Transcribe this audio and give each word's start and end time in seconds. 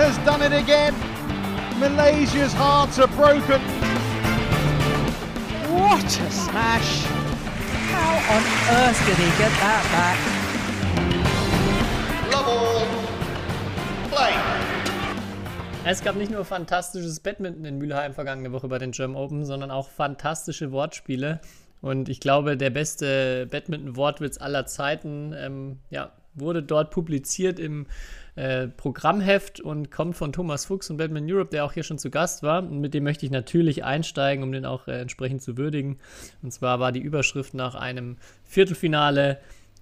has 0.00 0.16
done 0.24 0.40
it 0.40 0.52
again. 0.52 0.94
Malaysia's 1.78 2.54
hearts 2.54 2.98
are 2.98 3.08
broken. 3.08 3.60
What 5.68 6.04
a 6.04 6.30
smash! 6.30 7.04
How 7.92 8.14
on 8.34 8.42
earth 8.80 9.00
did 9.06 9.18
he 9.18 9.28
get 9.36 9.52
that 9.60 9.84
back? 9.92 10.18
Love 12.32 12.48
all. 12.48 12.86
Play. 14.10 14.34
Es 15.84 16.02
gab 16.02 16.16
nicht 16.16 16.30
nur 16.30 16.46
fantastisches 16.46 17.20
Badminton 17.20 17.66
in 17.66 17.78
Mülheim 17.78 18.14
vergangene 18.14 18.52
Woche 18.52 18.68
bei 18.68 18.78
den 18.78 18.92
German 18.92 19.16
Open, 19.16 19.44
sondern 19.44 19.70
auch 19.70 19.90
fantastische 19.90 20.72
Wortspiele. 20.72 21.40
Und 21.82 22.08
ich 22.08 22.20
glaube, 22.20 22.56
der 22.56 22.70
beste 22.70 23.46
Badminton-Wortwitz 23.50 24.38
aller 24.38 24.64
Zeiten 24.64 25.34
ähm, 25.36 25.78
ja, 25.90 26.12
wurde 26.34 26.62
dort 26.62 26.90
publiziert 26.90 27.58
im 27.58 27.86
äh, 28.36 28.68
Programmheft 28.68 29.60
und 29.60 29.90
kommt 29.90 30.16
von 30.16 30.32
Thomas 30.32 30.64
Fuchs 30.64 30.90
und 30.90 30.96
Badminton 30.96 31.34
Europe, 31.34 31.50
der 31.50 31.64
auch 31.64 31.72
hier 31.72 31.82
schon 31.82 31.98
zu 31.98 32.10
Gast 32.10 32.42
war. 32.42 32.62
Und 32.62 32.80
mit 32.80 32.94
dem 32.94 33.04
möchte 33.04 33.26
ich 33.26 33.32
natürlich 33.32 33.84
einsteigen, 33.84 34.42
um 34.42 34.52
den 34.52 34.64
auch 34.64 34.88
äh, 34.88 35.00
entsprechend 35.00 35.42
zu 35.42 35.56
würdigen. 35.56 35.98
Und 36.42 36.52
zwar 36.52 36.80
war 36.80 36.92
die 36.92 37.00
Überschrift 37.00 37.54
nach 37.54 37.74
einem 37.74 38.16
Viertelfinale 38.44 39.38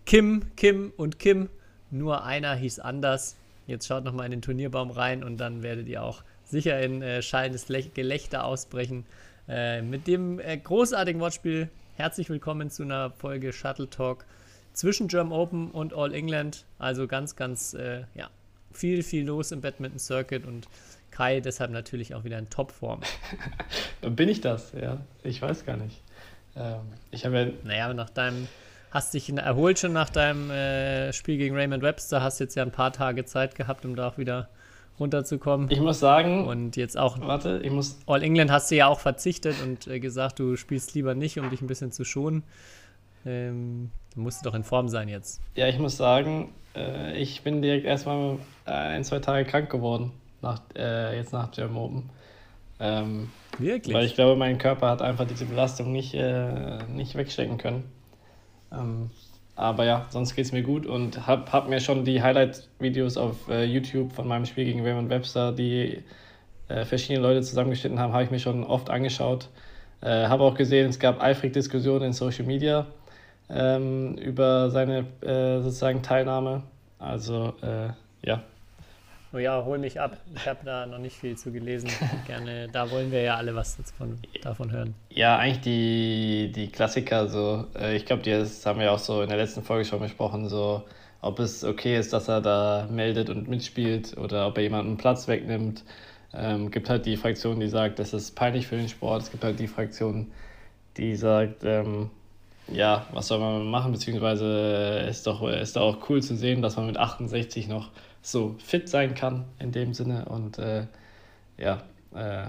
Kim, 0.07 0.43
Kim 0.57 0.93
und 0.97 1.19
Kim. 1.19 1.49
Nur 1.91 2.25
einer 2.25 2.55
hieß 2.55 2.79
anders. 2.81 3.37
Jetzt 3.67 3.87
schaut 3.87 4.05
nochmal 4.05 4.27
in 4.27 4.33
den 4.33 4.43
Turnierbaum 4.43 4.91
rein 4.91 5.23
und 5.23 5.37
dann 5.39 5.63
werdet 5.63 5.89
ihr 5.89 6.03
auch 6.03 6.23
sicher 6.45 6.81
in 6.81 7.03
äh, 7.03 7.23
schallendes 7.23 7.67
Gelächter 7.67 8.45
ausbrechen. 8.45 9.05
Äh, 9.49 9.83
mit 9.83 10.07
dem 10.07 10.41
äh, 10.41 10.57
großartigen 10.57 11.21
Wortspiel 11.21 11.69
herzlich 11.97 12.31
willkommen 12.31 12.71
zu 12.71 12.83
einer 12.83 13.11
Folge 13.11 13.53
Shuttle 13.53 13.91
Talk 13.91 14.25
zwischen 14.73 15.09
German 15.09 15.33
Open 15.33 15.71
und 15.71 15.93
All 15.93 16.15
England. 16.15 16.65
Also 16.79 17.07
ganz, 17.07 17.35
ganz, 17.35 17.75
äh, 17.75 18.05
ja, 18.15 18.31
viel, 18.73 19.03
viel 19.03 19.27
los 19.27 19.53
im 19.53 19.61
Badminton 19.61 19.99
Circuit 19.99 20.47
und 20.47 20.69
Kai 21.11 21.41
deshalb 21.41 21.71
natürlich 21.71 22.15
auch 22.15 22.25
wieder 22.25 22.39
in 22.39 22.49
Topform. 22.51 23.01
Bin 24.03 24.29
ich 24.29 24.41
das? 24.41 24.73
Ja, 24.81 24.99
ich 25.23 25.43
weiß 25.43 25.65
gar 25.65 25.77
nicht. 25.77 26.01
Ähm, 26.57 26.81
ich 27.11 27.25
habe 27.25 27.39
ja. 27.39 27.47
Naja, 27.65 27.95
nach 27.95 28.11
deinem 28.11 28.47
hast 28.91 29.15
dich 29.15 29.31
erholt 29.37 29.79
schon 29.79 29.93
nach 29.93 30.11
deinem 30.11 30.51
äh, 30.51 31.13
Spiel 31.13 31.37
gegen 31.39 31.55
Raymond 31.55 31.83
Webster, 31.83 32.23
hast 32.23 32.39
jetzt 32.39 32.55
ja 32.55 32.63
ein 32.63 32.73
paar 32.73 32.93
Tage 32.93 33.25
Zeit 33.25 33.55
gehabt, 33.55 33.85
um 33.85 33.97
da 33.97 34.09
auch 34.09 34.19
wieder 34.19 34.49
runterzukommen. 34.99 35.71
Ich 35.71 35.81
muss 35.81 36.01
sagen. 36.01 36.47
Und 36.47 36.77
jetzt 36.77 36.97
auch. 36.97 37.21
Warte, 37.21 37.61
ich 37.63 37.71
muss. 37.71 37.99
All 38.07 38.23
England 38.23 38.51
hast 38.51 38.71
du 38.71 38.77
ja 38.77 38.87
auch 38.87 39.01
verzichtet 39.01 39.57
und 39.63 39.87
äh, 39.87 40.01
gesagt, 40.01 40.39
du 40.39 40.57
spielst 40.57 40.95
lieber 40.95 41.15
nicht, 41.15 41.39
um 41.39 41.51
dich 41.51 41.61
ein 41.61 41.67
bisschen 41.67 41.93
zu 41.93 42.05
schonen. 42.05 42.43
Ähm, 43.29 43.91
du 44.15 44.21
musst 44.21 44.45
doch 44.47 44.55
in 44.55 44.65
Form 44.65 44.89
sein 44.89 45.09
jetzt. 45.09 45.41
Ja, 45.55 45.69
ich 45.69 45.79
muss 45.79 45.97
sagen, 45.97 46.53
äh, 46.75 47.17
ich 47.19 47.43
bin 47.43 47.61
direkt 47.61 47.85
erstmal 47.85 48.39
äh, 48.67 48.71
ein, 48.71 49.05
zwei 49.05 49.19
Tage 49.19 49.45
krank 49.45 49.71
geworden, 49.71 50.13
nach, 50.41 50.63
äh, 50.77 51.17
jetzt 51.17 51.33
nach 51.33 51.51
German 51.51 51.77
Open. 51.77 52.11
Ähm, 52.81 53.31
Wirklich? 53.59 53.95
Weil 53.95 54.07
ich 54.07 54.15
glaube, 54.15 54.37
mein 54.37 54.57
Körper 54.59 54.89
hat 54.89 55.03
einfach 55.03 55.27
diese 55.27 55.45
Belastung 55.45 55.93
nicht, 55.93 56.15
äh, 56.15 56.79
nicht 56.89 57.17
wegstecken 57.17 57.59
können. 57.59 57.85
Ähm, 58.73 59.11
aber 59.57 59.85
ja, 59.85 60.07
sonst 60.11 60.35
geht 60.35 60.47
es 60.47 60.53
mir 60.53 60.63
gut 60.63 60.87
und 60.87 61.27
habe 61.27 61.51
hab 61.51 61.69
mir 61.69 61.81
schon 61.81 62.05
die 62.05 62.23
Highlight-Videos 62.23 63.17
auf 63.17 63.49
äh, 63.49 63.65
YouTube 63.65 64.13
von 64.13 64.29
meinem 64.29 64.47
Spiel 64.47 64.65
gegen 64.65 64.83
Raymond 64.83 65.11
Webster, 65.11 65.53
die 65.53 66.05
äh, 66.69 66.85
verschiedene 66.85 67.27
Leute 67.27 67.43
zusammengeschnitten 67.43 67.99
haben, 67.99 68.13
habe 68.13 68.23
ich 68.25 68.31
mir 68.31 68.39
schon 68.39 68.63
oft 68.63 68.89
angeschaut. 68.89 69.49
Äh, 70.01 70.29
habe 70.29 70.45
auch 70.45 70.55
gesehen, 70.55 70.89
es 70.89 71.01
gab 71.01 71.21
eifrig 71.21 71.53
Diskussionen 71.53 72.05
in 72.05 72.13
Social 72.13 72.47
Media 72.47 72.87
ähm, 73.51 74.15
über 74.17 74.71
seine 74.71 75.07
äh, 75.21 75.61
sozusagen 75.61 76.03
Teilnahme. 76.03 76.63
Also 76.99 77.55
äh, 77.63 77.91
ja, 78.23 78.43
Oh 79.31 79.37
ja, 79.37 79.63
hol 79.63 79.79
mich 79.79 80.01
ab. 80.01 80.17
Ich 80.35 80.49
habe 80.49 80.61
da 80.65 80.87
noch 80.87 80.99
nicht 80.99 81.17
viel 81.17 81.37
zu 81.37 81.53
gelesen. 81.53 81.91
Gerne, 82.27 82.69
da 82.73 82.91
wollen 82.91 83.13
wir 83.13 83.21
ja 83.21 83.37
alle 83.37 83.55
was 83.55 83.77
davon, 83.77 84.19
davon 84.43 84.73
hören. 84.73 84.95
Ja, 85.11 85.37
eigentlich 85.37 85.61
die, 85.61 86.53
die 86.53 86.69
Klassiker, 86.69 87.29
so, 87.29 87.67
äh, 87.79 87.95
ich 87.95 88.07
glaube, 88.07 88.23
das 88.23 88.65
haben 88.65 88.81
wir 88.81 88.91
auch 88.91 88.99
so 88.99 89.21
in 89.21 89.29
der 89.29 89.37
letzten 89.37 89.63
Folge 89.63 89.85
schon 89.85 90.01
besprochen, 90.01 90.49
so, 90.49 90.83
ob 91.21 91.41
es 91.41 91.63
okay 91.63 91.99
ist, 91.99 92.15
dass 92.15 92.29
er 92.29 92.41
da 92.41 92.89
meldet 92.91 93.29
und 93.29 93.49
mitspielt 93.49 94.17
oder 94.17 94.47
ob 94.47 94.57
er 94.57 94.63
jemanden 94.63 94.97
Platz 94.97 95.29
wegnimmt. 95.29 95.85
Ähm, 96.33 96.71
gibt 96.71 96.89
halt 96.89 97.05
die 97.05 97.17
Fraktion, 97.19 97.61
die 97.61 97.69
sagt, 97.69 97.99
das 97.99 98.15
ist 98.15 98.35
peinlich 98.35 98.67
für 98.67 98.77
den 98.77 98.89
Sport. 98.89 99.23
Es 99.23 99.31
gibt 99.31 99.45
halt 99.45 99.59
die 99.61 99.69
Fraktion, 99.69 100.33
die 100.97 101.17
sagt, 101.17 101.65
ähm, 101.65 102.11
ja, 102.73 103.07
was 103.13 103.29
soll 103.29 103.39
man 103.39 103.67
machen, 103.71 103.93
beziehungsweise 103.93 105.07
ist 105.09 105.27
doch, 105.27 105.47
ist 105.49 105.77
doch 105.77 105.83
auch 105.83 106.11
cool 106.11 106.23
zu 106.23 106.37
sehen, 106.37 106.63
dass 106.63 106.77
man 106.77 106.87
mit 106.87 106.97
68 106.97 107.69
noch 107.69 107.91
so 108.23 108.57
fit 108.59 108.89
sein 108.89 109.15
kann 109.15 109.45
in 109.59 109.73
dem 109.73 109.95
Sinne. 109.95 110.27
Und 110.27 110.59
äh, 110.59 110.87
ja, 111.57 111.83
äh, 112.15 112.49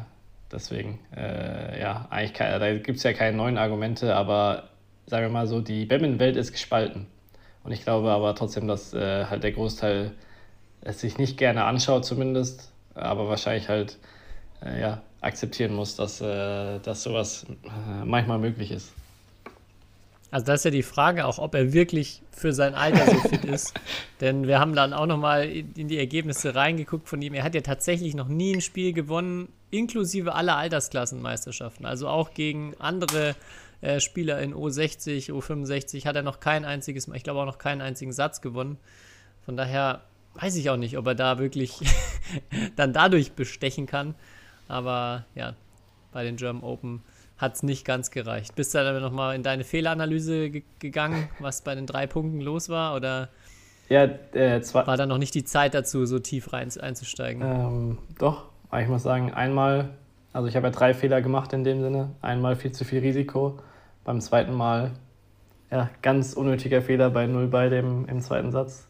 deswegen, 0.51 0.99
äh, 1.15 1.79
ja, 1.79 2.07
eigentlich 2.09 2.33
kann, 2.33 2.59
da 2.59 2.73
gibt 2.77 2.97
es 2.97 3.03
ja 3.03 3.13
keine 3.13 3.37
neuen 3.37 3.57
Argumente, 3.57 4.15
aber 4.15 4.69
sagen 5.05 5.25
wir 5.25 5.31
mal 5.31 5.47
so, 5.47 5.61
die 5.61 5.85
Badminton-Welt 5.85 6.35
ist 6.35 6.51
gespalten. 6.51 7.07
Und 7.63 7.71
ich 7.71 7.83
glaube 7.83 8.11
aber 8.11 8.35
trotzdem, 8.35 8.67
dass 8.67 8.93
äh, 8.93 9.25
halt 9.25 9.43
der 9.43 9.51
Großteil 9.51 10.11
es 10.81 11.01
sich 11.01 11.17
nicht 11.17 11.37
gerne 11.37 11.65
anschaut, 11.65 12.05
zumindest, 12.05 12.71
aber 12.95 13.27
wahrscheinlich 13.27 13.69
halt 13.69 13.97
äh, 14.63 14.79
ja, 14.79 15.01
akzeptieren 15.21 15.73
muss, 15.75 15.95
dass, 15.95 16.21
äh, 16.21 16.79
dass 16.79 17.03
sowas 17.03 17.45
manchmal 18.05 18.39
möglich 18.39 18.71
ist. 18.71 18.93
Also 20.31 20.45
das 20.45 20.61
ist 20.61 20.65
ja 20.65 20.71
die 20.71 20.83
Frage 20.83 21.25
auch, 21.25 21.39
ob 21.39 21.55
er 21.55 21.73
wirklich 21.73 22.21
für 22.31 22.53
sein 22.53 22.75
Alter 22.75 23.05
so 23.05 23.27
fit 23.27 23.45
ist. 23.45 23.73
Denn 24.21 24.47
wir 24.47 24.59
haben 24.59 24.75
dann 24.75 24.93
auch 24.93 25.07
nochmal 25.07 25.49
in 25.49 25.87
die 25.87 25.97
Ergebnisse 25.97 26.53
reingeguckt 26.53 27.07
von 27.07 27.21
ihm. 27.21 27.33
Er 27.33 27.43
hat 27.43 27.55
ja 27.55 27.61
tatsächlich 27.61 28.13
noch 28.13 28.27
nie 28.27 28.55
ein 28.55 28.61
Spiel 28.61 28.93
gewonnen, 28.93 29.49
inklusive 29.71 30.35
aller 30.35 30.55
Altersklassenmeisterschaften. 30.57 31.85
Also 31.85 32.07
auch 32.07 32.33
gegen 32.33 32.75
andere 32.79 33.35
äh, 33.81 33.99
Spieler 33.99 34.39
in 34.41 34.53
O60, 34.53 35.31
O65 35.31 36.05
hat 36.05 36.15
er 36.15 36.23
noch 36.23 36.39
kein 36.39 36.65
einziges, 36.65 37.07
ich 37.07 37.23
glaube 37.23 37.39
auch 37.39 37.45
noch 37.45 37.57
keinen 37.57 37.81
einzigen 37.81 38.11
Satz 38.11 38.41
gewonnen. 38.41 38.77
Von 39.45 39.57
daher 39.57 40.01
weiß 40.35 40.55
ich 40.57 40.69
auch 40.69 40.77
nicht, 40.77 40.97
ob 40.97 41.07
er 41.07 41.15
da 41.15 41.39
wirklich 41.39 41.79
dann 42.75 42.93
dadurch 42.93 43.31
bestechen 43.31 43.87
kann. 43.87 44.15
Aber 44.67 45.25
ja, 45.33 45.55
bei 46.11 46.23
den 46.23 46.35
German 46.35 46.63
Open 46.63 47.01
hat 47.39 47.55
es 47.55 47.63
nicht 47.63 47.85
ganz 47.85 48.11
gereicht. 48.11 48.55
Bist 48.55 48.75
du 48.75 48.83
dann 48.83 49.01
nochmal 49.01 49.35
in 49.35 49.43
deine 49.43 49.63
Fehleranalyse 49.63 50.61
gegangen, 50.79 51.29
was 51.39 51.61
bei 51.61 51.73
den 51.73 51.87
drei 51.87 52.05
Punkten 52.05 52.41
los 52.41 52.69
war? 52.69 52.95
Oder 52.95 53.29
ja, 53.87 54.03
äh, 54.33 54.61
war 54.73 54.97
da 54.97 55.05
noch 55.05 55.17
nicht 55.17 55.33
die 55.33 55.45
Zeit 55.45 55.73
dazu, 55.73 56.05
so 56.05 56.19
tief 56.19 56.53
rein 56.53 56.69
einzusteigen? 56.79 57.41
Ähm, 57.41 57.97
doch, 58.19 58.49
ich 58.77 58.87
muss 58.87 59.03
sagen, 59.03 59.33
einmal, 59.33 59.89
also 60.33 60.47
ich 60.47 60.55
habe 60.55 60.67
ja 60.67 60.71
drei 60.71 60.93
Fehler 60.93 61.21
gemacht 61.21 61.53
in 61.53 61.63
dem 61.63 61.81
Sinne. 61.81 62.11
Einmal 62.21 62.55
viel 62.55 62.73
zu 62.73 62.83
viel 62.85 62.99
Risiko, 62.99 63.57
beim 64.03 64.19
zweiten 64.21 64.53
Mal 64.53 64.91
ja, 65.71 65.89
ganz 66.01 66.33
unnötiger 66.33 66.81
Fehler 66.81 67.09
bei 67.09 67.25
Null 67.25 67.47
bei 67.47 67.69
dem 67.69 68.05
im 68.07 68.21
zweiten 68.21 68.51
Satz. 68.51 68.87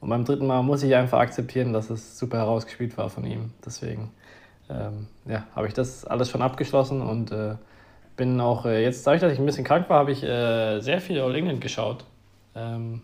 Und 0.00 0.08
beim 0.08 0.24
dritten 0.24 0.46
Mal 0.46 0.62
muss 0.62 0.82
ich 0.82 0.94
einfach 0.96 1.20
akzeptieren, 1.20 1.72
dass 1.72 1.88
es 1.88 2.18
super 2.18 2.38
herausgespielt 2.38 2.98
war 2.98 3.08
von 3.08 3.24
ihm. 3.24 3.52
Deswegen 3.64 4.10
ähm, 4.68 5.06
ja, 5.26 5.46
habe 5.54 5.68
ich 5.68 5.74
das 5.74 6.04
alles 6.04 6.28
schon 6.30 6.42
abgeschlossen 6.42 7.00
und 7.00 7.30
äh, 7.30 7.54
bin 8.16 8.40
auch 8.40 8.66
äh, 8.66 8.82
jetzt, 8.82 9.06
dadurch, 9.06 9.20
dass 9.20 9.32
ich 9.32 9.38
ein 9.38 9.46
bisschen 9.46 9.64
krank 9.64 9.88
war, 9.88 9.98
habe 10.00 10.12
ich 10.12 10.22
äh, 10.22 10.80
sehr 10.80 11.00
viel 11.00 11.20
All 11.20 11.34
England 11.34 11.60
geschaut. 11.60 12.04
Ähm, 12.54 13.02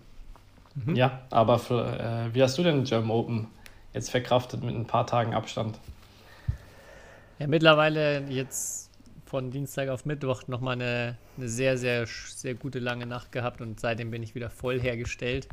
mhm. 0.74 0.94
Ja, 0.94 1.22
aber 1.30 1.58
für, 1.58 1.84
äh, 1.84 2.34
wie 2.34 2.42
hast 2.42 2.58
du 2.58 2.62
denn 2.62 2.84
German 2.84 3.10
Open 3.10 3.46
jetzt 3.94 4.10
verkraftet 4.10 4.62
mit 4.62 4.74
ein 4.74 4.86
paar 4.86 5.06
Tagen 5.06 5.34
Abstand? 5.34 5.78
Ja, 7.38 7.46
mittlerweile 7.46 8.22
jetzt 8.28 8.90
von 9.26 9.50
Dienstag 9.50 9.88
auf 9.90 10.04
Mittwoch 10.04 10.48
nochmal 10.48 10.74
eine, 10.74 11.16
eine 11.36 11.48
sehr, 11.48 11.76
sehr, 11.78 12.06
sehr 12.06 12.54
gute 12.54 12.78
lange 12.78 13.06
Nacht 13.06 13.30
gehabt 13.30 13.60
und 13.60 13.78
seitdem 13.78 14.10
bin 14.10 14.22
ich 14.22 14.34
wieder 14.34 14.50
voll 14.50 14.80
hergestellt. 14.80 15.48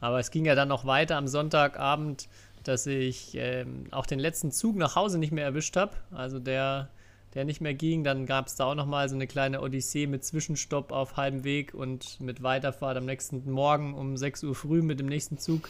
Aber 0.00 0.18
es 0.18 0.30
ging 0.30 0.46
ja 0.46 0.54
dann 0.54 0.68
noch 0.68 0.86
weiter 0.86 1.16
am 1.16 1.28
Sonntagabend, 1.28 2.28
dass 2.64 2.86
ich 2.86 3.34
ähm, 3.34 3.86
auch 3.90 4.06
den 4.06 4.18
letzten 4.18 4.50
Zug 4.50 4.76
nach 4.76 4.96
Hause 4.96 5.18
nicht 5.18 5.32
mehr 5.32 5.44
erwischt 5.44 5.76
habe. 5.76 5.92
Also 6.10 6.38
der 6.38 6.88
der 7.34 7.44
nicht 7.44 7.60
mehr 7.60 7.74
ging. 7.74 8.04
Dann 8.04 8.26
gab 8.26 8.46
es 8.46 8.56
da 8.56 8.64
auch 8.64 8.74
nochmal 8.74 9.08
so 9.08 9.14
eine 9.14 9.26
kleine 9.26 9.60
Odyssee 9.60 10.06
mit 10.06 10.24
Zwischenstopp 10.24 10.92
auf 10.92 11.16
halbem 11.16 11.44
Weg 11.44 11.74
und 11.74 12.20
mit 12.20 12.42
Weiterfahrt 12.42 12.96
am 12.96 13.06
nächsten 13.06 13.50
Morgen 13.50 13.94
um 13.94 14.16
6 14.16 14.44
Uhr 14.44 14.54
früh 14.54 14.82
mit 14.82 15.00
dem 15.00 15.06
nächsten 15.06 15.38
Zug. 15.38 15.68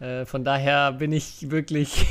Äh, 0.00 0.24
von 0.24 0.44
daher 0.44 0.92
bin 0.92 1.12
ich 1.12 1.50
wirklich 1.50 2.06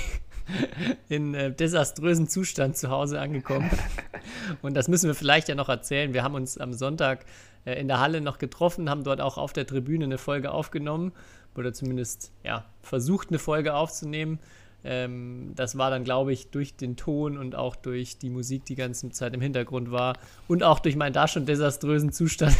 in 1.10 1.34
äh, 1.34 1.52
desaströsen 1.52 2.28
Zustand 2.28 2.78
zu 2.78 2.90
Hause 2.90 3.20
angekommen. 3.20 3.70
Und 4.62 4.76
das 4.76 4.88
müssen 4.88 5.08
wir 5.08 5.16
vielleicht 5.16 5.50
ja 5.50 5.56
noch 5.56 5.70
erzählen. 5.70 6.14
Wir 6.14 6.24
haben 6.24 6.36
uns 6.36 6.58
am 6.58 6.74
Sonntag 6.74 7.26
äh, 7.66 7.80
in 7.80 7.88
der 7.88 8.00
Halle 8.00 8.22
noch 8.22 8.38
getroffen, 8.38 8.90
haben 8.90 9.04
dort 9.04 9.22
auch 9.22 9.38
auf 9.38 9.54
der 9.54 9.66
Tribüne 9.66 10.06
eine 10.06 10.18
Folge 10.18 10.52
aufgenommen 10.52 11.12
oder 11.56 11.74
zumindest 11.74 12.32
ja, 12.44 12.66
versucht, 12.82 13.30
eine 13.30 13.40
Folge 13.40 13.74
aufzunehmen 13.74 14.40
Ähm, 14.88 15.54
das 15.56 15.80
war 15.80 15.90
dann, 15.90 16.04
glaube 16.04 16.32
ich, 16.32 16.52
durch 16.52 16.76
den 16.76 16.96
Ton 16.96 17.40
und 17.40 17.56
auch 17.56 17.76
durch 17.76 18.20
die 18.20 18.30
Musik 18.30 18.66
die 18.66 18.76
ganze 18.76 19.10
Zeit 19.10 19.34
im 19.34 19.42
Hintergrund 19.42 19.92
war 19.92 20.16
und 20.48 20.62
auch 20.62 20.80
durch 20.80 20.96
meinen 20.96 21.14
da 21.14 21.28
schon 21.28 21.48
desaströsen 21.48 22.12
Zustand 22.12 22.56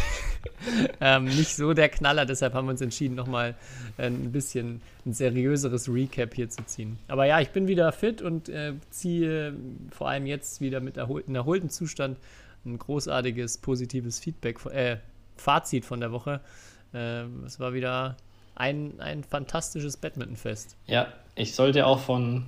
ähm, 1.02 1.26
nicht 1.26 1.56
so 1.56 1.74
der 1.74 1.90
Knaller. 1.90 2.26
Deshalb 2.26 2.56
haben 2.56 2.66
wir 2.66 2.72
uns 2.72 2.82
entschieden, 2.82 3.14
nochmal 3.14 3.54
ein 3.98 4.32
bisschen 4.32 4.82
ein 5.06 5.14
seriöseres 5.14 5.88
Recap 5.88 6.34
hier 6.34 6.50
zu 6.50 6.66
ziehen. 6.66 6.98
Aber 7.08 7.26
ja, 7.26 7.40
ich 7.42 7.52
bin 7.52 7.68
wieder 7.68 7.92
fit 7.92 8.24
und 8.24 8.50
äh, 8.50 8.74
ziehe 8.90 9.54
vor 9.92 10.10
allem 10.10 10.26
jetzt 10.26 10.62
wieder 10.62 10.80
mit 10.80 10.98
erholten, 10.98 11.36
erholten 11.36 11.70
Zustand 11.70 12.18
ein 12.66 12.80
großartiges, 12.80 13.60
positives 13.60 14.20
Feedback, 14.20 14.66
äh, 14.66 14.98
Fazit 15.38 15.86
von 15.86 16.00
der 16.00 16.12
Woche. 16.12 16.42
Äh, 16.92 17.26
es 17.46 17.60
war 17.60 17.74
wieder 17.74 18.18
ein, 18.56 19.00
ein 19.00 19.24
fantastisches 19.24 19.98
Badmintonfest. 19.98 20.76
Ja, 20.88 21.08
ich 21.36 21.54
sollte 21.54 21.86
auch 21.86 22.00
von 22.00 22.46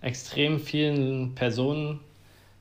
extrem 0.00 0.60
vielen 0.60 1.34
Personen, 1.34 2.00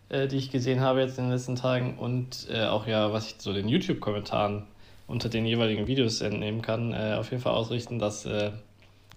äh, 0.10 0.28
die 0.28 0.38
ich 0.38 0.50
gesehen 0.50 0.80
habe 0.80 1.02
jetzt 1.02 1.18
in 1.18 1.26
den 1.26 1.34
letzten 1.34 1.56
Tagen 1.56 1.98
und 1.98 2.48
äh, 2.50 2.66
auch 2.66 2.88
ja, 2.88 3.12
was 3.14 3.28
ich 3.32 3.36
so 3.40 3.54
den 3.54 3.68
YouTube-Kommentaren 3.68 4.66
unter 5.08 5.30
den 5.30 5.46
jeweiligen 5.46 5.88
Videos 5.88 6.22
entnehmen 6.22 6.62
kann, 6.62 6.94
äh, 6.94 7.16
auf 7.18 7.32
jeden 7.32 7.42
Fall 7.42 7.54
ausrichten, 7.54 8.00
dass 8.00 8.26
äh, 8.26 8.52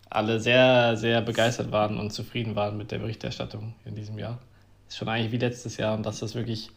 alle 0.09 0.41
sehr, 0.41 0.97
sehr 0.97 1.21
begeistert 1.23 1.71
waren 1.73 1.99
und 1.99 2.13
zufrieden 2.13 2.57
waren 2.57 2.77
mit 2.77 2.91
der 2.91 2.99
Berichterstattung 2.99 3.75
in 3.85 3.95
diesem 3.95 4.19
Jahr. 4.19 4.39
Ist 4.89 4.99
schon 4.99 5.09
eigentlich 5.09 5.33
wie 5.33 5.39
letztes 5.39 5.77
Jahr 5.77 5.95
und 5.95 6.05
dass 6.05 6.19
das 6.19 6.35
wirklich, 6.35 6.71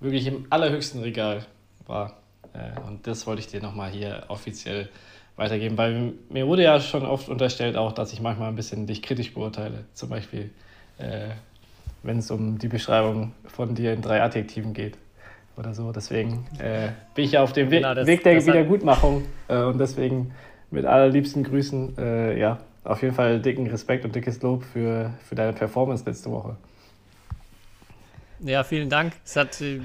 wirklich 0.00 0.26
im 0.26 0.46
allerhöchsten 0.50 1.00
Regal 1.00 1.46
war. 1.86 2.18
Äh, 2.52 2.78
und 2.86 3.06
das 3.06 3.26
wollte 3.26 3.40
ich 3.40 3.48
dir 3.48 3.62
nochmal 3.62 3.90
hier 3.90 4.24
offiziell 4.28 4.90
weitergeben, 5.38 5.78
weil 5.78 6.12
mir 6.28 6.46
wurde 6.46 6.64
ja 6.64 6.80
schon 6.80 7.06
oft 7.06 7.28
unterstellt 7.28 7.76
auch, 7.76 7.92
dass 7.92 8.12
ich 8.12 8.20
manchmal 8.20 8.48
ein 8.48 8.56
bisschen 8.56 8.86
dich 8.86 9.02
kritisch 9.02 9.32
beurteile. 9.32 9.84
Zum 9.94 10.10
Beispiel, 10.10 10.50
äh, 10.98 11.28
wenn 12.02 12.18
es 12.18 12.30
um 12.30 12.58
die 12.58 12.68
Beschreibung 12.68 13.32
von 13.46 13.74
dir 13.74 13.92
in 13.92 14.02
drei 14.02 14.20
Adjektiven 14.20 14.74
geht 14.74 14.98
oder 15.56 15.74
so. 15.74 15.92
Deswegen 15.92 16.44
äh, 16.58 16.88
bin 17.14 17.24
ich 17.24 17.32
ja 17.32 17.42
auf 17.42 17.52
dem 17.52 17.70
We 17.70 17.76
genau, 17.76 17.94
das, 17.94 18.06
Weg 18.06 18.24
der 18.24 18.44
Wiedergutmachung 18.44 19.26
äh, 19.46 19.62
und 19.62 19.78
deswegen 19.78 20.32
mit 20.70 20.84
allerliebsten 20.84 21.44
Grüßen, 21.44 21.96
äh, 21.98 22.38
ja, 22.38 22.58
auf 22.82 23.02
jeden 23.02 23.14
Fall 23.14 23.40
dicken 23.40 23.66
Respekt 23.68 24.04
und 24.04 24.14
dickes 24.14 24.42
Lob 24.42 24.64
für, 24.64 25.12
für 25.24 25.34
deine 25.36 25.52
Performance 25.52 26.04
letzte 26.04 26.30
Woche. 26.30 26.56
Ja, 28.40 28.64
vielen 28.64 28.88
Dank. 28.88 29.14
Es 29.24 29.36
hat, 29.36 29.60
äh, 29.60 29.80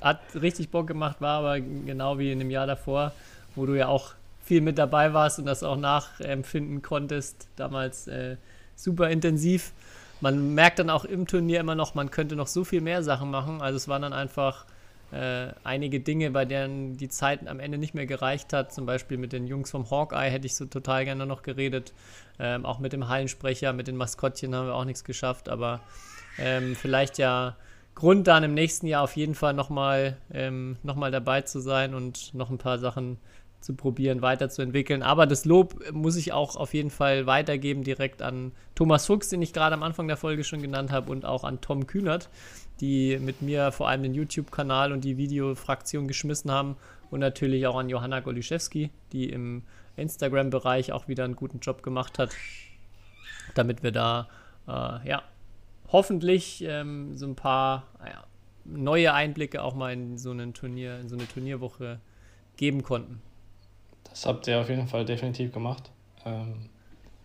hat 0.00 0.20
richtig 0.34 0.70
Bock 0.70 0.86
gemacht, 0.86 1.20
war 1.20 1.38
aber 1.38 1.60
genau 1.60 2.18
wie 2.18 2.30
in 2.30 2.38
dem 2.38 2.50
Jahr 2.50 2.66
davor, 2.66 3.12
wo 3.54 3.66
du 3.66 3.74
ja 3.74 3.88
auch 3.88 4.14
viel 4.42 4.60
mit 4.60 4.78
dabei 4.78 5.14
warst 5.14 5.38
und 5.38 5.46
das 5.46 5.62
auch 5.62 5.76
nachempfinden 5.76 6.82
konntest, 6.82 7.48
damals 7.56 8.08
äh, 8.08 8.36
super 8.74 9.10
intensiv. 9.10 9.72
Man 10.20 10.54
merkt 10.54 10.78
dann 10.78 10.90
auch 10.90 11.04
im 11.04 11.26
Turnier 11.26 11.60
immer 11.60 11.74
noch, 11.74 11.94
man 11.94 12.10
könnte 12.10 12.36
noch 12.36 12.46
so 12.46 12.64
viel 12.64 12.80
mehr 12.80 13.02
Sachen 13.02 13.30
machen. 13.30 13.60
Also 13.60 13.76
es 13.76 13.88
waren 13.88 14.02
dann 14.02 14.12
einfach 14.12 14.66
äh, 15.12 15.48
einige 15.64 16.00
Dinge, 16.00 16.30
bei 16.30 16.44
denen 16.44 16.96
die 16.96 17.08
Zeit 17.08 17.46
am 17.46 17.60
Ende 17.60 17.78
nicht 17.78 17.94
mehr 17.94 18.06
gereicht 18.06 18.52
hat. 18.52 18.72
Zum 18.72 18.86
Beispiel 18.86 19.18
mit 19.18 19.32
den 19.32 19.46
Jungs 19.46 19.70
vom 19.70 19.90
Hawkeye 19.90 20.30
hätte 20.30 20.46
ich 20.46 20.54
so 20.54 20.64
total 20.66 21.04
gerne 21.04 21.26
noch 21.26 21.42
geredet. 21.42 21.92
Ähm, 22.38 22.64
auch 22.64 22.78
mit 22.78 22.92
dem 22.92 23.08
Hallensprecher, 23.08 23.72
mit 23.72 23.88
den 23.88 23.96
Maskottchen 23.96 24.54
haben 24.54 24.68
wir 24.68 24.74
auch 24.74 24.84
nichts 24.84 25.04
geschafft. 25.04 25.48
Aber 25.48 25.80
ähm, 26.38 26.76
vielleicht 26.76 27.18
ja 27.18 27.56
Grund 27.94 28.26
dann 28.26 28.42
im 28.42 28.54
nächsten 28.54 28.86
Jahr 28.86 29.02
auf 29.02 29.16
jeden 29.16 29.34
Fall 29.34 29.52
nochmal 29.52 30.16
ähm, 30.32 30.76
noch 30.82 30.98
dabei 31.10 31.42
zu 31.42 31.60
sein 31.60 31.94
und 31.94 32.32
noch 32.32 32.50
ein 32.50 32.58
paar 32.58 32.78
Sachen 32.78 33.18
zu 33.62 33.74
probieren, 33.74 34.22
weiterzuentwickeln. 34.22 35.02
Aber 35.02 35.26
das 35.26 35.44
Lob 35.44 35.80
muss 35.92 36.16
ich 36.16 36.32
auch 36.32 36.56
auf 36.56 36.74
jeden 36.74 36.90
Fall 36.90 37.26
weitergeben, 37.26 37.84
direkt 37.84 38.20
an 38.20 38.52
Thomas 38.74 39.06
Fuchs, 39.06 39.28
den 39.28 39.40
ich 39.40 39.52
gerade 39.52 39.74
am 39.74 39.82
Anfang 39.82 40.08
der 40.08 40.16
Folge 40.16 40.44
schon 40.44 40.60
genannt 40.60 40.90
habe, 40.90 41.10
und 41.10 41.24
auch 41.24 41.44
an 41.44 41.60
Tom 41.60 41.86
Kühnert, 41.86 42.28
die 42.80 43.18
mit 43.18 43.40
mir 43.40 43.72
vor 43.72 43.88
allem 43.88 44.02
den 44.02 44.14
YouTube-Kanal 44.14 44.92
und 44.92 45.04
die 45.04 45.16
Videofraktion 45.16 46.08
geschmissen 46.08 46.50
haben. 46.50 46.76
Und 47.10 47.20
natürlich 47.20 47.66
auch 47.66 47.76
an 47.76 47.88
Johanna 47.88 48.20
Goliszewski, 48.20 48.90
die 49.12 49.28
im 49.28 49.62
Instagram-Bereich 49.96 50.92
auch 50.92 51.08
wieder 51.08 51.24
einen 51.24 51.36
guten 51.36 51.60
Job 51.60 51.82
gemacht 51.82 52.18
hat, 52.18 52.30
damit 53.54 53.82
wir 53.82 53.92
da 53.92 54.28
äh, 54.66 55.08
ja, 55.08 55.22
hoffentlich 55.88 56.64
ähm, 56.66 57.14
so 57.14 57.26
ein 57.26 57.36
paar 57.36 57.86
ja, 58.04 58.24
neue 58.64 59.12
Einblicke 59.12 59.62
auch 59.62 59.74
mal 59.74 59.92
in 59.92 60.16
so 60.18 60.30
einen 60.30 60.54
Turnier, 60.54 60.98
in 61.00 61.08
so 61.08 61.16
eine 61.16 61.28
Turnierwoche 61.28 62.00
geben 62.56 62.82
konnten. 62.82 63.20
Das 64.12 64.26
habt 64.26 64.46
ihr 64.46 64.60
auf 64.60 64.68
jeden 64.68 64.86
Fall 64.86 65.04
definitiv 65.04 65.52
gemacht. 65.52 65.90
Ähm 66.24 66.68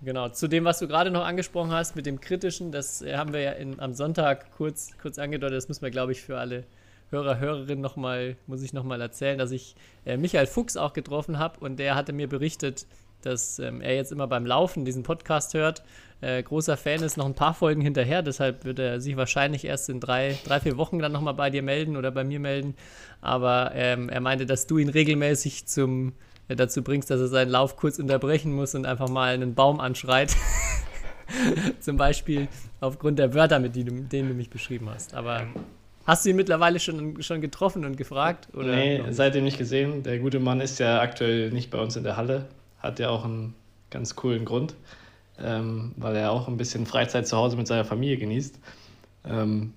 genau, 0.01 0.29
zu 0.29 0.47
dem, 0.47 0.65
was 0.65 0.79
du 0.79 0.87
gerade 0.87 1.11
noch 1.11 1.25
angesprochen 1.25 1.71
hast 1.71 1.95
mit 1.95 2.05
dem 2.05 2.21
Kritischen, 2.21 2.71
das 2.71 3.01
äh, 3.01 3.15
haben 3.15 3.33
wir 3.33 3.41
ja 3.41 3.51
in, 3.51 3.79
am 3.79 3.93
Sonntag 3.93 4.51
kurz, 4.55 4.97
kurz 5.01 5.19
angedeutet, 5.19 5.57
das 5.57 5.67
müssen 5.67 5.81
wir, 5.81 5.91
glaube 5.91 6.13
ich, 6.13 6.21
für 6.21 6.39
alle 6.39 6.63
Hörer, 7.09 7.39
Hörerinnen 7.39 7.81
nochmal, 7.81 8.35
muss 8.47 8.61
ich 8.61 8.73
nochmal 8.73 8.99
erzählen, 9.01 9.37
dass 9.37 9.51
ich 9.51 9.75
äh, 10.05 10.17
Michael 10.17 10.47
Fuchs 10.47 10.75
auch 10.75 10.93
getroffen 10.93 11.39
habe 11.39 11.59
und 11.59 11.77
der 11.77 11.95
hatte 11.95 12.13
mir 12.13 12.27
berichtet, 12.27 12.85
dass 13.21 13.59
ähm, 13.59 13.81
er 13.81 13.95
jetzt 13.95 14.11
immer 14.11 14.27
beim 14.27 14.45
Laufen 14.45 14.85
diesen 14.85 15.03
Podcast 15.03 15.53
hört. 15.53 15.83
Äh, 16.21 16.41
großer 16.43 16.77
Fan 16.77 17.03
ist 17.03 17.17
noch 17.17 17.25
ein 17.25 17.33
paar 17.33 17.53
Folgen 17.53 17.81
hinterher, 17.81 18.21
deshalb 18.21 18.65
wird 18.65 18.79
er 18.79 19.01
sich 19.01 19.17
wahrscheinlich 19.17 19.65
erst 19.65 19.89
in 19.89 19.99
drei, 19.99 20.37
drei 20.45 20.59
vier 20.59 20.77
Wochen 20.77 20.99
dann 20.99 21.11
nochmal 21.11 21.33
bei 21.33 21.49
dir 21.49 21.63
melden 21.63 21.97
oder 21.97 22.11
bei 22.11 22.23
mir 22.23 22.39
melden. 22.39 22.75
Aber 23.21 23.71
ähm, 23.73 24.09
er 24.09 24.21
meinte, 24.21 24.45
dass 24.45 24.67
du 24.67 24.77
ihn 24.77 24.89
regelmäßig 24.89 25.67
zum 25.67 26.13
dazu 26.55 26.83
bringst, 26.83 27.09
dass 27.09 27.19
er 27.19 27.27
seinen 27.27 27.49
Lauf 27.49 27.75
kurz 27.75 27.99
unterbrechen 27.99 28.53
muss 28.53 28.75
und 28.75 28.85
einfach 28.85 29.09
mal 29.09 29.33
einen 29.33 29.53
Baum 29.53 29.79
anschreit. 29.79 30.35
Zum 31.79 31.97
Beispiel 31.97 32.47
aufgrund 32.79 33.19
der 33.19 33.33
Wörter, 33.33 33.59
mit 33.59 33.75
denen 33.75 34.07
du, 34.09 34.33
mich 34.33 34.49
beschrieben 34.49 34.89
hast. 34.89 35.13
Aber 35.13 35.45
hast 36.05 36.25
du 36.25 36.29
ihn 36.29 36.35
mittlerweile 36.37 36.79
schon, 36.79 37.21
schon 37.21 37.41
getroffen 37.41 37.83
und 37.83 37.97
gefragt? 37.97 38.47
Oder 38.53 38.75
nee, 38.75 39.03
seitdem 39.09 39.43
nicht 39.43 39.57
gesehen. 39.57 40.03
Der 40.03 40.19
gute 40.19 40.39
Mann 40.39 40.61
ist 40.61 40.79
ja 40.79 41.01
aktuell 41.01 41.51
nicht 41.51 41.69
bei 41.69 41.79
uns 41.79 41.95
in 41.97 42.03
der 42.03 42.15
Halle. 42.15 42.45
Hat 42.79 42.99
ja 42.99 43.09
auch 43.09 43.25
einen 43.25 43.53
ganz 43.89 44.15
coolen 44.15 44.45
Grund, 44.45 44.75
ähm, 45.39 45.93
weil 45.97 46.15
er 46.15 46.31
auch 46.31 46.47
ein 46.47 46.57
bisschen 46.57 46.85
Freizeit 46.85 47.27
zu 47.27 47.35
Hause 47.35 47.57
mit 47.57 47.67
seiner 47.67 47.85
Familie 47.85 48.17
genießt. 48.17 48.59
Ähm, 49.25 49.73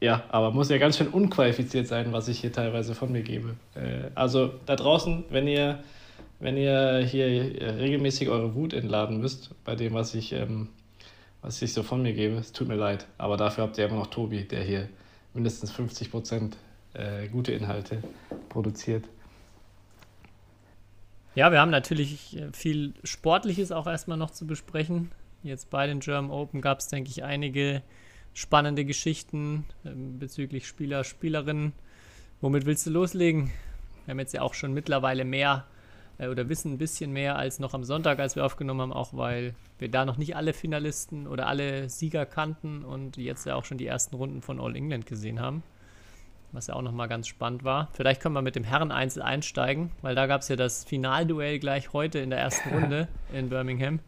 ja, 0.00 0.24
aber 0.28 0.50
muss 0.50 0.68
ja 0.68 0.78
ganz 0.78 0.98
schön 0.98 1.08
unqualifiziert 1.08 1.88
sein, 1.88 2.12
was 2.12 2.28
ich 2.28 2.40
hier 2.40 2.52
teilweise 2.52 2.94
von 2.94 3.12
mir 3.12 3.22
gebe. 3.22 3.54
Äh, 3.74 4.10
also 4.14 4.52
da 4.66 4.76
draußen, 4.76 5.24
wenn 5.30 5.48
ihr 5.48 5.80
wenn 6.38 6.56
ihr 6.56 6.98
hier 6.98 7.26
regelmäßig 7.26 8.28
eure 8.28 8.54
Wut 8.54 8.72
entladen 8.72 9.20
müsst 9.20 9.50
bei 9.64 9.74
dem, 9.74 9.94
was 9.94 10.14
ich, 10.14 10.32
ähm, 10.32 10.68
was 11.42 11.62
ich 11.62 11.72
so 11.72 11.82
von 11.82 12.02
mir 12.02 12.12
gebe. 12.12 12.36
Es 12.36 12.52
tut 12.52 12.68
mir 12.68 12.74
leid, 12.74 13.06
aber 13.18 13.36
dafür 13.36 13.64
habt 13.64 13.78
ihr 13.78 13.86
immer 13.86 13.96
noch 13.96 14.08
Tobi, 14.08 14.44
der 14.44 14.62
hier 14.62 14.88
mindestens 15.34 15.70
50 15.72 16.10
Prozent 16.10 16.56
äh, 16.94 17.28
gute 17.28 17.52
Inhalte 17.52 18.02
produziert. 18.48 19.04
Ja, 21.34 21.52
wir 21.52 21.60
haben 21.60 21.70
natürlich 21.70 22.38
viel 22.54 22.94
Sportliches 23.04 23.70
auch 23.70 23.86
erstmal 23.86 24.16
noch 24.16 24.30
zu 24.30 24.46
besprechen. 24.46 25.10
Jetzt 25.42 25.68
bei 25.68 25.86
den 25.86 26.00
German 26.00 26.30
Open 26.30 26.62
gab 26.62 26.78
es, 26.78 26.88
denke 26.88 27.10
ich, 27.10 27.24
einige 27.24 27.82
spannende 28.32 28.84
Geschichten 28.84 29.64
äh, 29.84 29.90
bezüglich 29.94 30.66
Spieler, 30.66 31.04
Spielerinnen. 31.04 31.72
Womit 32.40 32.66
willst 32.66 32.86
du 32.86 32.90
loslegen? 32.90 33.50
Wir 34.04 34.12
haben 34.12 34.18
jetzt 34.18 34.34
ja 34.34 34.42
auch 34.42 34.54
schon 34.54 34.72
mittlerweile 34.72 35.24
mehr 35.24 35.66
äh, 36.18 36.28
oder 36.28 36.48
wissen 36.48 36.72
ein 36.72 36.78
bisschen 36.78 37.12
mehr 37.12 37.36
als 37.36 37.58
noch 37.58 37.74
am 37.74 37.84
Sonntag, 37.84 38.18
als 38.18 38.36
wir 38.36 38.44
aufgenommen 38.44 38.80
haben, 38.80 38.92
auch 38.92 39.12
weil 39.12 39.54
wir 39.78 39.90
da 39.90 40.04
noch 40.04 40.16
nicht 40.16 40.36
alle 40.36 40.52
Finalisten 40.52 41.26
oder 41.26 41.46
alle 41.46 41.88
Sieger 41.88 42.26
kannten 42.26 42.84
und 42.84 43.16
jetzt 43.16 43.46
ja 43.46 43.54
auch 43.54 43.64
schon 43.64 43.78
die 43.78 43.86
ersten 43.86 44.16
Runden 44.16 44.42
von 44.42 44.60
All 44.60 44.74
England 44.74 45.06
gesehen 45.06 45.40
haben. 45.40 45.62
Was 46.52 46.68
ja 46.68 46.74
auch 46.74 46.82
nochmal 46.82 47.08
ganz 47.08 47.26
spannend 47.26 47.64
war. 47.64 47.90
Vielleicht 47.92 48.22
können 48.22 48.34
wir 48.34 48.40
mit 48.40 48.56
dem 48.56 48.64
Herren-Einzel 48.64 49.20
einsteigen, 49.20 49.90
weil 50.00 50.14
da 50.14 50.26
gab 50.26 50.40
es 50.40 50.48
ja 50.48 50.56
das 50.56 50.84
Finalduell 50.84 51.58
gleich 51.58 51.92
heute 51.92 52.20
in 52.20 52.30
der 52.30 52.38
ersten 52.38 52.68
Runde 52.74 53.08
in 53.32 53.48
Birmingham. 53.48 53.98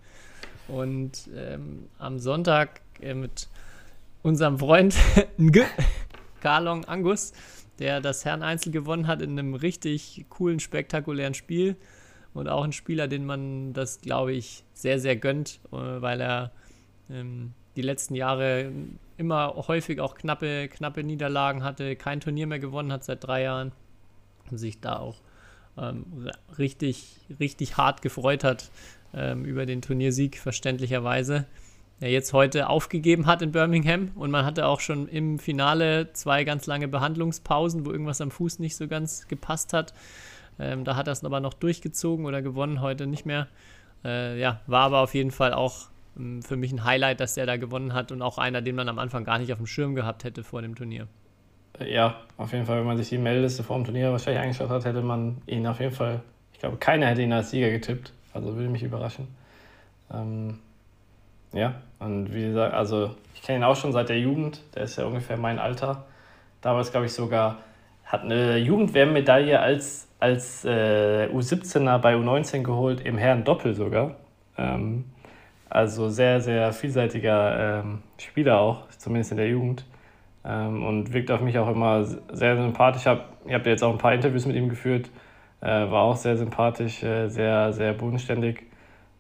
Und 0.69 1.29
ähm, 1.35 1.89
am 1.99 2.19
Sonntag 2.19 2.81
äh, 3.01 3.15
mit 3.15 3.49
unserem 4.23 4.59
Freund 4.59 4.95
Karlong 6.41 6.85
Angus, 6.85 7.33
der 7.79 8.01
das 8.01 8.25
Herren-Einzel 8.25 8.73
gewonnen 8.73 9.07
hat 9.07 9.21
in 9.21 9.39
einem 9.39 9.55
richtig 9.55 10.27
coolen, 10.29 10.61
spektakulären 10.61 11.35
Spiel 11.35 11.77
und 12.39 12.49
auch 12.49 12.65
ein 12.65 12.73
Spieler, 12.73 13.09
den 13.09 13.27
man 13.27 13.73
das, 13.73 14.01
glaube 14.01 14.33
ich, 14.33 14.65
sehr, 14.73 14.99
sehr 14.99 15.17
gönnt, 15.17 15.61
äh, 15.73 15.77
weil 15.77 16.21
er 16.21 16.53
ähm, 17.11 17.53
die 17.77 17.83
letzten 17.83 18.15
Jahre 18.15 18.73
immer 19.17 19.55
häufig 19.69 20.01
auch 20.01 20.15
knappe, 20.15 20.69
knappe 20.69 21.03
Niederlagen 21.03 21.65
hatte, 21.65 21.97
kein 21.97 22.21
Turnier 22.21 22.47
mehr 22.47 22.59
gewonnen 22.59 22.93
hat 22.93 23.05
seit 23.05 23.25
drei 23.25 23.43
Jahren 23.43 23.73
und 24.51 24.59
sich 24.59 24.81
da 24.81 24.99
auch 24.99 25.21
ähm, 25.77 26.31
richtig, 26.59 27.21
richtig 27.39 27.77
hart 27.77 28.03
gefreut 28.03 28.45
hat 28.45 28.71
ähm, 29.15 29.45
über 29.45 29.67
den 29.67 29.83
Turniersieg, 29.83 30.39
verständlicherweise. 30.39 31.47
Der 32.01 32.11
jetzt 32.11 32.33
heute 32.33 32.69
aufgegeben 32.69 33.27
hat 33.27 33.43
in 33.43 33.51
Birmingham 33.51 34.13
und 34.15 34.31
man 34.31 34.45
hatte 34.45 34.67
auch 34.67 34.79
schon 34.79 35.09
im 35.09 35.41
Finale 35.41 36.13
zwei 36.13 36.45
ganz 36.45 36.67
lange 36.67 36.87
Behandlungspausen, 36.87 37.85
wo 37.85 37.91
irgendwas 37.91 38.21
am 38.21 38.31
Fuß 38.31 38.61
nicht 38.61 38.77
so 38.77 38.87
ganz 38.87 39.27
gepasst 39.27 39.73
hat. 39.73 39.93
Ähm, 40.59 40.85
da 40.85 40.97
hat 40.97 41.07
er 41.07 41.13
es 41.13 41.25
aber 41.25 41.41
noch 41.41 41.55
durchgezogen 41.55 42.27
oder 42.27 42.43
gewonnen, 42.43 42.81
heute 42.81 43.07
nicht 43.07 43.27
mehr. 43.27 43.47
Äh, 44.05 44.39
ja, 44.39 44.61
war 44.67 44.83
aber 44.83 45.01
auf 45.01 45.15
jeden 45.15 45.31
Fall 45.31 45.53
auch 45.53 45.89
ähm, 46.17 46.43
für 46.43 46.57
mich 46.57 46.73
ein 46.73 46.85
Highlight, 46.85 47.21
dass 47.21 47.35
der 47.35 47.47
da 47.47 47.57
gewonnen 47.57 47.95
hat 47.95 48.13
und 48.13 48.23
auch 48.23 48.39
einer, 48.39 48.63
den 48.63 48.77
man 48.77 48.89
am 48.89 48.99
Anfang 48.99 49.25
gar 49.25 49.39
nicht 49.39 49.53
auf 49.53 49.59
dem 49.59 49.67
Schirm 49.67 49.95
gehabt 49.95 50.25
hätte 50.25 50.43
vor 50.45 50.63
dem 50.63 50.75
Turnier. 50.75 51.07
Ja, 51.85 52.17
auf 52.37 52.53
jeden 52.53 52.67
Fall, 52.67 52.79
wenn 52.79 52.87
man 52.87 52.97
sich 52.97 53.09
die 53.09 53.19
Meldliste 53.19 53.63
vor 53.63 53.77
dem 53.77 53.85
Turnier 53.85 54.11
wahrscheinlich 54.11 54.43
angeschaut 54.43 54.71
hat, 54.71 54.85
hätte 54.85 55.03
man 55.03 55.41
ihn 55.47 55.67
auf 55.67 55.79
jeden 55.79 55.95
Fall, 55.95 56.21
ich 56.53 56.59
glaube, 56.59 56.77
keiner 56.77 57.07
hätte 57.07 57.23
ihn 57.23 57.33
als 57.33 57.51
Sieger 57.51 57.71
getippt. 57.71 58.13
Also 58.33 58.55
würde 58.57 58.69
mich 58.69 58.83
überraschen. 58.83 59.29
Ähm, 60.13 60.59
ja, 61.53 61.75
und 61.99 62.33
wie 62.35 62.43
gesagt, 62.43 62.75
also 62.75 63.15
ich 63.35 63.43
kenne 63.43 63.59
ihn 63.59 63.65
auch 63.65 63.77
schon 63.77 63.93
seit 63.93 64.09
der 64.09 64.19
Jugend, 64.19 64.61
der 64.75 64.83
ist 64.83 64.97
ja 64.97 65.05
ungefähr 65.05 65.37
mein 65.37 65.59
Alter. 65.59 66.05
Damals, 66.61 66.91
glaube 66.91 67.07
ich, 67.07 67.13
sogar 67.13 67.59
hat 68.05 68.23
eine 68.23 68.59
Jugend-WM-Medaille 68.59 69.59
als, 69.61 70.08
als 70.21 70.65
äh, 70.65 71.29
U17er 71.33 71.99
bei 71.99 72.15
U19 72.15 72.63
geholt, 72.63 73.01
im 73.05 73.19
Herren-Doppel 73.19 73.75
sogar. 73.75 74.17
Ähm, 74.57 75.05
also 75.71 76.09
sehr, 76.09 76.41
sehr 76.41 76.73
vielseitiger 76.73 77.81
ähm, 77.81 78.03
Spieler 78.19 78.59
auch, 78.59 78.89
zumindest 78.97 79.33
in 79.33 79.37
der 79.37 79.49
Jugend. 79.49 79.85
Ähm, 80.45 80.85
und 80.85 81.13
wirkt 81.13 81.31
auf 81.31 81.41
mich 81.41 81.59
auch 81.59 81.69
immer 81.69 82.05
sehr 82.05 82.57
sympathisch. 82.57 83.03
Ich 83.03 83.07
hab, 83.07 83.19
habt 83.49 83.67
ja 83.67 83.73
jetzt 83.73 83.83
auch 83.83 83.93
ein 83.93 83.99
paar 83.99 84.15
Interviews 84.15 84.47
mit 84.47 84.57
ihm 84.57 84.69
geführt. 84.69 85.11
Äh, 85.61 85.67
war 85.67 86.03
auch 86.03 86.17
sehr 86.17 86.37
sympathisch, 86.37 87.03
äh, 87.03 87.29
sehr, 87.29 87.73
sehr 87.73 87.93
bodenständig. 87.93 88.65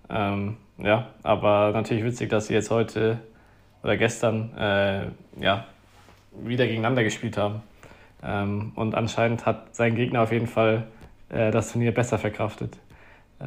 Ähm, 0.09 0.57
ja, 0.79 1.09
aber 1.23 1.73
natürlich 1.73 2.05
witzig, 2.05 2.31
dass 2.31 2.47
sie 2.47 2.55
jetzt 2.55 2.71
heute 2.71 3.19
oder 3.83 3.97
gestern 3.97 4.57
äh, 4.57 5.07
ja, 5.41 5.65
wieder 6.33 6.67
gegeneinander 6.67 7.05
gespielt 7.05 7.37
haben. 7.37 7.63
Ähm, 8.23 8.73
und 8.75 8.95
anscheinend 8.95 9.47
hat 9.47 9.75
sein 9.75 9.95
Gegner 9.95 10.23
auf 10.23 10.33
jeden 10.33 10.47
Fall 10.47 10.87
äh, 11.29 11.51
das 11.51 11.73
Turnier 11.73 11.93
besser 11.93 12.19
verkraftet. 12.19 12.79
Äh, 13.41 13.45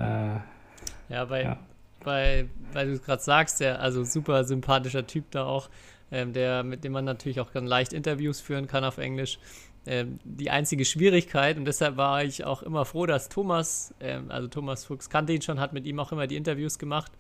ja, 1.10 1.26
bei, 1.26 1.44
ja. 1.44 1.58
bei 2.04 2.46
weil 2.74 2.88
du 2.88 2.94
es 2.94 3.04
gerade 3.04 3.22
sagst, 3.22 3.60
der 3.60 3.82
also 3.82 4.04
super 4.04 4.44
sympathischer 4.44 5.06
Typ 5.06 5.30
da 5.32 5.46
auch, 5.46 5.70
ähm, 6.12 6.34
der, 6.34 6.64
mit 6.64 6.84
dem 6.84 6.94
man 6.94 7.06
natürlich 7.06 7.40
auch 7.40 7.52
ganz 7.52 7.70
leicht 7.70 7.94
Interviews 7.94 8.40
führen 8.40 8.68
kann 8.68 8.84
auf 8.84 8.98
Englisch. 8.98 9.40
Ähm, 9.86 10.20
die 10.24 10.52
einzige 10.52 10.86
Schwierigkeit, 10.86 11.58
und 11.58 11.66
deshalb 11.66 11.98
war 11.98 12.24
ich 12.24 12.46
auch 12.46 12.62
immer 12.62 12.86
froh, 12.86 13.08
dass 13.08 13.30
Thomas, 13.30 13.96
ähm, 14.00 14.30
also 14.30 14.48
Thomas 14.48 14.86
Fuchs 14.86 15.10
kannte 15.10 15.34
ihn 15.34 15.42
schon, 15.42 15.60
hat 15.60 15.74
mit 15.74 15.86
ihm 15.86 16.00
auch 16.00 16.12
immer 16.12 16.28
die 16.28 16.36
Interviews 16.36 16.78
gemacht. 16.78 17.12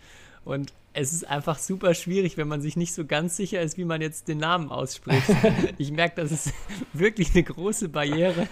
Und 0.43 0.73
es 0.93 1.13
ist 1.13 1.27
einfach 1.27 1.57
super 1.57 1.93
schwierig, 1.93 2.37
wenn 2.37 2.47
man 2.47 2.61
sich 2.61 2.75
nicht 2.75 2.93
so 2.93 3.05
ganz 3.05 3.37
sicher 3.37 3.61
ist, 3.61 3.77
wie 3.77 3.85
man 3.85 4.01
jetzt 4.01 4.27
den 4.27 4.39
Namen 4.39 4.69
ausspricht. 4.69 5.29
ich 5.77 5.91
merke, 5.91 6.21
das 6.21 6.31
ist 6.31 6.53
wirklich 6.93 7.33
eine 7.33 7.43
große 7.43 7.89
Barriere 7.89 8.47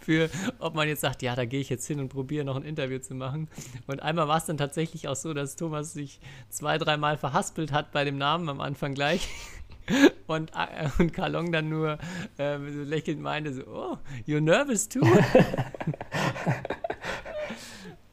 für, 0.00 0.30
ob 0.58 0.74
man 0.74 0.88
jetzt 0.88 1.00
sagt, 1.00 1.22
ja, 1.22 1.34
da 1.34 1.44
gehe 1.44 1.60
ich 1.60 1.70
jetzt 1.70 1.86
hin 1.86 2.00
und 2.00 2.08
probiere 2.08 2.44
noch 2.44 2.56
ein 2.56 2.62
Interview 2.62 2.98
zu 2.98 3.14
machen. 3.14 3.48
Und 3.86 4.02
einmal 4.02 4.28
war 4.28 4.38
es 4.38 4.44
dann 4.44 4.56
tatsächlich 4.56 5.08
auch 5.08 5.16
so, 5.16 5.34
dass 5.34 5.56
Thomas 5.56 5.92
sich 5.92 6.20
zwei, 6.48 6.78
dreimal 6.78 7.16
verhaspelt 7.16 7.72
hat 7.72 7.92
bei 7.92 8.04
dem 8.04 8.18
Namen 8.18 8.48
am 8.48 8.60
Anfang 8.60 8.94
gleich. 8.94 9.28
Und, 10.26 10.52
äh, 10.52 10.88
und 10.98 11.12
Kalong 11.12 11.52
dann 11.52 11.68
nur 11.68 11.98
äh, 12.38 12.56
so 12.56 12.82
lächelnd 12.84 13.20
meinte 13.20 13.52
so, 13.52 13.64
oh, 13.66 13.98
you're 14.26 14.40
nervous 14.40 14.88
too? 14.88 15.06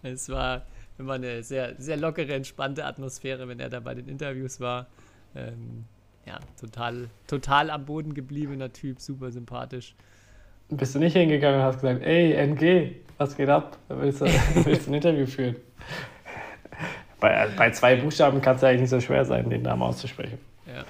es 0.04 0.28
war 0.28 0.66
immer 1.02 1.14
eine 1.14 1.44
sehr, 1.44 1.76
sehr 1.78 1.98
lockere, 1.98 2.34
entspannte 2.34 2.86
Atmosphäre, 2.86 3.48
wenn 3.48 3.60
er 3.60 3.70
da 3.70 3.80
bei 3.80 3.94
den 3.94 4.08
Interviews 4.08 4.60
war. 4.60 4.88
Ähm, 5.36 5.86
ja, 6.26 6.40
total, 6.60 7.10
total 7.28 7.70
am 7.70 7.86
Boden 7.86 8.14
gebliebener 8.14 8.72
Typ, 8.72 9.00
super 9.00 9.32
sympathisch. 9.32 9.96
Bist 10.70 10.96
du 10.96 11.00
nicht 11.00 11.14
hingegangen 11.14 11.60
und 11.60 11.66
hast 11.66 11.82
gesagt, 11.82 12.02
ey, 12.04 12.34
NG, 12.34 12.96
was 13.18 13.36
geht 13.36 13.50
ab? 13.50 13.78
Willst 13.90 14.22
du, 14.22 14.26
willst 14.66 14.88
du 14.88 14.92
ein 14.92 14.94
Interview 14.96 15.26
führen? 15.26 15.56
Bei, 17.20 17.48
bei 17.58 17.72
zwei 17.72 17.96
Buchstaben 17.98 18.42
kann 18.42 18.56
es 18.56 18.62
ja 18.62 18.70
eigentlich 18.70 18.82
nicht 18.82 18.90
so 18.90 19.00
schwer 19.00 19.26
sein, 19.26 19.50
den 19.50 19.64
Namen 19.64 19.84
auszusprechen. 19.84 20.40
Ja, 20.66 20.86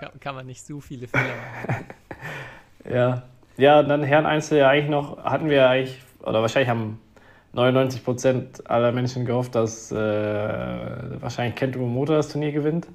kann, 0.00 0.20
kann 0.20 0.34
man 0.34 0.46
nicht 0.46 0.64
so 0.66 0.80
viele 0.80 1.06
Fehler 1.06 1.24
machen. 1.24 1.84
ja. 2.92 3.22
Ja, 3.56 3.82
dann 3.84 4.02
Herrn 4.02 4.26
Einzel 4.26 4.58
ja 4.58 4.68
eigentlich 4.68 4.90
noch, 4.90 5.22
hatten 5.24 5.48
wir 5.48 5.68
eigentlich, 5.68 6.02
oder 6.22 6.42
wahrscheinlich 6.42 6.68
haben 6.68 7.00
99 7.54 8.04
Prozent 8.04 8.70
aller 8.70 8.92
Menschen 8.92 9.24
gehofft, 9.24 9.54
dass 9.54 9.92
äh, 9.92 9.96
wahrscheinlich 9.96 11.54
Kento 11.54 11.78
Momota 11.78 12.14
das 12.14 12.28
Turnier 12.28 12.52
gewinnt. 12.52 12.88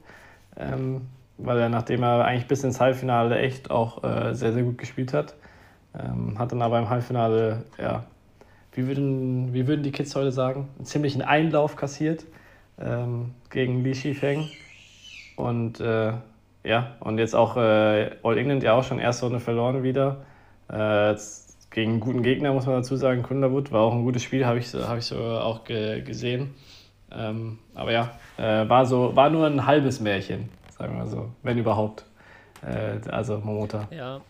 Ähm, 0.58 1.02
weil 1.40 1.58
er, 1.58 1.70
nachdem 1.70 2.04
er 2.04 2.26
eigentlich 2.26 2.48
bis 2.48 2.64
ins 2.64 2.80
Halbfinale 2.80 3.40
echt 3.40 3.72
auch 3.72 4.04
äh, 4.04 4.34
sehr, 4.36 4.54
sehr 4.54 4.64
gut 4.64 4.78
gespielt 4.78 5.14
hat, 5.14 5.36
ähm, 5.98 6.38
hat 6.38 6.52
dann 6.52 6.62
aber 6.62 6.78
im 6.78 6.90
Halbfinale, 6.90 7.64
ja, 7.78 8.04
wie 8.74 8.88
würden, 8.88 9.54
wie 9.54 9.66
würden 9.68 9.84
die 9.84 9.92
Kids 9.92 10.16
heute 10.16 10.32
sagen, 10.32 10.68
einen 10.78 10.86
ziemlichen 10.86 11.22
Einlauf 11.22 11.76
kassiert 11.76 12.26
ähm, 12.80 13.34
gegen 13.50 13.84
Li 13.84 13.96
Shifeng. 13.96 14.50
Und 15.38 15.80
äh, 15.80 16.14
ja, 16.64 16.96
und 17.00 17.18
jetzt 17.18 17.36
auch 17.36 17.56
äh, 17.56 18.12
All 18.22 18.38
England 18.38 18.64
ja 18.64 18.74
auch 18.74 18.84
schon 18.84 19.00
erste 19.00 19.26
Runde 19.26 19.40
verloren 19.40 19.84
wieder. 19.84 20.18
Äh, 20.68 21.16
gegen 21.72 21.92
einen 21.92 22.00
guten 22.00 22.24
Gegner, 22.24 22.54
muss 22.54 22.66
man 22.66 22.76
dazu 22.76 22.96
sagen. 22.96 23.24
Kunderwood 23.24 23.72
war 23.72 23.82
auch 23.82 23.94
ein 23.94 24.04
gutes 24.04 24.24
Spiel, 24.24 24.46
habe 24.46 24.60
ich, 24.60 24.74
hab 24.74 24.98
ich 24.98 25.06
so 25.06 25.18
auch 25.18 25.64
ge 25.64 26.02
gesehen. 26.02 26.54
Ähm, 27.12 27.60
aber 27.74 27.92
ja, 27.92 28.12
äh, 28.38 28.68
war, 28.70 28.86
so, 28.86 29.16
war 29.16 29.30
nur 29.30 29.48
ein 29.48 29.66
halbes 29.66 30.00
Märchen, 30.00 30.50
sagen 30.78 30.98
wir 30.98 31.08
so, 31.08 31.30
wenn 31.44 31.58
überhaupt. 31.58 32.06
Äh, 32.62 33.00
also 33.10 33.38
Momota. 33.40 33.88
Ja. 33.92 34.22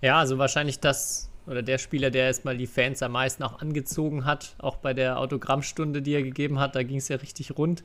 Ja, 0.00 0.18
also 0.18 0.38
wahrscheinlich 0.38 0.80
das 0.80 1.30
oder 1.46 1.62
der 1.62 1.78
Spieler, 1.78 2.10
der 2.10 2.26
erstmal 2.26 2.56
die 2.56 2.66
Fans 2.66 3.02
am 3.02 3.12
meisten 3.12 3.42
auch 3.42 3.60
angezogen 3.60 4.24
hat, 4.24 4.54
auch 4.58 4.76
bei 4.76 4.94
der 4.94 5.18
Autogrammstunde, 5.18 6.00
die 6.00 6.12
er 6.12 6.22
gegeben 6.22 6.58
hat, 6.58 6.74
da 6.74 6.82
ging 6.82 6.98
es 6.98 7.08
ja 7.08 7.16
richtig 7.16 7.56
rund. 7.56 7.84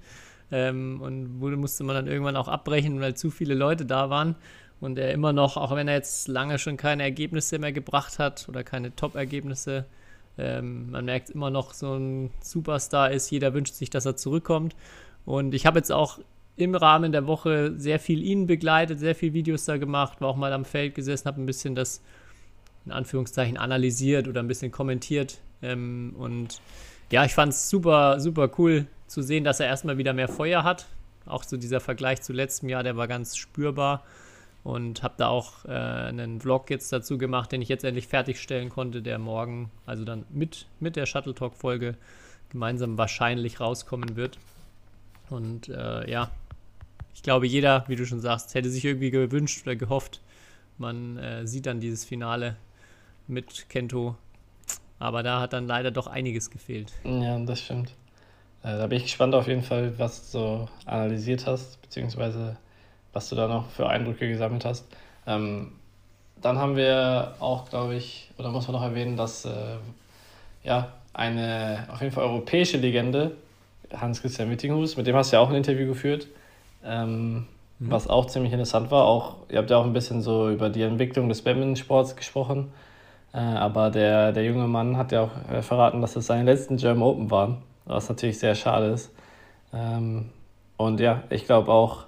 Ähm, 0.51 1.01
und 1.01 1.39
wurde, 1.39 1.58
musste 1.58 1.84
man 1.84 1.96
dann 1.96 2.08
irgendwann 2.08 2.36
auch 2.36 2.48
abbrechen, 2.48 3.01
weil 3.01 3.13
zu 3.13 3.29
viele 3.29 3.53
Leute 3.53 3.86
da 3.86 4.10
waren 4.10 4.36
und 4.81 4.98
er 4.98 5.12
immer 5.13 5.33
noch, 5.33 5.57
auch 5.57 5.75
wenn 5.75 5.88
er 5.88 5.95
jetzt 5.95 6.27
lange 6.27 6.57
schon 6.57 6.77
keine 6.77 7.03
Ergebnisse 7.03 7.59
mehr 7.59 7.71
gebracht 7.71 8.19
hat 8.19 8.48
oder 8.48 8.63
keine 8.63 8.95
Top-Ergebnisse, 8.95 9.86
ähm, 10.38 10.91
man 10.91 11.05
merkt 11.05 11.29
immer 11.29 11.50
noch, 11.50 11.74
so 11.74 11.95
ein 11.95 12.31
Superstar 12.41 13.12
ist. 13.12 13.29
Jeder 13.29 13.53
wünscht 13.53 13.74
sich, 13.74 13.89
dass 13.89 14.05
er 14.05 14.15
zurückkommt. 14.15 14.75
Und 15.25 15.53
ich 15.53 15.65
habe 15.65 15.79
jetzt 15.79 15.91
auch 15.91 16.19
im 16.55 16.75
Rahmen 16.75 17.12
der 17.12 17.27
Woche 17.27 17.74
sehr 17.77 18.00
viel 18.00 18.24
ihn 18.24 18.48
begleitet, 18.48 19.00
sehr 19.00 19.15
viele 19.15 19.33
Videos 19.33 19.65
da 19.65 19.77
gemacht, 19.77 20.21
war 20.21 20.29
auch 20.29 20.36
mal 20.36 20.53
am 20.53 20.65
Feld 20.65 20.95
gesessen, 20.95 21.27
habe 21.27 21.41
ein 21.41 21.45
bisschen 21.45 21.75
das 21.75 22.01
in 22.86 22.91
Anführungszeichen 22.91 23.57
analysiert 23.57 24.27
oder 24.27 24.41
ein 24.41 24.48
bisschen 24.48 24.71
kommentiert. 24.71 25.39
Ähm, 25.62 26.15
und 26.17 26.62
ja, 27.12 27.25
ich 27.25 27.33
fand 27.33 27.51
es 27.53 27.69
super, 27.69 28.19
super 28.19 28.50
cool 28.57 28.88
zu 29.07 29.21
sehen, 29.21 29.43
dass 29.43 29.59
er 29.59 29.67
erstmal 29.67 29.98
wieder 29.98 30.13
mehr 30.13 30.29
Feuer 30.29 30.63
hat. 30.63 30.88
Auch 31.25 31.43
so 31.43 31.57
dieser 31.57 31.81
Vergleich 31.81 32.21
zu 32.21 32.31
letztem 32.31 32.69
Jahr, 32.69 32.83
der 32.83 32.95
war 32.95 33.07
ganz 33.07 33.36
spürbar 33.36 34.03
und 34.69 35.01
habe 35.01 35.15
da 35.17 35.29
auch 35.29 35.65
äh, 35.65 35.69
einen 35.69 36.39
Vlog 36.39 36.69
jetzt 36.69 36.93
dazu 36.93 37.17
gemacht, 37.17 37.51
den 37.51 37.61
ich 37.61 37.69
jetzt 37.69 37.83
endlich 37.83 38.07
fertigstellen 38.07 38.69
konnte, 38.69 39.01
der 39.01 39.17
morgen, 39.17 39.71
also 39.88 40.05
dann 40.05 40.25
mit, 40.29 40.67
mit 40.79 40.95
der 40.95 41.07
Shuttle 41.07 41.33
Talk 41.33 41.55
Folge 41.55 41.95
gemeinsam 42.49 42.95
wahrscheinlich 42.97 43.59
rauskommen 43.59 44.15
wird. 44.15 44.38
Und 45.31 45.69
äh, 45.69 46.09
ja, 46.09 46.29
ich 47.15 47.23
glaube, 47.23 47.47
jeder, 47.47 47.83
wie 47.88 47.95
du 47.95 48.05
schon 48.05 48.21
sagst, 48.21 48.53
hätte 48.53 48.69
sich 48.69 48.85
irgendwie 48.85 49.09
gewünscht 49.09 49.63
oder 49.65 49.75
gehofft, 49.75 50.21
man 50.77 51.17
äh, 51.17 51.47
sieht 51.47 51.65
dann 51.65 51.79
dieses 51.79 52.05
Finale 52.05 52.55
mit 53.27 53.69
Kento. 53.69 54.17
Aber 54.99 55.23
da 55.23 55.41
hat 55.41 55.53
dann 55.53 55.65
leider 55.65 55.89
doch 55.89 56.05
einiges 56.05 56.51
gefehlt. 56.51 56.93
Ja, 57.03 57.39
das 57.39 57.61
stimmt. 57.61 57.95
Äh, 58.61 58.77
da 58.77 58.85
bin 58.85 58.97
ich 58.97 59.05
gespannt 59.05 59.33
auf 59.33 59.47
jeden 59.47 59.63
Fall, 59.63 59.97
was 59.97 60.31
du 60.31 60.38
so 60.38 60.69
analysiert 60.85 61.47
hast, 61.47 61.81
beziehungsweise 61.81 62.57
was 63.13 63.29
du 63.29 63.35
da 63.35 63.47
noch 63.47 63.69
für 63.69 63.87
Eindrücke 63.87 64.27
gesammelt 64.27 64.65
hast. 64.65 64.85
Ähm, 65.27 65.73
dann 66.41 66.57
haben 66.57 66.75
wir 66.75 67.35
auch, 67.39 67.69
glaube 67.69 67.95
ich, 67.95 68.29
oder 68.37 68.49
muss 68.49 68.67
man 68.67 68.75
noch 68.75 68.83
erwähnen, 68.83 69.17
dass 69.17 69.45
äh, 69.45 69.77
ja, 70.63 70.89
eine 71.13 71.87
auf 71.91 72.01
jeden 72.01 72.13
Fall 72.13 72.23
europäische 72.23 72.77
Legende, 72.77 73.31
Hans-Christian 73.93 74.49
Wittinghus, 74.49 74.97
mit 74.97 75.07
dem 75.07 75.15
hast 75.15 75.31
du 75.31 75.37
ja 75.37 75.41
auch 75.41 75.49
ein 75.49 75.55
Interview 75.55 75.87
geführt, 75.87 76.27
ähm, 76.85 77.47
mhm. 77.79 77.91
was 77.91 78.07
auch 78.07 78.27
ziemlich 78.27 78.53
interessant 78.53 78.91
war. 78.91 79.05
Auch, 79.05 79.37
ihr 79.49 79.57
habt 79.57 79.69
ja 79.69 79.77
auch 79.77 79.85
ein 79.85 79.93
bisschen 79.93 80.21
so 80.21 80.49
über 80.49 80.69
die 80.69 80.83
Entwicklung 80.83 81.27
des 81.27 81.41
Badminton-Sports 81.41 82.15
gesprochen. 82.15 82.71
Äh, 83.33 83.37
aber 83.37 83.89
der, 83.89 84.31
der 84.31 84.43
junge 84.43 84.67
Mann 84.67 84.97
hat 84.97 85.11
ja 85.11 85.23
auch 85.23 85.51
äh, 85.51 85.61
verraten, 85.61 86.01
dass 86.01 86.15
es 86.15 86.27
seine 86.27 86.43
letzten 86.43 86.77
German 86.77 87.03
Open 87.03 87.31
waren, 87.31 87.57
was 87.85 88.09
natürlich 88.09 88.39
sehr 88.39 88.55
schade 88.55 88.87
ist. 88.87 89.11
Ähm, 89.73 90.29
und 90.77 90.99
ja, 90.99 91.23
ich 91.29 91.45
glaube 91.45 91.71
auch, 91.71 92.05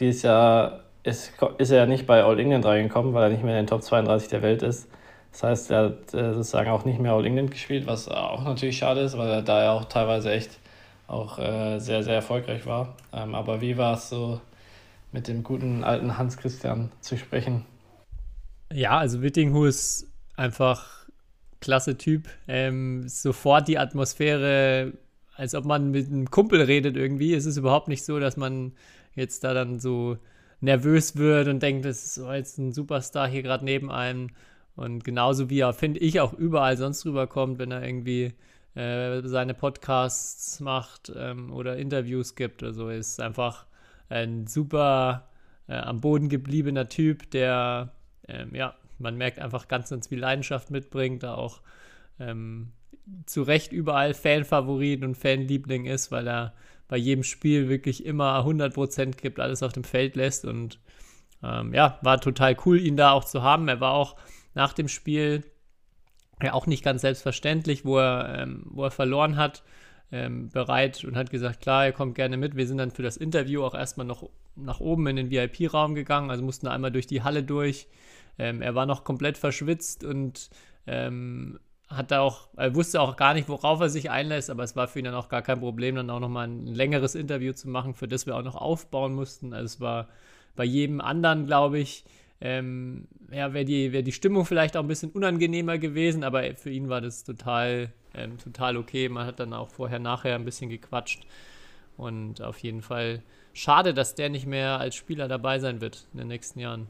dieses 0.00 0.22
Jahr 0.22 0.84
ist, 1.02 1.32
ist 1.58 1.70
er 1.70 1.78
ja 1.78 1.86
nicht 1.86 2.06
bei 2.06 2.24
All 2.24 2.38
England 2.38 2.64
reingekommen, 2.64 3.14
weil 3.14 3.24
er 3.24 3.28
nicht 3.30 3.44
mehr 3.44 3.58
in 3.58 3.64
den 3.64 3.68
Top 3.68 3.82
32 3.82 4.28
der 4.28 4.42
Welt 4.42 4.62
ist. 4.62 4.88
Das 5.32 5.42
heißt, 5.42 5.70
er 5.70 5.84
hat 5.84 6.14
äh, 6.14 6.34
sozusagen 6.34 6.70
auch 6.70 6.84
nicht 6.84 6.98
mehr 6.98 7.12
All 7.12 7.24
England 7.24 7.50
gespielt, 7.50 7.86
was 7.86 8.08
auch 8.08 8.44
natürlich 8.44 8.78
schade 8.78 9.00
ist, 9.00 9.16
weil 9.16 9.28
er 9.28 9.42
da 9.42 9.62
ja 9.62 9.72
auch 9.72 9.84
teilweise 9.84 10.32
echt 10.32 10.58
auch 11.06 11.38
äh, 11.38 11.78
sehr, 11.78 12.02
sehr 12.02 12.14
erfolgreich 12.14 12.66
war. 12.66 12.96
Ähm, 13.12 13.34
aber 13.34 13.60
wie 13.60 13.76
war 13.76 13.94
es 13.94 14.08
so, 14.08 14.40
mit 15.12 15.28
dem 15.28 15.42
guten 15.42 15.84
alten 15.84 16.16
Hans 16.18 16.36
Christian 16.36 16.90
zu 17.00 17.16
sprechen? 17.16 17.64
Ja, 18.72 18.98
also 18.98 19.20
ist 19.20 20.06
einfach 20.36 21.06
klasse 21.60 21.98
Typ. 21.98 22.28
Ähm, 22.46 23.08
sofort 23.08 23.68
die 23.68 23.78
Atmosphäre 23.78 24.92
als 25.40 25.54
ob 25.54 25.64
man 25.64 25.90
mit 25.90 26.08
einem 26.08 26.30
Kumpel 26.30 26.60
redet 26.60 26.98
irgendwie. 26.98 27.32
Es 27.32 27.46
ist 27.46 27.56
überhaupt 27.56 27.88
nicht 27.88 28.04
so, 28.04 28.20
dass 28.20 28.36
man 28.36 28.72
jetzt 29.20 29.44
da 29.44 29.54
dann 29.54 29.78
so 29.78 30.18
nervös 30.60 31.16
wird 31.16 31.48
und 31.48 31.62
denkt, 31.62 31.84
das 31.84 32.04
ist 32.04 32.14
so 32.14 32.32
jetzt 32.32 32.58
ein 32.58 32.72
Superstar 32.72 33.28
hier 33.28 33.42
gerade 33.42 33.64
neben 33.64 33.90
einem. 33.90 34.30
Und 34.76 35.04
genauso 35.04 35.50
wie 35.50 35.60
er, 35.60 35.72
finde 35.72 36.00
ich, 36.00 36.20
auch 36.20 36.32
überall 36.32 36.76
sonst 36.76 37.04
rüberkommt, 37.06 37.58
wenn 37.58 37.70
er 37.70 37.82
irgendwie 37.84 38.34
äh, 38.74 39.22
seine 39.24 39.54
Podcasts 39.54 40.60
macht 40.60 41.12
ähm, 41.14 41.52
oder 41.52 41.76
Interviews 41.76 42.34
gibt. 42.34 42.62
Also 42.62 42.88
ist 42.88 43.20
einfach 43.20 43.66
ein 44.08 44.46
super 44.46 45.28
äh, 45.68 45.74
am 45.76 46.00
Boden 46.00 46.28
gebliebener 46.28 46.88
Typ, 46.88 47.30
der, 47.30 47.92
ähm, 48.28 48.54
ja, 48.54 48.74
man 48.98 49.16
merkt 49.16 49.38
einfach 49.38 49.68
ganz, 49.68 49.90
ganz 49.90 50.08
viel 50.08 50.18
Leidenschaft 50.18 50.70
mitbringt, 50.70 51.22
da 51.22 51.34
auch 51.34 51.60
ähm, 52.18 52.72
zu 53.26 53.42
Recht 53.42 53.72
überall 53.72 54.14
Fanfavorit 54.14 55.02
und 55.02 55.16
Fanliebling 55.16 55.86
ist, 55.86 56.12
weil 56.12 56.28
er 56.28 56.52
bei 56.90 56.96
jedem 56.96 57.22
Spiel 57.22 57.68
wirklich 57.68 58.04
immer 58.04 58.44
100% 58.44 59.16
gibt, 59.16 59.38
alles 59.38 59.62
auf 59.62 59.72
dem 59.72 59.84
Feld 59.84 60.16
lässt 60.16 60.44
und 60.44 60.80
ähm, 61.42 61.72
ja, 61.72 61.98
war 62.02 62.20
total 62.20 62.56
cool, 62.66 62.78
ihn 62.78 62.96
da 62.96 63.12
auch 63.12 63.24
zu 63.24 63.42
haben. 63.42 63.68
Er 63.68 63.80
war 63.80 63.92
auch 63.92 64.16
nach 64.54 64.72
dem 64.72 64.88
Spiel 64.88 65.44
ja 66.42 66.52
auch 66.52 66.66
nicht 66.66 66.82
ganz 66.82 67.02
selbstverständlich, 67.02 67.84
wo 67.84 67.98
er, 67.98 68.40
ähm, 68.40 68.66
wo 68.66 68.82
er 68.82 68.90
verloren 68.90 69.36
hat, 69.36 69.62
ähm, 70.10 70.48
bereit 70.48 71.04
und 71.04 71.16
hat 71.16 71.30
gesagt, 71.30 71.60
klar, 71.60 71.86
er 71.86 71.92
kommt 71.92 72.16
gerne 72.16 72.36
mit. 72.36 72.56
Wir 72.56 72.66
sind 72.66 72.78
dann 72.78 72.90
für 72.90 73.04
das 73.04 73.16
Interview 73.16 73.62
auch 73.62 73.74
erstmal 73.74 74.06
noch 74.06 74.28
nach 74.56 74.80
oben 74.80 75.06
in 75.06 75.14
den 75.14 75.30
VIP-Raum 75.30 75.94
gegangen, 75.94 76.28
also 76.28 76.42
mussten 76.42 76.66
einmal 76.66 76.90
durch 76.90 77.06
die 77.06 77.22
Halle 77.22 77.44
durch. 77.44 77.86
Ähm, 78.36 78.62
er 78.62 78.74
war 78.74 78.84
noch 78.86 79.04
komplett 79.04 79.38
verschwitzt 79.38 80.02
und 80.02 80.50
ähm, 80.88 81.60
hat 81.90 82.12
auch, 82.12 82.48
er 82.56 82.74
wusste 82.74 83.00
auch 83.00 83.16
gar 83.16 83.34
nicht, 83.34 83.48
worauf 83.48 83.80
er 83.80 83.88
sich 83.88 84.10
einlässt, 84.10 84.48
aber 84.48 84.62
es 84.62 84.76
war 84.76 84.86
für 84.86 85.00
ihn 85.00 85.06
dann 85.06 85.14
auch 85.14 85.28
gar 85.28 85.42
kein 85.42 85.58
Problem, 85.58 85.96
dann 85.96 86.08
auch 86.08 86.20
nochmal 86.20 86.46
ein 86.46 86.66
längeres 86.66 87.16
Interview 87.16 87.52
zu 87.52 87.68
machen, 87.68 87.94
für 87.94 88.06
das 88.06 88.26
wir 88.26 88.36
auch 88.36 88.42
noch 88.42 88.54
aufbauen 88.54 89.12
mussten. 89.12 89.52
Also 89.52 89.64
es 89.66 89.80
war 89.80 90.08
bei 90.54 90.64
jedem 90.64 91.00
anderen, 91.00 91.46
glaube 91.46 91.80
ich, 91.80 92.04
ähm, 92.40 93.08
ja, 93.30 93.52
wäre 93.52 93.64
die, 93.64 93.92
wär 93.92 94.02
die 94.02 94.12
Stimmung 94.12 94.46
vielleicht 94.46 94.76
auch 94.76 94.82
ein 94.82 94.88
bisschen 94.88 95.10
unangenehmer 95.10 95.78
gewesen, 95.78 96.22
aber 96.22 96.54
für 96.54 96.70
ihn 96.70 96.88
war 96.88 97.00
das 97.00 97.24
total, 97.24 97.90
ähm, 98.14 98.38
total 98.38 98.76
okay. 98.76 99.08
Man 99.08 99.26
hat 99.26 99.40
dann 99.40 99.52
auch 99.52 99.68
vorher, 99.68 99.98
nachher 99.98 100.36
ein 100.36 100.44
bisschen 100.44 100.70
gequatscht. 100.70 101.26
Und 101.96 102.40
auf 102.40 102.58
jeden 102.60 102.82
Fall 102.82 103.22
schade, 103.52 103.92
dass 103.92 104.14
der 104.14 104.30
nicht 104.30 104.46
mehr 104.46 104.78
als 104.78 104.94
Spieler 104.94 105.28
dabei 105.28 105.58
sein 105.58 105.80
wird 105.80 106.06
in 106.12 106.20
den 106.20 106.28
nächsten 106.28 106.60
Jahren. 106.60 106.86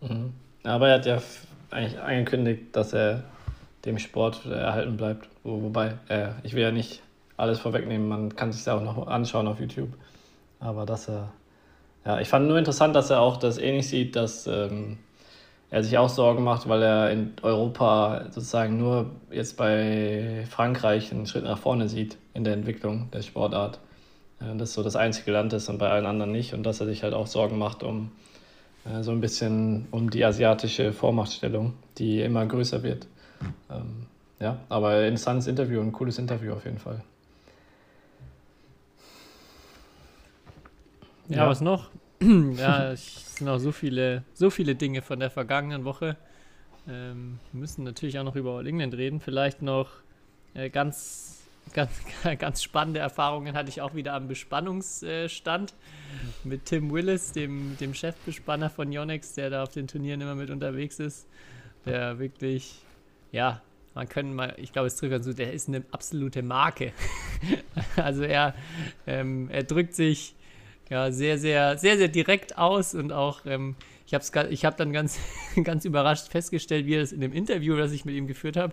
Mhm. 0.00 0.32
Aber 0.62 0.88
er 0.88 0.94
hat 0.94 1.06
ja 1.06 1.20
eigentlich 1.70 2.00
angekündigt, 2.00 2.64
dass 2.72 2.94
er 2.94 3.24
dem 3.84 3.98
Sport 3.98 4.46
erhalten 4.46 4.96
bleibt. 4.96 5.28
Wo, 5.44 5.62
wobei, 5.62 5.94
äh, 6.08 6.30
ich 6.42 6.54
will 6.54 6.62
ja 6.62 6.72
nicht 6.72 7.02
alles 7.36 7.60
vorwegnehmen, 7.60 8.08
man 8.08 8.34
kann 8.34 8.52
sich 8.52 8.64
ja 8.66 8.74
auch 8.74 8.82
noch 8.82 9.06
anschauen 9.06 9.46
auf 9.46 9.60
YouTube. 9.60 9.90
Aber 10.60 10.86
dass 10.86 11.08
er 11.08 11.30
ja, 12.08 12.20
ich 12.20 12.28
fand 12.28 12.48
nur 12.48 12.56
interessant, 12.56 12.96
dass 12.96 13.10
er 13.10 13.20
auch 13.20 13.36
das 13.36 13.58
ähnlich 13.58 13.86
sieht, 13.88 14.16
dass 14.16 14.46
ähm, 14.46 14.96
er 15.70 15.82
sich 15.84 15.98
auch 15.98 16.08
Sorgen 16.08 16.42
macht, 16.42 16.66
weil 16.66 16.82
er 16.82 17.10
in 17.10 17.32
Europa 17.42 18.24
sozusagen 18.30 18.78
nur 18.78 19.10
jetzt 19.30 19.58
bei 19.58 20.46
Frankreich 20.48 21.12
einen 21.12 21.26
Schritt 21.26 21.44
nach 21.44 21.58
vorne 21.58 21.88
sieht 21.88 22.16
in 22.32 22.44
der 22.44 22.54
Entwicklung 22.54 23.10
der 23.12 23.20
Sportart. 23.20 23.78
Äh, 24.40 24.56
das 24.56 24.72
so 24.72 24.82
das 24.82 24.96
einzige 24.96 25.32
Land 25.32 25.52
ist 25.52 25.68
und 25.68 25.76
bei 25.76 25.90
allen 25.90 26.06
anderen 26.06 26.32
nicht. 26.32 26.54
Und 26.54 26.62
dass 26.62 26.80
er 26.80 26.86
sich 26.86 27.02
halt 27.02 27.12
auch 27.12 27.26
Sorgen 27.26 27.58
macht 27.58 27.82
um 27.82 28.10
äh, 28.86 29.02
so 29.02 29.10
ein 29.10 29.20
bisschen 29.20 29.86
um 29.90 30.08
die 30.08 30.24
asiatische 30.24 30.94
Vormachtstellung, 30.94 31.74
die 31.98 32.22
immer 32.22 32.46
größer 32.46 32.82
wird. 32.82 33.06
Ähm, 33.70 34.06
ja, 34.40 34.58
aber 34.68 35.04
interessantes 35.04 35.46
Interview, 35.46 35.80
ein 35.80 35.92
cooles 35.92 36.18
Interview 36.18 36.52
auf 36.52 36.64
jeden 36.64 36.78
Fall. 36.78 37.02
Ja, 41.28 41.38
ja. 41.38 41.48
was 41.48 41.60
noch? 41.60 41.90
ja, 42.20 42.92
es 42.92 43.36
sind 43.36 43.48
auch 43.48 43.58
so 43.58 43.72
viele, 43.72 44.24
so 44.34 44.50
viele 44.50 44.74
Dinge 44.74 45.02
von 45.02 45.20
der 45.20 45.30
vergangenen 45.30 45.84
Woche. 45.84 46.16
Ähm, 46.88 47.38
wir 47.52 47.60
müssen 47.60 47.84
natürlich 47.84 48.18
auch 48.18 48.24
noch 48.24 48.36
über 48.36 48.56
All 48.58 48.66
England 48.66 48.94
reden. 48.94 49.20
Vielleicht 49.20 49.60
noch 49.60 49.90
äh, 50.54 50.70
ganz, 50.70 51.42
ganz, 51.74 51.92
ganz 52.38 52.62
spannende 52.62 53.00
Erfahrungen 53.00 53.54
hatte 53.54 53.68
ich 53.68 53.82
auch 53.82 53.94
wieder 53.94 54.14
am 54.14 54.26
Bespannungsstand 54.26 55.74
mit 56.44 56.64
Tim 56.64 56.90
Willis, 56.90 57.32
dem, 57.32 57.76
dem 57.78 57.92
Chefbespanner 57.92 58.70
von 58.70 58.90
Yonex, 58.90 59.34
der 59.34 59.50
da 59.50 59.62
auf 59.62 59.70
den 59.70 59.86
Turnieren 59.86 60.20
immer 60.20 60.34
mit 60.34 60.50
unterwegs 60.50 60.98
ist. 60.98 61.28
Der 61.84 62.18
wirklich, 62.18 62.82
ja, 63.32 63.62
man 63.94 64.08
kann 64.08 64.32
mal, 64.34 64.54
ich 64.58 64.72
glaube, 64.72 64.86
es 64.86 64.96
trifft 64.96 65.10
ganz 65.10 65.24
so, 65.24 65.32
der 65.32 65.52
ist 65.52 65.68
eine 65.68 65.84
absolute 65.90 66.42
Marke. 66.42 66.92
also 67.96 68.22
er, 68.22 68.54
ähm, 69.06 69.48
er 69.50 69.64
drückt 69.64 69.94
sich 69.94 70.34
ja, 70.90 71.10
sehr, 71.10 71.38
sehr, 71.38 71.76
sehr, 71.76 71.98
sehr 71.98 72.08
direkt 72.08 72.56
aus 72.56 72.94
und 72.94 73.12
auch, 73.12 73.44
ähm, 73.44 73.76
ich 74.06 74.14
habe 74.14 74.48
ich 74.50 74.64
hab 74.64 74.76
dann 74.76 74.92
ganz, 74.92 75.18
ganz 75.64 75.84
überrascht 75.84 76.28
festgestellt, 76.28 76.86
wie 76.86 76.94
er 76.94 77.00
das 77.00 77.12
in 77.12 77.20
dem 77.20 77.32
Interview, 77.32 77.76
das 77.76 77.92
ich 77.92 78.04
mit 78.04 78.14
ihm 78.14 78.26
geführt 78.26 78.56
habe, 78.56 78.72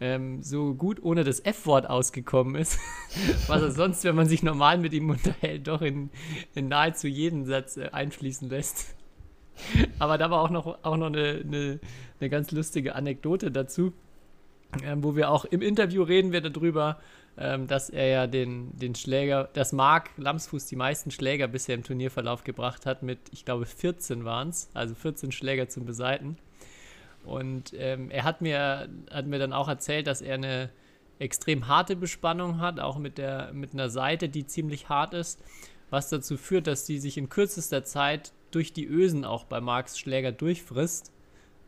ähm, 0.00 0.42
so 0.42 0.72
gut 0.74 1.02
ohne 1.02 1.22
das 1.22 1.40
F-Wort 1.40 1.90
ausgekommen 1.90 2.54
ist, 2.54 2.78
was 3.46 3.60
er 3.60 3.72
sonst, 3.72 4.04
wenn 4.04 4.14
man 4.14 4.28
sich 4.28 4.42
normal 4.42 4.78
mit 4.78 4.92
ihm 4.94 5.10
unterhält, 5.10 5.66
doch 5.66 5.82
in, 5.82 6.10
in 6.54 6.68
nahezu 6.68 7.08
jeden 7.08 7.44
Satz 7.44 7.76
äh, 7.76 7.90
einfließen 7.92 8.48
lässt. 8.48 8.94
Aber 9.98 10.18
da 10.18 10.30
war 10.30 10.40
auch 10.40 10.50
noch, 10.50 10.78
auch 10.82 10.96
noch 10.96 11.06
eine, 11.06 11.42
eine, 11.44 11.80
eine 12.20 12.30
ganz 12.30 12.50
lustige 12.50 12.94
Anekdote 12.94 13.50
dazu, 13.50 13.92
ähm, 14.84 15.02
wo 15.02 15.16
wir 15.16 15.30
auch 15.30 15.44
im 15.44 15.62
Interview 15.62 16.02
reden 16.02 16.32
wir 16.32 16.40
darüber, 16.40 16.98
ähm, 17.38 17.66
dass 17.66 17.90
er 17.90 18.06
ja 18.06 18.26
den, 18.26 18.76
den 18.78 18.94
Schläger, 18.94 19.48
dass 19.52 19.72
Marc 19.72 20.10
Lamsfuß 20.16 20.66
die 20.66 20.76
meisten 20.76 21.10
Schläger 21.10 21.48
bisher 21.48 21.74
im 21.74 21.82
Turnierverlauf 21.82 22.44
gebracht 22.44 22.86
hat, 22.86 23.02
mit, 23.02 23.18
ich 23.32 23.44
glaube, 23.44 23.66
14 23.66 24.24
waren 24.24 24.50
es, 24.50 24.70
also 24.74 24.94
14 24.94 25.32
Schläger 25.32 25.68
zum 25.68 25.84
Beseiten. 25.84 26.36
Und 27.24 27.74
ähm, 27.76 28.10
er 28.10 28.24
hat 28.24 28.40
mir, 28.40 28.88
hat 29.10 29.26
mir 29.26 29.38
dann 29.38 29.52
auch 29.52 29.68
erzählt, 29.68 30.06
dass 30.06 30.22
er 30.22 30.34
eine 30.34 30.70
extrem 31.18 31.68
harte 31.68 31.96
Bespannung 31.96 32.60
hat, 32.60 32.80
auch 32.80 32.98
mit, 32.98 33.18
der, 33.18 33.52
mit 33.52 33.74
einer 33.74 33.90
Seite, 33.90 34.28
die 34.28 34.46
ziemlich 34.46 34.88
hart 34.88 35.14
ist, 35.14 35.42
was 35.90 36.08
dazu 36.08 36.36
führt, 36.36 36.66
dass 36.66 36.86
die 36.86 36.98
sich 36.98 37.18
in 37.18 37.28
kürzester 37.28 37.84
Zeit 37.84 38.32
durch 38.50 38.72
die 38.72 38.86
Ösen 38.86 39.24
auch 39.24 39.44
bei 39.44 39.60
Marks 39.60 39.98
Schläger 39.98 40.32
durchfrisst. 40.32 41.12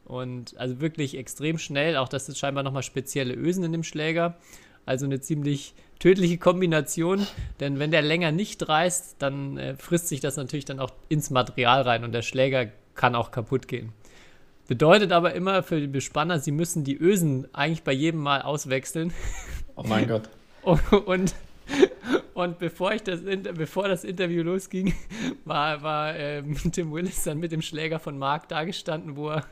Und 0.04 0.58
also 0.58 0.80
wirklich 0.80 1.16
extrem 1.16 1.58
schnell, 1.58 1.96
auch 1.96 2.08
das 2.08 2.28
ist 2.28 2.38
scheinbar 2.38 2.64
nochmal 2.64 2.82
spezielle 2.82 3.34
Ösen 3.34 3.64
in 3.64 3.72
dem 3.72 3.84
Schläger. 3.84 4.36
Also 4.84 5.06
eine 5.06 5.20
ziemlich 5.20 5.74
tödliche 6.00 6.38
Kombination, 6.38 7.24
denn 7.60 7.78
wenn 7.78 7.92
der 7.92 8.02
länger 8.02 8.32
nicht 8.32 8.68
reißt, 8.68 9.16
dann 9.20 9.56
äh, 9.56 9.76
frisst 9.76 10.08
sich 10.08 10.18
das 10.18 10.36
natürlich 10.36 10.64
dann 10.64 10.80
auch 10.80 10.90
ins 11.08 11.30
Material 11.30 11.82
rein 11.82 12.02
und 12.02 12.10
der 12.10 12.22
Schläger 12.22 12.66
kann 12.94 13.14
auch 13.14 13.30
kaputt 13.30 13.68
gehen. 13.68 13.92
Bedeutet 14.66 15.12
aber 15.12 15.34
immer 15.34 15.62
für 15.62 15.80
die 15.80 15.86
Bespanner, 15.86 16.40
sie 16.40 16.50
müssen 16.50 16.82
die 16.82 16.96
Ösen 16.96 17.46
eigentlich 17.52 17.84
bei 17.84 17.92
jedem 17.92 18.20
Mal 18.20 18.42
auswechseln. 18.42 19.12
Oh 19.76 19.84
mein 19.86 20.08
Gott. 20.08 20.28
und, 20.62 20.92
und 20.92 21.34
bevor, 22.58 22.92
ich 22.92 23.02
das, 23.02 23.20
bevor 23.22 23.88
das 23.88 24.04
Interview 24.04 24.42
losging, 24.42 24.94
war, 25.44 25.82
war 25.82 26.16
ähm, 26.16 26.56
Tim 26.72 26.92
Willis 26.92 27.24
dann 27.24 27.38
mit 27.38 27.52
dem 27.52 27.62
Schläger 27.62 27.98
von 27.98 28.18
Mark 28.18 28.48
dagestanden, 28.48 29.16
wo 29.16 29.30
er 29.30 29.44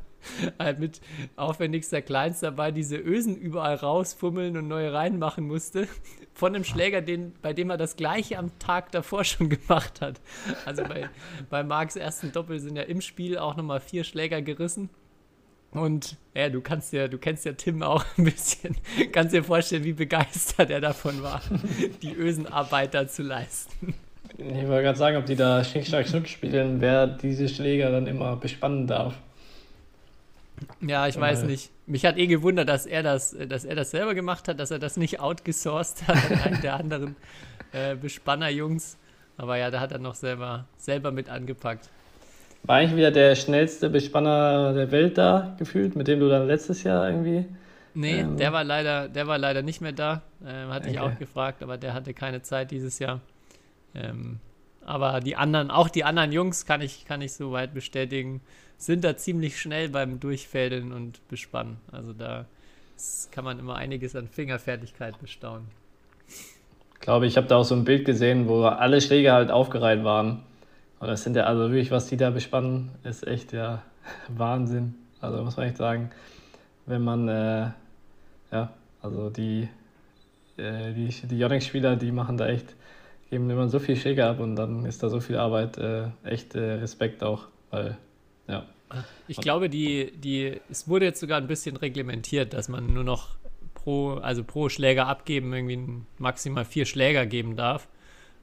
halt 0.58 0.78
mit 0.78 1.00
aufwendigster 1.36 2.02
Kleinst 2.02 2.42
dabei 2.42 2.72
diese 2.72 2.96
Ösen 2.96 3.36
überall 3.36 3.76
rausfummeln 3.76 4.56
und 4.56 4.68
neue 4.68 4.92
reinmachen 4.92 5.46
musste. 5.46 5.88
Von 6.34 6.54
einem 6.54 6.64
Schläger, 6.64 7.00
den, 7.00 7.34
bei 7.42 7.52
dem 7.52 7.70
er 7.70 7.76
das 7.76 7.96
gleiche 7.96 8.38
am 8.38 8.58
Tag 8.58 8.92
davor 8.92 9.24
schon 9.24 9.48
gemacht 9.48 10.00
hat. 10.00 10.20
Also 10.64 10.84
bei, 10.84 11.08
bei 11.48 11.62
Marks 11.62 11.96
ersten 11.96 12.32
Doppel 12.32 12.60
sind 12.60 12.76
ja 12.76 12.82
im 12.82 13.00
Spiel 13.00 13.38
auch 13.38 13.56
nochmal 13.56 13.80
vier 13.80 14.04
Schläger 14.04 14.40
gerissen. 14.42 14.90
Und 15.72 16.16
ja, 16.34 16.48
du 16.48 16.60
kannst 16.60 16.92
ja, 16.92 17.06
du 17.06 17.18
kennst 17.18 17.44
ja 17.44 17.52
Tim 17.52 17.82
auch 17.82 18.04
ein 18.18 18.24
bisschen, 18.24 18.76
kannst 19.12 19.34
dir 19.34 19.44
vorstellen, 19.44 19.84
wie 19.84 19.92
begeistert 19.92 20.70
er 20.70 20.80
davon 20.80 21.22
war, 21.22 21.42
die 22.02 22.12
Ösenarbeit 22.12 22.94
da 22.94 23.06
zu 23.06 23.22
leisten. 23.22 23.94
Ich 24.36 24.68
wollte 24.68 24.82
gerade 24.82 24.98
sagen, 24.98 25.16
ob 25.16 25.26
die 25.26 25.36
da 25.36 25.62
Schnick, 25.62 25.86
Schnack, 25.86 26.08
Schnuck 26.08 26.26
spielen, 26.26 26.80
wer 26.80 27.06
diese 27.06 27.48
Schläger 27.48 27.90
dann 27.90 28.06
immer 28.06 28.36
bespannen 28.36 28.86
darf. 28.86 29.14
Ja, 30.80 31.06
ich 31.06 31.18
weiß 31.18 31.42
äh. 31.42 31.46
nicht. 31.46 31.70
Mich 31.86 32.04
hat 32.04 32.16
eh 32.16 32.26
gewundert, 32.26 32.68
dass 32.68 32.86
er 32.86 33.02
das, 33.02 33.36
dass 33.48 33.64
er 33.64 33.74
das 33.74 33.90
selber 33.90 34.14
gemacht 34.14 34.48
hat, 34.48 34.60
dass 34.60 34.70
er 34.70 34.78
das 34.78 34.96
nicht 34.96 35.20
outgesourced 35.20 36.06
hat 36.06 36.30
an 36.30 36.40
einen 36.40 36.62
der 36.62 36.74
anderen 36.74 37.16
äh, 37.72 37.96
Bespanner-Jungs. 37.96 38.96
Aber 39.36 39.56
ja, 39.56 39.70
da 39.70 39.80
hat 39.80 39.92
er 39.92 39.98
noch 39.98 40.14
selber, 40.14 40.66
selber 40.76 41.12
mit 41.12 41.28
angepackt. 41.28 41.88
War 42.62 42.76
eigentlich 42.76 42.96
wieder 42.96 43.10
der 43.10 43.34
schnellste 43.34 43.88
Bespanner 43.90 44.72
der 44.74 44.90
Welt 44.90 45.18
da 45.18 45.54
gefühlt, 45.58 45.96
mit 45.96 46.08
dem 46.08 46.20
du 46.20 46.28
dann 46.28 46.46
letztes 46.46 46.82
Jahr 46.82 47.08
irgendwie. 47.08 47.46
Nee, 47.94 48.20
ähm, 48.20 48.36
der 48.36 48.52
war 48.52 48.64
leider, 48.64 49.08
der 49.08 49.26
war 49.26 49.38
leider 49.38 49.62
nicht 49.62 49.80
mehr 49.80 49.92
da. 49.92 50.22
Ähm, 50.46 50.68
hatte 50.68 50.88
okay. 50.88 50.90
ich 50.92 51.00
auch 51.00 51.18
gefragt, 51.18 51.62
aber 51.62 51.76
der 51.76 51.94
hatte 51.94 52.14
keine 52.14 52.42
Zeit 52.42 52.70
dieses 52.70 52.98
Jahr. 52.98 53.20
Ähm, 53.94 54.38
aber 54.84 55.20
die 55.20 55.36
anderen, 55.36 55.70
auch 55.70 55.88
die 55.88 56.04
anderen 56.04 56.32
Jungs 56.32 56.66
kann 56.66 56.80
ich, 56.80 57.04
kann 57.06 57.22
ich 57.22 57.32
soweit 57.32 57.74
bestätigen 57.74 58.40
sind 58.80 59.04
da 59.04 59.16
ziemlich 59.16 59.60
schnell 59.60 59.90
beim 59.90 60.20
Durchfädeln 60.20 60.92
und 60.92 61.26
Bespannen. 61.28 61.76
Also 61.92 62.12
da 62.14 62.46
kann 63.30 63.44
man 63.44 63.58
immer 63.58 63.76
einiges 63.76 64.16
an 64.16 64.26
Fingerfertigkeit 64.26 65.20
bestaunen. 65.20 65.66
glaube, 67.00 67.26
ich 67.26 67.36
habe 67.36 67.46
da 67.46 67.56
auch 67.58 67.64
so 67.64 67.74
ein 67.74 67.84
Bild 67.84 68.06
gesehen, 68.06 68.48
wo 68.48 68.64
alle 68.64 69.00
Schläge 69.02 69.32
halt 69.32 69.50
aufgereiht 69.50 70.02
waren. 70.02 70.42
Und 71.00 71.08
das 71.08 71.24
sind 71.24 71.34
ja 71.34 71.44
also 71.44 71.70
wirklich, 71.70 71.90
was 71.90 72.06
die 72.06 72.16
da 72.16 72.30
bespannen, 72.30 72.90
ist 73.04 73.26
echt 73.26 73.52
ja 73.52 73.82
Wahnsinn. 74.28 74.94
Also 75.20 75.42
muss 75.42 75.56
man 75.56 75.66
echt 75.66 75.78
sagen, 75.78 76.10
wenn 76.86 77.02
man, 77.02 77.28
äh, 77.28 77.70
ja, 78.52 78.72
also 79.02 79.30
die, 79.30 79.68
äh, 80.56 80.92
die, 80.92 81.08
die 81.08 81.38
Yonex-Spieler, 81.38 81.96
die 81.96 82.12
machen 82.12 82.36
da 82.36 82.48
echt, 82.48 82.74
geben 83.30 83.48
immer 83.50 83.68
so 83.68 83.78
viel 83.78 83.96
Schläge 83.96 84.26
ab 84.26 84.40
und 84.40 84.56
dann 84.56 84.84
ist 84.86 85.02
da 85.02 85.08
so 85.08 85.20
viel 85.20 85.36
Arbeit, 85.36 85.78
äh, 85.78 86.08
echt 86.24 86.54
äh, 86.54 86.74
Respekt 86.74 87.22
auch, 87.22 87.48
weil, 87.70 87.96
ja. 88.46 88.66
Ich 89.28 89.36
glaube, 89.36 89.70
die, 89.70 90.12
die, 90.16 90.60
es 90.68 90.88
wurde 90.88 91.04
jetzt 91.04 91.20
sogar 91.20 91.38
ein 91.38 91.46
bisschen 91.46 91.76
reglementiert, 91.76 92.52
dass 92.52 92.68
man 92.68 92.92
nur 92.92 93.04
noch 93.04 93.36
pro, 93.72 94.14
also 94.14 94.42
pro 94.42 94.68
Schläger 94.68 95.06
abgeben, 95.06 95.52
irgendwie 95.52 96.02
maximal 96.18 96.64
vier 96.64 96.86
Schläger 96.86 97.24
geben 97.24 97.54
darf. 97.56 97.86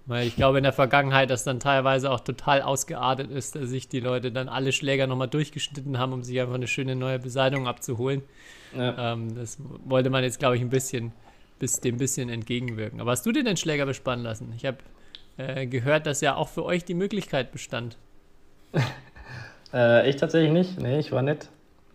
Weil 0.08 0.26
ich 0.26 0.38
glaube, 0.38 0.58
in 0.58 0.64
der 0.64 0.74
Vergangenheit, 0.74 1.30
dass 1.30 1.44
dann 1.44 1.60
teilweise 1.60 2.10
auch 2.10 2.22
total 2.22 2.62
ausgeartet 2.62 3.30
ist, 3.30 3.56
dass 3.56 3.70
sich 3.70 3.90
die 3.90 4.00
Leute 4.00 4.32
dann 4.32 4.48
alle 4.48 4.72
Schläger 4.72 5.06
nochmal 5.06 5.28
durchgeschnitten 5.28 6.00
haben, 6.00 6.14
um 6.14 6.24
sich 6.24 6.40
einfach 6.40 6.56
eine 6.56 6.68
schöne 6.68 6.96
neue 6.96 7.20
Beseitigung 7.20 7.68
abzuholen. 7.68 8.24
Ja. 8.76 9.14
Ähm, 9.14 9.36
das 9.36 9.58
wollte 9.86 10.10
man 10.10 10.24
jetzt, 10.24 10.40
glaube 10.40 10.56
ich, 10.56 10.62
ein 10.62 10.70
bisschen, 10.70 11.12
bis 11.60 11.82
dem 11.82 11.98
bisschen 11.98 12.30
entgegenwirken. 12.30 13.02
Aber 13.02 13.12
hast 13.12 13.26
du 13.26 13.34
dir 13.34 13.44
den 13.44 13.58
Schläger 13.58 13.86
bespannen 13.86 14.24
lassen? 14.24 14.54
Ich 14.56 14.66
habe 14.66 14.78
äh, 15.36 15.68
gehört, 15.68 16.06
dass 16.06 16.22
ja 16.22 16.36
auch 16.36 16.48
für 16.48 16.64
euch 16.64 16.86
die 16.86 16.94
Möglichkeit 16.94 17.52
bestand. 17.52 17.98
äh, 19.74 20.10
ich 20.10 20.16
tatsächlich 20.16 20.54
nicht. 20.54 20.80
Nee, 20.80 21.00
ich 21.00 21.12
war 21.12 21.22
nett. 21.22 21.50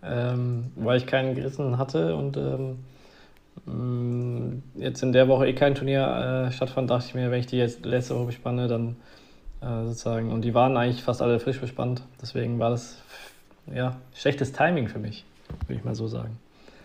Ähm, 0.05 0.73
weil 0.75 0.99
ich 0.99 1.07
keinen 1.07 1.35
gerissen 1.35 1.79
hatte 1.79 2.15
und 2.15 2.37
ähm, 2.37 2.81
jetzt 4.75 5.03
in 5.03 5.13
der 5.13 5.29
Woche 5.29 5.47
eh 5.47 5.53
kein 5.53 5.75
Turnier 5.75 6.49
äh, 6.49 6.53
stattfand, 6.53 6.91
dachte 6.91 7.07
ich 7.09 7.15
mir, 7.15 7.31
wenn 7.31 7.41
ich 7.41 7.47
die 7.47 7.59
jetzt 7.59 7.85
letzte 7.85 8.17
Woche 8.17 8.27
bespanne, 8.27 8.67
dann 8.67 8.97
äh, 9.61 9.87
sozusagen. 9.87 10.33
Und 10.33 10.43
die 10.43 10.55
waren 10.55 10.77
eigentlich 10.77 11.03
fast 11.03 11.23
alle 11.23 11.39
frisch 11.39 11.61
bespannt. 11.61 12.03
Deswegen 12.21 12.59
war 12.59 12.71
das 12.71 13.01
ja 13.73 13.97
schlechtes 14.15 14.53
Timing 14.53 14.89
für 14.89 14.99
mich, 14.99 15.25
würde 15.67 15.75
ich 15.75 15.85
mal 15.85 15.95
so 15.95 16.09
sagen. 16.09 16.39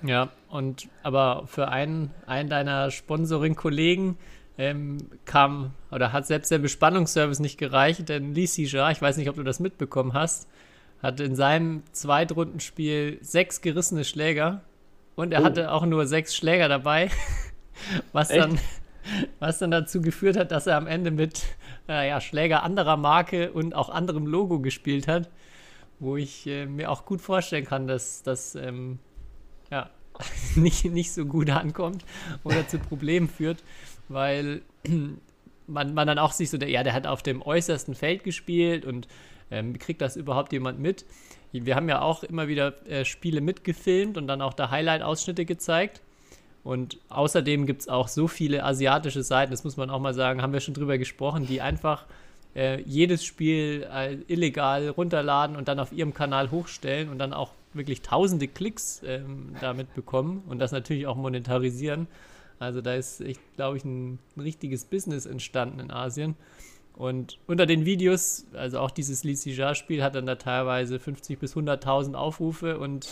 Ja, 0.03 0.29
und 0.49 0.87
aber 1.01 1.43
für 1.47 1.69
einen, 1.69 2.11
einen 2.27 2.49
deiner 2.49 2.91
Sponsoring-Kollegen 2.91 4.17
ähm, 4.59 4.97
kam 5.25 5.71
oder 5.91 6.13
hat 6.13 6.27
selbst 6.27 6.51
der 6.51 6.59
Bespannungsservice 6.59 7.39
nicht 7.39 7.57
gereicht, 7.57 8.07
denn 8.09 8.35
Lee 8.35 8.45
Sija, 8.45 8.91
ich 8.91 9.01
weiß 9.01 9.17
nicht, 9.17 9.29
ob 9.29 9.35
du 9.35 9.43
das 9.43 9.59
mitbekommen 9.59 10.13
hast, 10.13 10.47
hat 11.01 11.19
in 11.19 11.35
seinem 11.35 11.83
Zweitrundenspiel 11.91 13.17
sechs 13.21 13.61
gerissene 13.61 14.03
Schläger 14.03 14.61
und 15.17 15.33
er 15.33 15.41
oh. 15.41 15.43
hatte 15.43 15.71
auch 15.71 15.85
nur 15.85 16.07
sechs 16.07 16.33
Schläger 16.35 16.69
dabei, 16.69 17.09
was 18.13 18.29
dann, 18.29 18.57
was 19.39 19.59
dann 19.59 19.71
dazu 19.71 20.01
geführt 20.01 20.37
hat, 20.37 20.51
dass 20.51 20.67
er 20.67 20.77
am 20.77 20.87
Ende 20.87 21.11
mit 21.11 21.43
äh, 21.89 22.07
ja, 22.07 22.21
Schläger 22.21 22.63
anderer 22.63 22.95
Marke 22.95 23.51
und 23.51 23.75
auch 23.75 23.89
anderem 23.89 24.27
Logo 24.27 24.59
gespielt 24.59 25.07
hat, 25.07 25.29
wo 25.99 26.15
ich 26.15 26.47
äh, 26.47 26.67
mir 26.67 26.91
auch 26.91 27.03
gut 27.03 27.19
vorstellen 27.19 27.65
kann, 27.65 27.87
dass 27.87 28.21
das 28.23 28.55
ähm, 28.55 28.99
ja, 29.71 29.89
nicht, 30.55 30.85
nicht 30.85 31.11
so 31.11 31.25
gut 31.25 31.49
ankommt 31.49 32.05
oder 32.43 32.67
zu 32.67 32.77
Problemen 32.77 33.27
führt, 33.27 33.63
weil 34.07 34.61
man, 35.67 35.93
man 35.93 36.07
dann 36.07 36.19
auch 36.19 36.31
sich 36.31 36.51
so, 36.51 36.57
der, 36.57 36.69
ja, 36.69 36.83
der 36.83 36.93
hat 36.93 37.07
auf 37.07 37.23
dem 37.23 37.41
äußersten 37.41 37.95
Feld 37.95 38.23
gespielt 38.23 38.85
und 38.85 39.07
ähm, 39.49 39.79
kriegt 39.79 40.01
das 40.01 40.15
überhaupt 40.15 40.53
jemand 40.53 40.79
mit? 40.79 41.05
Wir 41.51 41.75
haben 41.75 41.89
ja 41.89 42.01
auch 42.01 42.23
immer 42.23 42.47
wieder 42.47 42.73
äh, 42.87 43.05
Spiele 43.05 43.41
mitgefilmt 43.41 44.17
und 44.17 44.27
dann 44.27 44.41
auch 44.41 44.53
da 44.53 44.69
Highlight-Ausschnitte 44.69 45.45
gezeigt. 45.45 46.01
Und 46.63 46.97
außerdem 47.09 47.65
gibt 47.65 47.81
es 47.81 47.87
auch 47.87 48.09
so 48.09 48.27
viele 48.27 48.63
asiatische 48.63 49.23
Seiten, 49.23 49.51
das 49.51 49.63
muss 49.63 49.77
man 49.77 49.89
auch 49.89 50.01
mal 50.01 50.13
sagen, 50.13 50.41
haben 50.41 50.51
wir 50.51 50.59
schon 50.59 50.73
drüber 50.73 50.97
gesprochen, 50.97 51.47
die 51.47 51.61
einfach 51.61 52.05
äh, 52.55 52.81
jedes 52.81 53.23
Spiel 53.23 53.87
äh, 53.89 54.17
illegal 54.27 54.89
runterladen 54.89 55.55
und 55.55 55.69
dann 55.69 55.79
auf 55.79 55.93
ihrem 55.93 56.13
Kanal 56.13 56.51
hochstellen 56.51 57.07
und 57.07 57.19
dann 57.19 57.31
auch 57.31 57.51
wirklich 57.73 58.01
tausende 58.01 58.47
Klicks 58.47 59.01
ähm, 59.05 59.55
damit 59.61 59.93
bekommen 59.93 60.43
und 60.49 60.59
das 60.59 60.71
natürlich 60.71 61.07
auch 61.07 61.15
monetarisieren. 61.15 62.07
Also 62.59 62.81
da 62.81 62.95
ist, 62.95 63.23
glaube 63.55 63.77
ich, 63.77 63.85
ein, 63.85 64.19
ein 64.35 64.41
richtiges 64.41 64.85
Business 64.85 65.25
entstanden 65.25 65.79
in 65.79 65.91
Asien. 65.91 66.35
Und 66.97 67.37
unter 67.45 67.67
den 67.67 67.85
Videos, 67.85 68.47
also 68.53 68.79
auch 68.79 68.89
dieses 68.89 69.23
Licija-Spiel 69.23 70.03
hat 70.03 70.15
dann 70.15 70.25
da 70.25 70.33
teilweise 70.33 70.99
50 70.99 71.37
bis 71.37 71.55
100.000 71.55 72.15
Aufrufe 72.15 72.79
und 72.79 73.07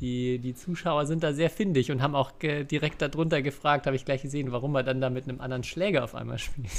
die, 0.00 0.38
die 0.38 0.54
Zuschauer 0.54 1.06
sind 1.06 1.24
da 1.24 1.32
sehr 1.32 1.50
findig 1.50 1.90
und 1.90 2.00
haben 2.00 2.14
auch 2.14 2.30
direkt 2.40 3.02
darunter 3.02 3.42
gefragt, 3.42 3.86
habe 3.86 3.96
ich 3.96 4.04
gleich 4.04 4.22
gesehen, 4.22 4.52
warum 4.52 4.76
er 4.76 4.84
dann 4.84 5.00
da 5.00 5.10
mit 5.10 5.28
einem 5.28 5.40
anderen 5.40 5.64
Schläger 5.64 6.04
auf 6.04 6.14
einmal 6.14 6.38
spielt. 6.38 6.70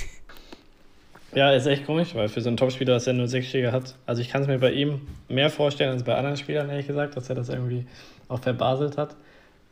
Ja, 1.34 1.52
ist 1.52 1.65
echt 1.65 1.86
komisch, 1.86 2.15
weil 2.15 2.30
für 2.30 2.39
so 2.39 2.48
einen 2.48 2.56
Topspieler, 2.56 2.94
dass 2.94 3.08
er 3.08 3.13
nur 3.13 3.28
sechs 3.28 3.48
Schläger 3.48 3.74
hat. 3.74 3.96
Also 4.06 4.22
ich 4.22 4.30
kann 4.30 4.44
es 4.44 4.48
mir 4.48 4.58
bei 4.58 4.72
ihm 4.72 5.02
mehr 5.28 5.50
vorstellen 5.50 5.91
als 5.91 6.04
bei 6.04 6.15
anderen 6.15 6.38
Spielern, 6.38 6.70
ehrlich 6.70 6.88
gesagt, 6.88 7.18
dass 7.18 7.28
er 7.28 7.36
das 7.36 7.50
irgendwie 7.50 7.86
auch 8.30 8.39
verbaselt 8.39 8.98
hat. 8.98 9.18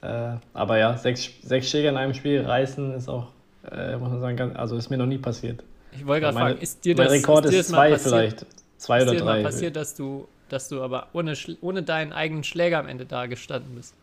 Äh, 0.02 0.36
aber 0.54 0.78
ja, 0.78 0.98
sechs, 0.98 1.30
sechs 1.41 1.69
Schläger 1.69 1.88
in 1.88 1.96
einem 1.96 2.15
Spiel 2.15 2.41
reißen 2.41 2.93
ist 2.96 3.08
auch, 3.08 3.28
äh, 3.72 3.96
muss 3.96 4.10
man 4.10 4.19
sagen, 4.19 4.58
also 4.58 4.76
ist 4.76 4.89
mir 4.89 4.98
noch 4.98 5.06
nie 5.06 5.19
passiert. 5.19 5.63
Ich 5.95 6.06
wollte 6.06 6.21
gerade 6.21 6.38
fragen, 6.38 6.60
ist 6.60 6.86
dir 6.86 6.95
das, 6.95 7.08
mein 7.08 7.17
Rekord 7.17 7.45
ist, 7.45 7.53
ist 7.53 7.69
zwei 7.69 7.91
passiert, 7.91 8.01
vielleicht. 8.01 8.45
Zwei 8.77 9.01
oder 9.01 9.13
ist 9.13 9.19
dir 9.19 9.25
drei. 9.25 9.36
Mal 9.36 9.43
passiert, 9.43 9.75
dass 9.75 9.95
du, 9.95 10.27
dass 10.49 10.69
du 10.69 10.82
aber 10.82 11.08
ohne, 11.13 11.34
ohne 11.62 11.84
deinen 11.84 12.13
eigenen 12.13 12.43
Schläger 12.43 12.79
am 12.79 12.88
Ende 12.88 13.06
da 13.06 13.25
gestanden 13.25 13.75
bist? 13.75 13.93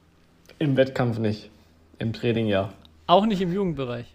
Im 0.59 0.77
Wettkampf 0.77 1.19
nicht. 1.19 1.51
Im 1.99 2.13
Training 2.13 2.47
ja. 2.47 2.73
Auch 3.07 3.27
nicht 3.27 3.41
im 3.41 3.53
Jugendbereich? 3.53 4.07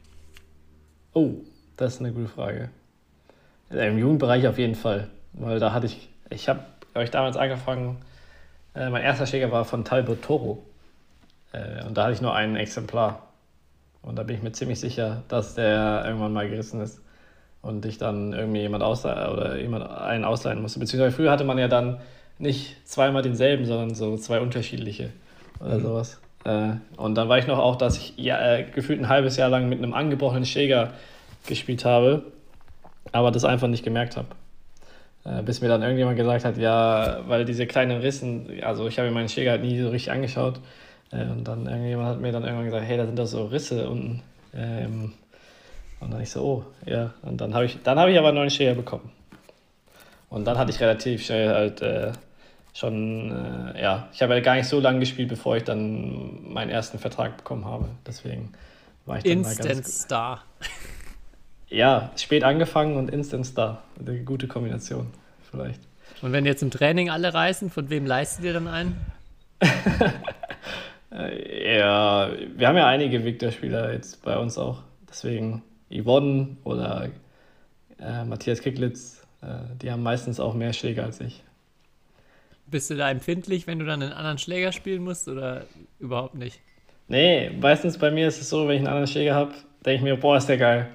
Oh, 1.14 1.34
das 1.78 1.96
ist 1.96 2.00
eine 2.00 2.12
gute 2.12 2.28
Frage. 2.28 2.70
Im 3.70 3.98
Jugendbereich 3.98 4.48
auf 4.48 4.58
jeden 4.58 4.76
Fall. 4.76 5.10
Weil 5.34 5.60
da 5.60 5.74
hatte 5.74 5.86
ich, 5.88 6.10
ich 6.30 6.48
habe 6.50 6.62
euch 6.94 7.12
damals 7.12 7.36
angefangen, 7.36 7.98
äh, 8.74 8.90
mein 8.90 9.04
erster 9.04 9.26
Schläger 9.26 9.52
war 9.52 9.66
von 9.66 9.84
Talbot 9.84 10.22
Toro. 10.22 10.64
Äh, 11.52 11.84
und 11.86 11.98
da 11.98 12.04
hatte 12.04 12.14
ich 12.14 12.22
nur 12.22 12.34
ein 12.34 12.56
Exemplar. 12.56 13.28
Und 14.02 14.18
da 14.18 14.24
bin 14.24 14.36
ich 14.36 14.44
mir 14.44 14.52
ziemlich 14.52 14.80
sicher, 14.80 15.24
dass 15.28 15.56
der 15.56 16.04
irgendwann 16.06 16.34
mal 16.34 16.48
gerissen 16.48 16.82
ist 16.82 17.02
und 17.66 17.84
ich 17.86 17.98
dann 17.98 18.32
irgendwie 18.34 18.62
jemand 18.62 18.84
ausleihen 18.84 19.34
oder 19.34 19.58
jemand 19.58 19.90
einen 19.90 20.24
ausleihen 20.24 20.62
musste. 20.62 20.80
Beziehungsweise 20.80 21.16
früher 21.16 21.32
hatte 21.32 21.44
man 21.44 21.58
ja 21.58 21.68
dann 21.68 21.98
nicht 22.38 22.76
zweimal 22.88 23.24
denselben, 23.24 23.66
sondern 23.66 23.96
so 23.96 24.18
zwei 24.18 24.40
unterschiedliche 24.40 25.10
oder 25.60 25.80
mhm. 25.80 25.82
sowas. 25.82 26.20
Äh, 26.44 26.74
und 26.98 27.16
dann 27.16 27.28
war 27.28 27.40
ich 27.40 27.48
noch 27.48 27.58
auch, 27.58 27.76
dass 27.76 27.98
ich 27.98 28.14
ja, 28.18 28.40
äh, 28.40 28.64
gefühlt 28.64 29.00
ein 29.00 29.10
halbes 29.10 29.36
Jahr 29.38 29.50
lang 29.50 29.68
mit 29.68 29.80
einem 29.80 29.96
angebrochenen 29.96 30.46
Schläger 30.46 30.94
gespielt 31.48 31.86
habe, 31.86 32.24
aber 33.12 33.32
das 33.32 33.46
einfach 33.46 33.68
nicht 33.68 33.84
gemerkt 33.84 34.16
habe. 34.16 34.28
Äh, 35.24 35.42
bis 35.42 35.62
mir 35.62 35.68
dann 35.68 35.82
irgendjemand 35.82 36.18
gesagt 36.18 36.46
hat, 36.46 36.58
ja, 36.58 37.22
weil 37.28 37.46
diese 37.46 37.66
kleinen 37.66 38.00
Rissen, 38.00 38.62
also 38.62 38.88
ich 38.88 39.00
habe 39.00 39.08
mir 39.08 39.16
meinen 39.16 39.30
Schläger 39.30 39.52
halt 39.52 39.64
nie 39.64 39.82
so 39.82 39.90
richtig 39.90 40.12
angeschaut. 40.12 40.60
Und 41.12 41.48
dann 41.48 41.66
irgendjemand 41.66 42.10
hat 42.10 42.20
mir 42.20 42.32
dann 42.32 42.44
irgendwann 42.44 42.66
gesagt, 42.66 42.86
hey, 42.86 42.98
da 42.98 43.06
sind 43.06 43.18
doch 43.18 43.28
so 43.28 43.46
Risse 43.46 43.88
unten 43.88 44.22
ähm, 44.54 45.14
und 46.00 46.12
dann 46.12 46.22
ich 46.22 46.30
so, 46.30 46.44
oh, 46.44 46.66
ja. 46.86 47.14
Und 47.22 47.42
dann 47.42 47.54
habe 47.54 47.66
ich, 47.66 47.78
dann 47.84 48.00
habe 48.00 48.12
ich 48.12 48.18
aber 48.18 48.30
einen 48.30 48.38
neuen 48.38 48.50
Schläger 48.50 48.76
bekommen. 48.76 49.12
Und 50.30 50.46
dann 50.46 50.58
hatte 50.58 50.72
ich 50.72 50.80
relativ 50.80 51.26
schnell 51.26 51.50
halt 51.50 51.82
äh, 51.82 52.12
schon, 52.74 53.32
äh, 53.32 53.82
ja, 53.82 54.10
ich 54.14 54.22
habe 54.22 54.36
ja 54.36 54.42
gar 54.42 54.56
nicht 54.56 54.68
so 54.68 54.80
lange 54.80 55.00
gespielt, 55.00 55.30
bevor 55.30 55.56
ich 55.58 55.64
dann 55.64 56.52
meinen 56.52 56.70
ersten 56.70 57.00
Vertrag 57.00 57.38
bekommen 57.38 57.66
habe. 57.66 57.90
Deswegen 58.06 58.52
war 59.06 59.18
ich 59.18 59.24
dann 59.24 59.32
Instant 59.32 59.68
mal 59.68 59.76
ganz 59.76 60.02
Star. 60.02 60.44
Ja, 61.70 62.12
spät 62.16 62.44
angefangen 62.44 62.96
und 62.96 63.10
Instant 63.10 63.46
Star. 63.46 63.82
Eine 64.00 64.20
gute 64.24 64.48
Kombination, 64.48 65.08
vielleicht. 65.50 65.82
Und 66.22 66.32
wenn 66.32 66.46
jetzt 66.46 66.62
im 66.62 66.72
Training 66.72 67.10
alle 67.10 67.34
reißen, 67.34 67.70
von 67.70 67.90
wem 67.90 68.06
leistet 68.06 68.46
ihr 68.46 68.54
dann 68.54 68.68
einen? 68.68 68.98
ja, 71.12 72.30
wir 72.56 72.68
haben 72.68 72.78
ja 72.78 72.88
einige 72.88 73.24
Victor-Spieler 73.24 73.94
jetzt 73.94 74.24
bei 74.24 74.38
uns 74.38 74.58
auch. 74.58 74.84
Deswegen 75.10 75.64
Yvonne 75.90 76.58
oder 76.64 77.10
äh, 78.00 78.24
Matthias 78.26 78.62
Kicklitz, 78.62 79.26
äh, 79.42 79.48
die 79.82 79.92
haben 79.92 80.04
meistens 80.04 80.40
auch 80.40 80.54
mehr 80.54 80.74
Schläger 80.74 81.04
als 81.04 81.22
ich. 81.22 81.44
Bist 82.68 82.90
du 82.90 82.96
da 82.96 83.10
empfindlich, 83.12 83.68
wenn 83.68 83.80
du 83.80 83.86
dann 83.86 84.02
einen 84.02 84.14
anderen 84.14 84.38
Schläger 84.38 84.72
spielen 84.72 85.04
musst 85.04 85.28
oder 85.28 85.66
überhaupt 86.00 86.36
nicht? 86.36 86.60
Nee, 87.08 87.52
meistens 87.62 87.98
bei 87.98 88.10
mir 88.10 88.28
ist 88.28 88.42
es 88.42 88.50
so, 88.50 88.68
wenn 88.68 88.76
ich 88.76 88.80
einen 88.80 88.88
anderen 88.88 89.08
Schläger 89.08 89.36
habe, 89.36 89.54
denke 89.86 89.98
ich 89.98 90.02
mir, 90.02 90.16
boah, 90.18 90.38
ist 90.38 90.48
der 90.48 90.58
geil. 90.58 90.90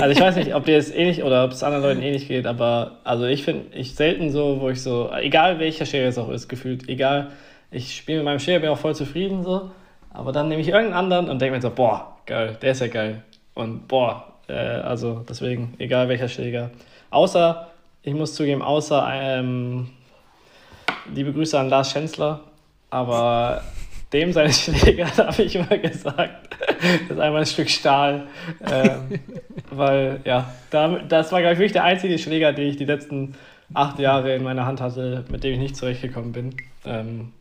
also 0.00 0.08
ich 0.08 0.20
weiß 0.20 0.36
nicht, 0.36 0.54
ob 0.54 0.64
dir 0.64 0.76
das 0.76 0.90
ähnlich 0.90 1.22
oder 1.22 1.44
ob 1.44 1.50
es 1.50 1.62
anderen 1.62 1.82
Leuten 1.82 2.02
ähnlich 2.02 2.28
geht, 2.28 2.46
aber 2.46 3.00
also 3.04 3.26
ich 3.26 3.42
finde, 3.42 3.76
ich 3.76 3.94
selten 3.94 4.30
so, 4.30 4.60
wo 4.60 4.70
ich 4.70 4.80
so, 4.80 5.10
egal 5.12 5.58
welcher 5.58 5.84
Schläger 5.84 6.06
es 6.06 6.16
auch 6.16 6.30
ist, 6.30 6.48
gefühlt, 6.48 6.88
egal, 6.88 7.32
ich 7.70 7.96
spiele 7.96 8.18
mit 8.18 8.26
meinem 8.26 8.38
Schläger, 8.38 8.60
bin 8.60 8.70
auch 8.70 8.78
voll 8.78 8.94
zufrieden 8.94 9.42
so, 9.42 9.70
aber 10.10 10.32
dann 10.32 10.48
nehme 10.48 10.62
ich 10.62 10.68
irgendeinen 10.68 10.94
anderen 10.94 11.28
und 11.28 11.42
denke 11.42 11.56
mir 11.56 11.62
so, 11.62 11.70
boah, 11.70 12.16
geil, 12.24 12.56
der 12.62 12.70
ist 12.70 12.80
ja 12.80 12.86
geil. 12.86 13.22
Und 13.54 13.88
boah, 13.88 14.34
äh, 14.48 14.52
also 14.52 15.24
deswegen, 15.28 15.74
egal 15.78 16.08
welcher 16.08 16.28
Schläger. 16.28 16.70
Außer, 17.10 17.68
ich 18.02 18.14
muss 18.14 18.34
zugeben, 18.34 18.62
außer 18.62 19.08
ähm, 19.12 19.88
liebe 21.12 21.32
Grüße 21.32 21.58
an 21.58 21.68
Lars 21.68 21.90
Schänzler, 21.90 22.40
aber 22.90 23.62
dem 24.12 24.32
seine 24.32 24.52
Schläger, 24.52 25.06
da 25.16 25.28
habe 25.28 25.42
ich 25.42 25.56
immer 25.56 25.78
gesagt, 25.78 26.56
das 26.78 27.10
ist 27.10 27.18
einmal 27.18 27.42
ein 27.42 27.46
Stück 27.46 27.70
Stahl. 27.70 28.26
Ähm, 28.70 29.20
weil, 29.70 30.20
ja, 30.24 30.52
da, 30.70 30.98
das 30.98 31.32
war, 31.32 31.40
glaube 31.40 31.54
ich, 31.54 31.58
wirklich 31.58 31.72
der 31.72 31.84
einzige 31.84 32.18
Schläger, 32.18 32.52
den 32.52 32.68
ich 32.68 32.76
die 32.76 32.84
letzten 32.84 33.34
acht 33.72 33.98
Jahre 33.98 34.34
in 34.34 34.42
meiner 34.42 34.66
Hand 34.66 34.80
hatte, 34.80 35.24
mit 35.30 35.42
dem 35.42 35.54
ich 35.54 35.58
nicht 35.58 35.76
zurechtgekommen 35.76 36.32
bin. 36.32 36.56
Ähm, 36.84 37.32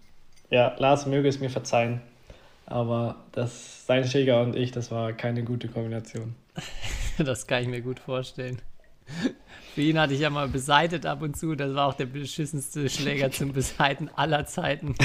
ja, 0.49 0.73
Lars 0.77 1.05
möge 1.05 1.27
es 1.27 1.39
mir 1.39 1.49
verzeihen, 1.49 2.01
aber 2.65 3.17
das, 3.31 3.85
sein 3.85 4.05
Schläger 4.05 4.41
und 4.41 4.55
ich, 4.55 4.71
das 4.71 4.91
war 4.91 5.13
keine 5.13 5.43
gute 5.43 5.67
Kombination. 5.67 6.35
das 7.17 7.47
kann 7.47 7.63
ich 7.63 7.67
mir 7.67 7.81
gut 7.81 7.99
vorstellen. 7.99 8.61
Für 9.75 9.81
ihn 9.81 9.99
hatte 9.99 10.13
ich 10.13 10.19
ja 10.19 10.29
mal 10.29 10.47
beseitet 10.47 11.05
ab 11.05 11.21
und 11.21 11.35
zu. 11.35 11.55
Das 11.55 11.73
war 11.73 11.87
auch 11.87 11.95
der 11.95 12.05
beschissenste 12.05 12.89
Schläger 12.89 13.31
zum 13.31 13.53
Beseiten 13.53 14.09
aller 14.15 14.45
Zeiten. 14.45 14.95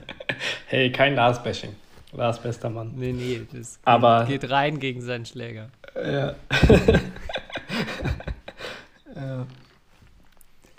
hey, 0.66 0.90
kein 0.90 1.14
Lars-Bashing. 1.14 1.74
Lars 2.12 2.40
bester 2.40 2.70
Mann. 2.70 2.92
Nee, 2.96 3.12
nee, 3.12 3.46
das 3.52 3.78
Aber 3.84 4.24
geht 4.24 4.48
rein 4.48 4.80
gegen 4.80 5.02
seinen 5.02 5.26
Schläger. 5.26 5.68
Ja. 5.94 6.34
ja. 9.14 9.46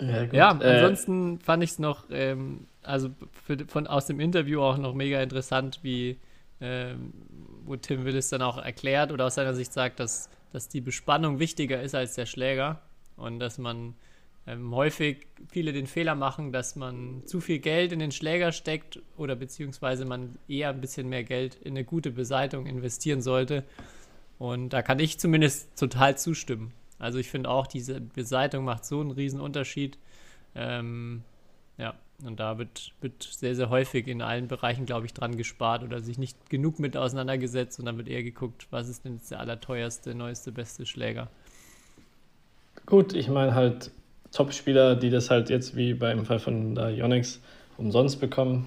Ja, 0.00 0.22
ja 0.32 0.58
äh, 0.60 0.74
ansonsten 0.74 1.38
fand 1.40 1.62
ich 1.62 1.70
es 1.70 1.78
noch, 1.78 2.04
ähm, 2.10 2.66
also 2.82 3.10
für, 3.50 3.66
von, 3.66 3.86
aus 3.86 4.06
dem 4.06 4.20
Interview 4.20 4.60
auch 4.60 4.78
noch 4.78 4.94
mega 4.94 5.20
interessant, 5.20 5.80
wie 5.82 6.18
ähm, 6.60 7.12
wo 7.64 7.76
Tim 7.76 8.04
Willis 8.04 8.28
dann 8.28 8.42
auch 8.42 8.58
erklärt 8.58 9.12
oder 9.12 9.26
aus 9.26 9.34
seiner 9.34 9.54
Sicht 9.54 9.72
sagt, 9.72 9.98
dass, 9.98 10.28
dass 10.52 10.68
die 10.68 10.80
Bespannung 10.80 11.38
wichtiger 11.38 11.82
ist 11.82 11.94
als 11.94 12.14
der 12.14 12.26
Schläger 12.26 12.80
und 13.16 13.40
dass 13.40 13.58
man 13.58 13.94
ähm, 14.46 14.74
häufig 14.74 15.26
viele 15.48 15.72
den 15.72 15.86
Fehler 15.86 16.14
machen, 16.14 16.52
dass 16.52 16.76
man 16.76 17.22
zu 17.26 17.40
viel 17.40 17.58
Geld 17.58 17.92
in 17.92 17.98
den 17.98 18.12
Schläger 18.12 18.52
steckt 18.52 19.00
oder 19.16 19.36
beziehungsweise 19.36 20.04
man 20.04 20.38
eher 20.48 20.70
ein 20.70 20.80
bisschen 20.80 21.08
mehr 21.08 21.24
Geld 21.24 21.56
in 21.56 21.72
eine 21.72 21.84
gute 21.84 22.10
Beseitung 22.10 22.66
investieren 22.66 23.20
sollte. 23.20 23.64
Und 24.38 24.70
da 24.70 24.82
kann 24.82 24.98
ich 24.98 25.18
zumindest 25.18 25.78
total 25.78 26.16
zustimmen. 26.16 26.72
Also 26.98 27.18
ich 27.18 27.30
finde 27.30 27.50
auch, 27.50 27.66
diese 27.66 28.00
Beseitung 28.00 28.64
macht 28.64 28.84
so 28.84 29.00
einen 29.00 29.10
riesen 29.10 29.40
Unterschied. 29.40 29.98
Ähm, 30.54 31.22
und 32.24 32.40
da 32.40 32.58
wird, 32.58 32.92
wird 33.00 33.22
sehr, 33.22 33.54
sehr 33.54 33.70
häufig 33.70 34.06
in 34.08 34.22
allen 34.22 34.48
Bereichen, 34.48 34.86
glaube 34.86 35.06
ich, 35.06 35.14
dran 35.14 35.36
gespart 35.36 35.82
oder 35.82 36.00
sich 36.00 36.18
nicht 36.18 36.50
genug 36.50 36.78
mit 36.78 36.96
auseinandergesetzt 36.96 37.78
und 37.78 37.86
dann 37.86 37.96
wird 37.96 38.08
eher 38.08 38.22
geguckt, 38.22 38.66
was 38.70 38.88
ist 38.88 39.04
denn 39.04 39.14
jetzt 39.14 39.30
der 39.30 39.40
allerteuerste, 39.40 40.14
neueste, 40.14 40.52
beste 40.52 40.86
Schläger. 40.86 41.28
Gut, 42.86 43.14
ich 43.14 43.28
meine 43.28 43.54
halt 43.54 43.90
Top-Spieler, 44.32 44.96
die 44.96 45.10
das 45.10 45.30
halt 45.30 45.50
jetzt 45.50 45.76
wie 45.76 45.94
beim 45.94 46.24
Fall 46.24 46.38
von 46.38 46.74
der 46.74 46.90
Yonex 46.90 47.40
umsonst 47.76 48.20
bekommen, 48.20 48.66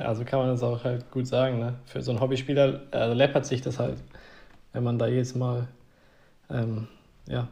also 0.00 0.24
kann 0.24 0.40
man 0.40 0.48
das 0.48 0.62
auch 0.62 0.84
halt 0.84 1.10
gut 1.10 1.26
sagen. 1.26 1.58
Ne? 1.58 1.74
Für 1.84 2.02
so 2.02 2.10
einen 2.10 2.20
Hobbyspieler 2.20 2.80
also 2.90 3.14
läppert 3.14 3.46
sich 3.46 3.60
das 3.60 3.78
halt, 3.78 3.98
wenn 4.72 4.82
man 4.82 4.98
da 4.98 5.06
jetzt 5.06 5.36
mal 5.36 5.68
ähm, 6.50 6.88
ja, 7.26 7.48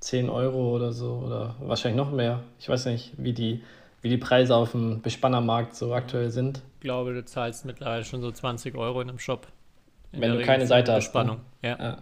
10 0.00 0.28
Euro 0.30 0.74
oder 0.74 0.92
so 0.92 1.22
oder 1.26 1.56
wahrscheinlich 1.60 1.96
noch 1.96 2.12
mehr. 2.12 2.42
Ich 2.58 2.68
weiß 2.68 2.86
nicht, 2.86 3.12
wie 3.16 3.32
die, 3.32 3.62
wie 4.06 4.10
die 4.10 4.18
Preise 4.18 4.54
auf 4.54 4.70
dem 4.70 5.02
Bespannermarkt 5.02 5.74
so 5.74 5.92
aktuell 5.92 6.30
sind. 6.30 6.62
Ich 6.74 6.80
glaube, 6.80 7.12
du 7.12 7.24
zahlst 7.24 7.64
mittlerweile 7.64 8.04
schon 8.04 8.20
so 8.20 8.30
20 8.30 8.76
Euro 8.76 9.00
in 9.00 9.08
einem 9.08 9.18
Shop. 9.18 9.48
In 10.12 10.20
wenn 10.20 10.38
du 10.38 10.44
keine 10.44 10.64
Seite 10.64 10.92
hast. 10.92 11.06
Bespannung, 11.06 11.38
ne? 11.60 11.68
ja. 11.68 11.78
ja. 11.78 11.98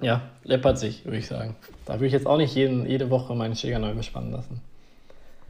Ja, 0.00 0.22
läppert 0.44 0.78
sich, 0.78 1.04
würde 1.04 1.18
ich 1.18 1.26
sagen. 1.26 1.56
Da 1.86 1.94
würde 1.94 2.06
ich 2.06 2.12
jetzt 2.12 2.26
auch 2.26 2.38
nicht 2.38 2.54
jeden, 2.54 2.86
jede 2.86 3.10
Woche 3.10 3.34
meinen 3.34 3.56
Schläger 3.56 3.80
neu 3.80 3.92
bespannen 3.92 4.30
lassen. 4.30 4.62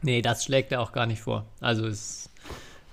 Nee, 0.01 0.23
das 0.23 0.43
schlägt 0.43 0.71
er 0.71 0.81
auch 0.81 0.91
gar 0.91 1.05
nicht 1.05 1.21
vor. 1.21 1.45
Also 1.61 1.85
es, 1.85 2.29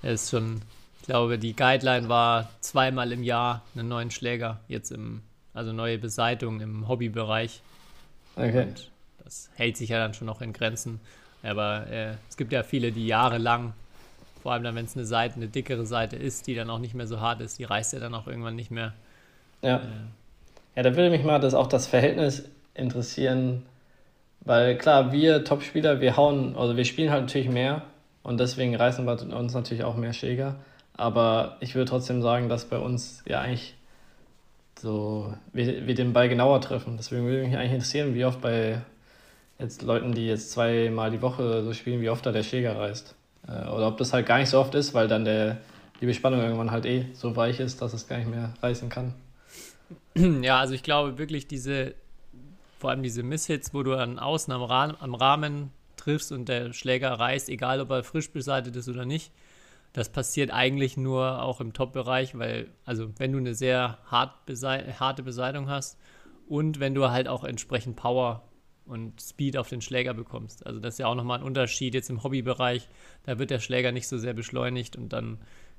es 0.03 0.23
ist 0.23 0.29
schon, 0.29 0.61
ich 1.01 1.07
glaube, 1.07 1.39
die 1.39 1.55
Guideline 1.55 2.07
war 2.07 2.47
zweimal 2.61 3.11
im 3.11 3.23
Jahr 3.23 3.63
einen 3.75 3.89
neuen 3.89 4.11
Schläger, 4.11 4.59
jetzt 4.67 4.91
im, 4.91 5.23
also 5.55 5.73
neue 5.73 5.97
Beseitung 5.97 6.61
im 6.61 6.87
Hobbybereich. 6.87 7.61
Okay. 8.35 8.67
Und 8.67 8.91
das 9.23 9.49
hält 9.55 9.75
sich 9.75 9.89
ja 9.89 9.97
dann 9.97 10.13
schon 10.13 10.27
noch 10.27 10.41
in 10.41 10.53
Grenzen. 10.53 11.01
Aber 11.43 11.87
äh, 11.87 12.13
es 12.29 12.37
gibt 12.37 12.51
ja 12.51 12.63
viele, 12.63 12.91
die 12.91 13.07
jahrelang, 13.07 13.73
vor 14.41 14.53
allem 14.53 14.63
dann, 14.63 14.75
wenn 14.75 14.85
es 14.85 14.95
eine 14.95 15.05
Seite, 15.05 15.35
eine 15.35 15.47
dickere 15.47 15.85
Seite 15.85 16.15
ist, 16.15 16.47
die 16.47 16.55
dann 16.55 16.69
auch 16.69 16.79
nicht 16.79 16.93
mehr 16.93 17.07
so 17.07 17.19
hart 17.19 17.41
ist, 17.41 17.59
die 17.59 17.63
reißt 17.63 17.93
ja 17.93 17.99
dann 17.99 18.13
auch 18.13 18.27
irgendwann 18.27 18.55
nicht 18.55 18.71
mehr. 18.71 18.93
Ja. 19.61 19.77
Äh, 19.77 19.81
ja, 20.75 20.83
da 20.83 20.95
würde 20.95 21.09
mich 21.09 21.23
mal 21.23 21.39
das, 21.39 21.53
auch 21.53 21.67
das 21.67 21.87
Verhältnis 21.87 22.49
interessieren, 22.73 23.63
weil 24.41 24.77
klar, 24.77 25.11
wir 25.11 25.43
Topspieler, 25.43 25.99
wir 25.99 26.15
hauen, 26.15 26.55
also 26.55 26.77
wir 26.77 26.85
spielen 26.85 27.11
halt 27.11 27.23
natürlich 27.23 27.49
mehr 27.49 27.83
und 28.23 28.39
deswegen 28.39 28.75
reißen 28.75 29.05
wir 29.05 29.35
uns 29.35 29.53
natürlich 29.53 29.83
auch 29.83 29.95
mehr 29.95 30.13
Schläger. 30.13 30.55
Aber 30.93 31.57
ich 31.59 31.75
würde 31.75 31.89
trotzdem 31.89 32.21
sagen, 32.21 32.49
dass 32.49 32.65
bei 32.65 32.77
uns 32.77 33.23
ja 33.25 33.41
eigentlich 33.41 33.75
so 34.79 35.33
wir, 35.53 35.87
wir 35.87 35.95
den 35.95 36.13
Ball 36.13 36.29
genauer 36.29 36.61
treffen. 36.61 36.97
Deswegen 36.97 37.25
würde 37.25 37.45
mich 37.45 37.57
eigentlich 37.57 37.73
interessieren, 37.73 38.15
wie 38.15 38.25
oft 38.25 38.41
bei 38.41 38.81
jetzt 39.59 39.81
Leuten, 39.81 40.13
die 40.13 40.25
jetzt 40.25 40.51
zweimal 40.51 41.11
die 41.11 41.21
Woche 41.21 41.63
so 41.63 41.73
spielen, 41.73 42.01
wie 42.01 42.09
oft 42.09 42.25
da 42.25 42.31
der 42.31 42.43
Schläger 42.43 42.77
reißt. 42.77 43.15
Äh, 43.47 43.67
oder 43.69 43.87
ob 43.87 43.97
das 43.97 44.13
halt 44.13 44.25
gar 44.25 44.39
nicht 44.39 44.49
so 44.49 44.59
oft 44.59 44.73
ist, 44.73 44.93
weil 44.93 45.07
dann 45.07 45.25
der, 45.25 45.57
die 46.01 46.05
Bespannung 46.05 46.41
irgendwann 46.41 46.71
halt 46.71 46.85
eh 46.85 47.05
so 47.13 47.35
weich 47.35 47.59
ist, 47.59 47.81
dass 47.81 47.93
es 47.93 48.07
gar 48.07 48.17
nicht 48.17 48.29
mehr 48.29 48.53
reißen 48.61 48.89
kann. 48.89 49.13
Ja, 50.41 50.59
also 50.59 50.73
ich 50.73 50.83
glaube 50.83 51.17
wirklich 51.17 51.47
diese, 51.47 51.93
vor 52.77 52.89
allem 52.89 53.03
diese 53.03 53.23
Misshits, 53.23 53.73
wo 53.73 53.83
du 53.83 53.95
an 53.95 54.19
außen 54.19 54.51
am, 54.51 54.63
Rahmen, 54.63 54.97
am 54.99 55.15
Rahmen 55.15 55.71
triffst 55.97 56.31
und 56.31 56.49
der 56.49 56.73
Schläger 56.73 57.11
reißt, 57.11 57.49
egal 57.49 57.79
ob 57.79 57.89
er 57.91 58.03
frisch 58.03 58.31
beseitigt 58.31 58.75
ist 58.75 58.89
oder 58.89 59.05
nicht, 59.05 59.31
das 59.93 60.09
passiert 60.09 60.51
eigentlich 60.51 60.97
nur 60.97 61.41
auch 61.41 61.61
im 61.61 61.73
Top-Bereich, 61.73 62.37
weil, 62.37 62.67
also 62.85 63.09
wenn 63.17 63.31
du 63.31 63.37
eine 63.37 63.55
sehr 63.55 63.97
hart 64.05 64.33
harte 64.99 65.23
Beseitung 65.23 65.69
hast 65.69 65.97
und 66.47 66.79
wenn 66.79 66.95
du 66.95 67.09
halt 67.09 67.27
auch 67.27 67.43
entsprechend 67.43 67.95
Power 67.95 68.43
und 68.89 69.21
Speed 69.21 69.55
auf 69.55 69.69
den 69.69 69.81
Schläger 69.81 70.13
bekommst. 70.13 70.65
Also 70.65 70.79
das 70.79 70.95
ist 70.95 70.97
ja 70.97 71.07
auch 71.07 71.15
nochmal 71.15 71.39
ein 71.39 71.45
Unterschied 71.45 71.93
jetzt 71.93 72.09
im 72.09 72.23
Hobbybereich. 72.23 72.87
Da 73.23 73.39
wird 73.39 73.51
der 73.51 73.59
Schläger 73.59 73.91
nicht 73.91 74.07
so 74.07 74.17
sehr 74.17 74.33
beschleunigt 74.33 74.95
und 74.95 75.13
dann, 75.13 75.37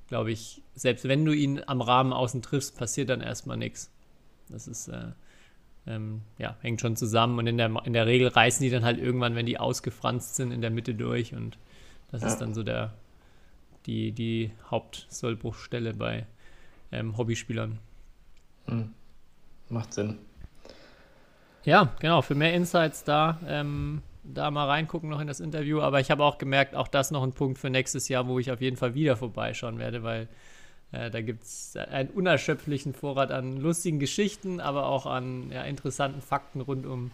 glaube 0.09 0.31
ich, 0.31 0.62
selbst 0.75 1.07
wenn 1.09 1.25
du 1.25 1.33
ihn 1.33 1.62
am 1.66 1.81
Rahmen 1.81 2.12
außen 2.12 2.40
triffst, 2.40 2.77
passiert 2.79 3.11
dann 3.11 3.20
erstmal 3.20 3.57
nichts. 3.57 3.90
Das 4.49 4.68
ist, 4.68 4.88
äh, 4.88 5.09
ähm, 5.87 6.23
ja, 6.38 6.57
hängt 6.61 6.81
schon 6.81 6.96
zusammen 6.96 7.38
und 7.38 7.46
in 7.46 7.59
der, 7.59 7.75
in 7.85 7.92
der 7.92 8.07
Regel 8.07 8.29
reißen 8.29 8.62
die 8.62 8.70
dann 8.70 8.85
halt 8.85 8.99
irgendwann, 8.99 9.35
wenn 9.35 9.46
die 9.46 9.59
ausgefranst 9.59 10.37
sind, 10.37 10.53
in 10.53 10.61
der 10.61 10.70
Mitte 10.70 10.94
durch 10.94 11.35
und 11.35 11.59
das 12.12 12.23
ja. 12.23 12.29
ist 12.29 12.38
dann 12.38 12.55
so 12.55 12.62
der, 12.62 12.94
die, 13.87 14.12
die 14.12 14.53
Hauptsollbruchstelle 14.70 15.94
bei 15.94 16.27
ähm, 16.92 17.16
Hobbyspielern. 17.16 17.79
Hm. 18.66 18.92
Macht 19.68 19.94
Sinn. 19.94 20.18
Ja, 21.64 21.92
genau, 22.01 22.23
für 22.23 22.35
mehr 22.35 22.55
Insights 22.55 23.05
da, 23.05 23.38
ähm, 23.46 24.03
da 24.25 24.51
mal 24.51 24.66
reingucken 24.66 25.11
noch 25.11 25.20
in 25.20 25.27
das 25.27 25.40
Interview, 25.40 25.81
aber 25.81 26.01
ich 26.01 26.11
habe 26.11 26.25
auch 26.25 26.38
gemerkt, 26.38 26.75
auch 26.75 26.88
das 26.88 27.11
noch 27.11 27.23
ein 27.23 27.33
Punkt 27.33 27.59
für 27.59 27.70
nächstes 27.70 28.09
Jahr, 28.09 28.27
wo 28.27 28.38
ich 28.38 28.51
auf 28.51 28.61
jeden 28.61 28.77
Fall 28.77 28.94
wieder 28.94 29.16
vorbeischauen 29.16 29.79
werde, 29.79 30.03
weil 30.03 30.29
äh, 30.92 31.11
da 31.11 31.20
gibt 31.20 31.42
es 31.42 31.77
einen 31.77 32.09
unerschöpflichen 32.11 32.94
Vorrat 32.94 33.31
an 33.31 33.57
lustigen 33.59 33.99
Geschichten, 33.99 34.61
aber 34.61 34.87
auch 34.87 35.07
an 35.07 35.51
ja, 35.53 35.62
interessanten 35.62 36.23
Fakten 36.23 36.61
rund 36.61 36.87
um 36.87 37.11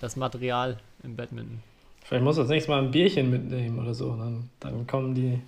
das 0.00 0.16
Material 0.16 0.78
im 1.02 1.16
Badminton. 1.16 1.62
Vielleicht 2.02 2.24
muss 2.24 2.36
das 2.36 2.48
nächste 2.48 2.70
Mal 2.70 2.82
ein 2.82 2.90
Bierchen 2.90 3.30
mitnehmen 3.30 3.78
oder 3.78 3.94
so. 3.94 4.16
Dann, 4.16 4.48
dann 4.58 4.86
kommen 4.86 5.14
die 5.14 5.40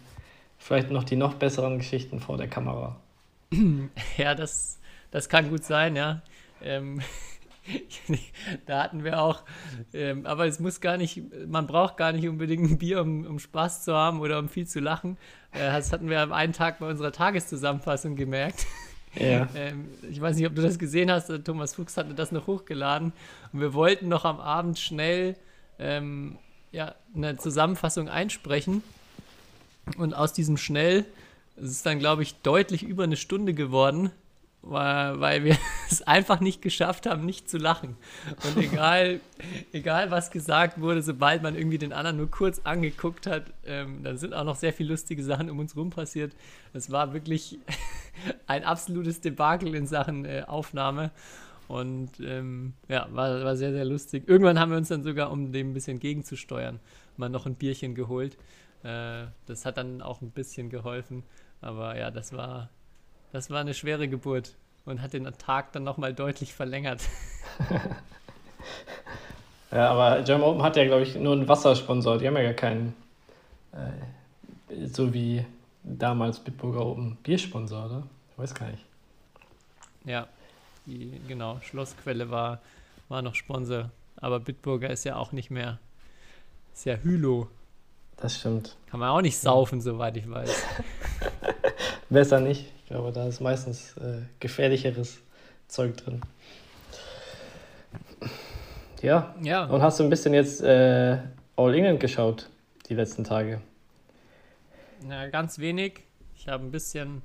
vielleicht 0.58 0.90
noch 0.90 1.04
die 1.04 1.16
noch 1.16 1.34
besseren 1.34 1.78
Geschichten 1.78 2.20
vor 2.20 2.36
der 2.36 2.48
Kamera. 2.48 2.96
ja, 4.16 4.34
das, 4.34 4.78
das 5.10 5.28
kann 5.28 5.50
gut 5.50 5.64
sein, 5.64 5.96
ja. 5.96 6.22
Ähm, 6.62 7.00
da 8.66 8.82
hatten 8.82 9.04
wir 9.04 9.20
auch, 9.20 9.42
ähm, 9.92 10.26
aber 10.26 10.46
es 10.46 10.58
muss 10.58 10.80
gar 10.80 10.96
nicht, 10.96 11.22
man 11.46 11.66
braucht 11.66 11.96
gar 11.96 12.12
nicht 12.12 12.28
unbedingt 12.28 12.70
ein 12.70 12.78
Bier, 12.78 13.00
um, 13.00 13.24
um 13.26 13.38
Spaß 13.38 13.84
zu 13.84 13.94
haben 13.94 14.20
oder 14.20 14.38
um 14.38 14.48
viel 14.48 14.66
zu 14.66 14.80
lachen. 14.80 15.16
Äh, 15.52 15.70
das 15.70 15.92
hatten 15.92 16.08
wir 16.08 16.20
am 16.20 16.32
einen 16.32 16.52
Tag 16.52 16.80
bei 16.80 16.88
unserer 16.88 17.12
Tageszusammenfassung 17.12 18.16
gemerkt. 18.16 18.66
Ja. 19.14 19.48
ähm, 19.54 19.88
ich 20.10 20.20
weiß 20.20 20.36
nicht, 20.36 20.46
ob 20.46 20.54
du 20.54 20.62
das 20.62 20.78
gesehen 20.78 21.10
hast, 21.10 21.30
Thomas 21.44 21.74
Fuchs 21.74 21.96
hatte 21.96 22.14
das 22.14 22.32
noch 22.32 22.46
hochgeladen 22.46 23.12
und 23.52 23.60
wir 23.60 23.74
wollten 23.74 24.08
noch 24.08 24.24
am 24.24 24.40
Abend 24.40 24.78
schnell 24.78 25.36
ähm, 25.78 26.38
ja, 26.72 26.94
eine 27.14 27.36
Zusammenfassung 27.36 28.08
einsprechen 28.08 28.82
und 29.98 30.14
aus 30.14 30.32
diesem 30.32 30.56
schnell, 30.56 31.04
es 31.56 31.70
ist 31.70 31.86
dann, 31.86 31.98
glaube 31.98 32.22
ich, 32.22 32.36
deutlich 32.36 32.82
über 32.82 33.04
eine 33.04 33.16
Stunde 33.16 33.52
geworden 33.54 34.10
weil 34.62 35.44
wir 35.44 35.56
es 35.90 36.02
einfach 36.02 36.40
nicht 36.40 36.62
geschafft 36.62 37.06
haben, 37.06 37.24
nicht 37.24 37.50
zu 37.50 37.58
lachen. 37.58 37.96
Und 38.44 38.56
egal, 38.62 39.20
egal 39.72 40.10
was 40.10 40.30
gesagt 40.30 40.80
wurde, 40.80 41.02
sobald 41.02 41.42
man 41.42 41.56
irgendwie 41.56 41.78
den 41.78 41.92
anderen 41.92 42.16
nur 42.16 42.30
kurz 42.30 42.60
angeguckt 42.64 43.26
hat, 43.26 43.52
ähm, 43.66 44.02
dann 44.02 44.18
sind 44.18 44.34
auch 44.34 44.44
noch 44.44 44.56
sehr 44.56 44.72
viele 44.72 44.90
lustige 44.90 45.22
Sachen 45.22 45.50
um 45.50 45.58
uns 45.58 45.76
rum 45.76 45.90
passiert. 45.90 46.32
Es 46.72 46.90
war 46.90 47.12
wirklich 47.12 47.58
ein 48.46 48.64
absolutes 48.64 49.20
Debakel 49.20 49.74
in 49.74 49.86
Sachen 49.86 50.24
äh, 50.24 50.44
Aufnahme. 50.46 51.10
Und 51.68 52.20
ähm, 52.20 52.74
ja, 52.88 53.08
war, 53.12 53.44
war 53.44 53.56
sehr, 53.56 53.72
sehr 53.72 53.84
lustig. 53.84 54.28
Irgendwann 54.28 54.58
haben 54.58 54.70
wir 54.70 54.78
uns 54.78 54.88
dann 54.88 55.02
sogar, 55.02 55.30
um 55.30 55.52
dem 55.52 55.70
ein 55.70 55.74
bisschen 55.74 55.98
gegenzusteuern, 55.98 56.80
mal 57.16 57.30
noch 57.30 57.46
ein 57.46 57.54
Bierchen 57.54 57.94
geholt. 57.94 58.36
Äh, 58.82 59.24
das 59.46 59.64
hat 59.64 59.78
dann 59.78 60.02
auch 60.02 60.20
ein 60.20 60.30
bisschen 60.30 60.68
geholfen. 60.68 61.22
Aber 61.60 61.96
ja, 61.96 62.10
das 62.10 62.32
war, 62.32 62.68
das 63.32 63.50
war 63.50 63.60
eine 63.60 63.74
schwere 63.74 64.08
Geburt 64.08 64.54
und 64.84 65.02
hat 65.02 65.12
den 65.14 65.24
Tag 65.38 65.72
dann 65.72 65.84
nochmal 65.84 66.14
deutlich 66.14 66.54
verlängert. 66.54 67.02
ja, 69.72 69.90
aber 69.90 70.22
German 70.22 70.48
Open 70.48 70.62
hat 70.62 70.76
ja, 70.76 70.84
glaube 70.84 71.02
ich, 71.02 71.14
nur 71.16 71.32
einen 71.32 71.48
Wassersponsor. 71.48 72.18
Die 72.18 72.26
haben 72.26 72.36
ja 72.36 72.42
gar 72.42 72.52
keinen, 72.52 72.94
äh, 73.72 74.86
so 74.86 75.12
wie 75.14 75.44
damals 75.82 76.38
Bitburger 76.38 76.84
Open, 76.86 77.16
Biersponsor, 77.22 77.86
oder? 77.86 78.02
Ich 78.32 78.38
weiß 78.38 78.54
gar 78.54 78.70
nicht. 78.70 78.84
Ja, 80.04 80.26
die, 80.86 81.20
genau, 81.28 81.58
Schlossquelle 81.62 82.30
war, 82.30 82.60
war 83.08 83.22
noch 83.22 83.34
Sponsor. 83.34 83.90
Aber 84.16 84.40
Bitburger 84.40 84.90
ist 84.90 85.04
ja 85.04 85.16
auch 85.16 85.32
nicht 85.32 85.50
mehr. 85.50 85.78
Ist 86.74 86.86
ja 86.86 86.96
Hülo. 86.96 87.48
Das 88.16 88.38
stimmt. 88.38 88.76
Kann 88.90 89.00
man 89.00 89.10
auch 89.10 89.20
nicht 89.20 89.38
saufen, 89.38 89.78
ja. 89.78 89.82
soweit 89.82 90.16
ich 90.16 90.30
weiß. 90.30 90.64
Besser 92.10 92.40
nicht. 92.40 92.70
Glaube, 92.92 93.10
da 93.10 93.26
ist 93.26 93.40
meistens 93.40 93.96
äh, 93.96 94.18
gefährlicheres 94.38 95.22
Zeug 95.66 95.96
drin. 95.96 96.20
Ja. 99.00 99.34
ja. 99.40 99.64
Und 99.64 99.80
hast 99.80 99.98
du 99.98 100.04
ein 100.04 100.10
bisschen 100.10 100.34
jetzt 100.34 100.60
äh, 100.60 101.16
All 101.56 101.74
England 101.74 102.00
geschaut, 102.00 102.50
die 102.90 102.94
letzten 102.94 103.24
Tage? 103.24 103.62
Na, 105.08 105.26
ganz 105.28 105.58
wenig. 105.58 106.00
Ich 106.36 106.48
habe 106.48 106.66
ein 106.66 106.70
bisschen 106.70 107.22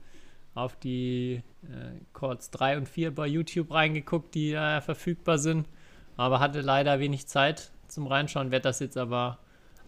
auf 0.56 0.78
die 0.78 1.44
äh, 1.64 2.00
Chords 2.14 2.50
3 2.52 2.78
und 2.78 2.88
4 2.88 3.14
bei 3.14 3.28
YouTube 3.28 3.74
reingeguckt, 3.74 4.36
die 4.36 4.54
äh, 4.54 4.80
verfügbar 4.80 5.38
sind. 5.38 5.68
Aber 6.16 6.40
hatte 6.40 6.62
leider 6.62 7.02
wenig 7.02 7.28
Zeit 7.28 7.72
zum 7.90 8.08
Reinschauen. 8.08 8.52
Werde 8.52 8.64
das 8.64 8.80
jetzt 8.80 8.98
aber 8.98 9.40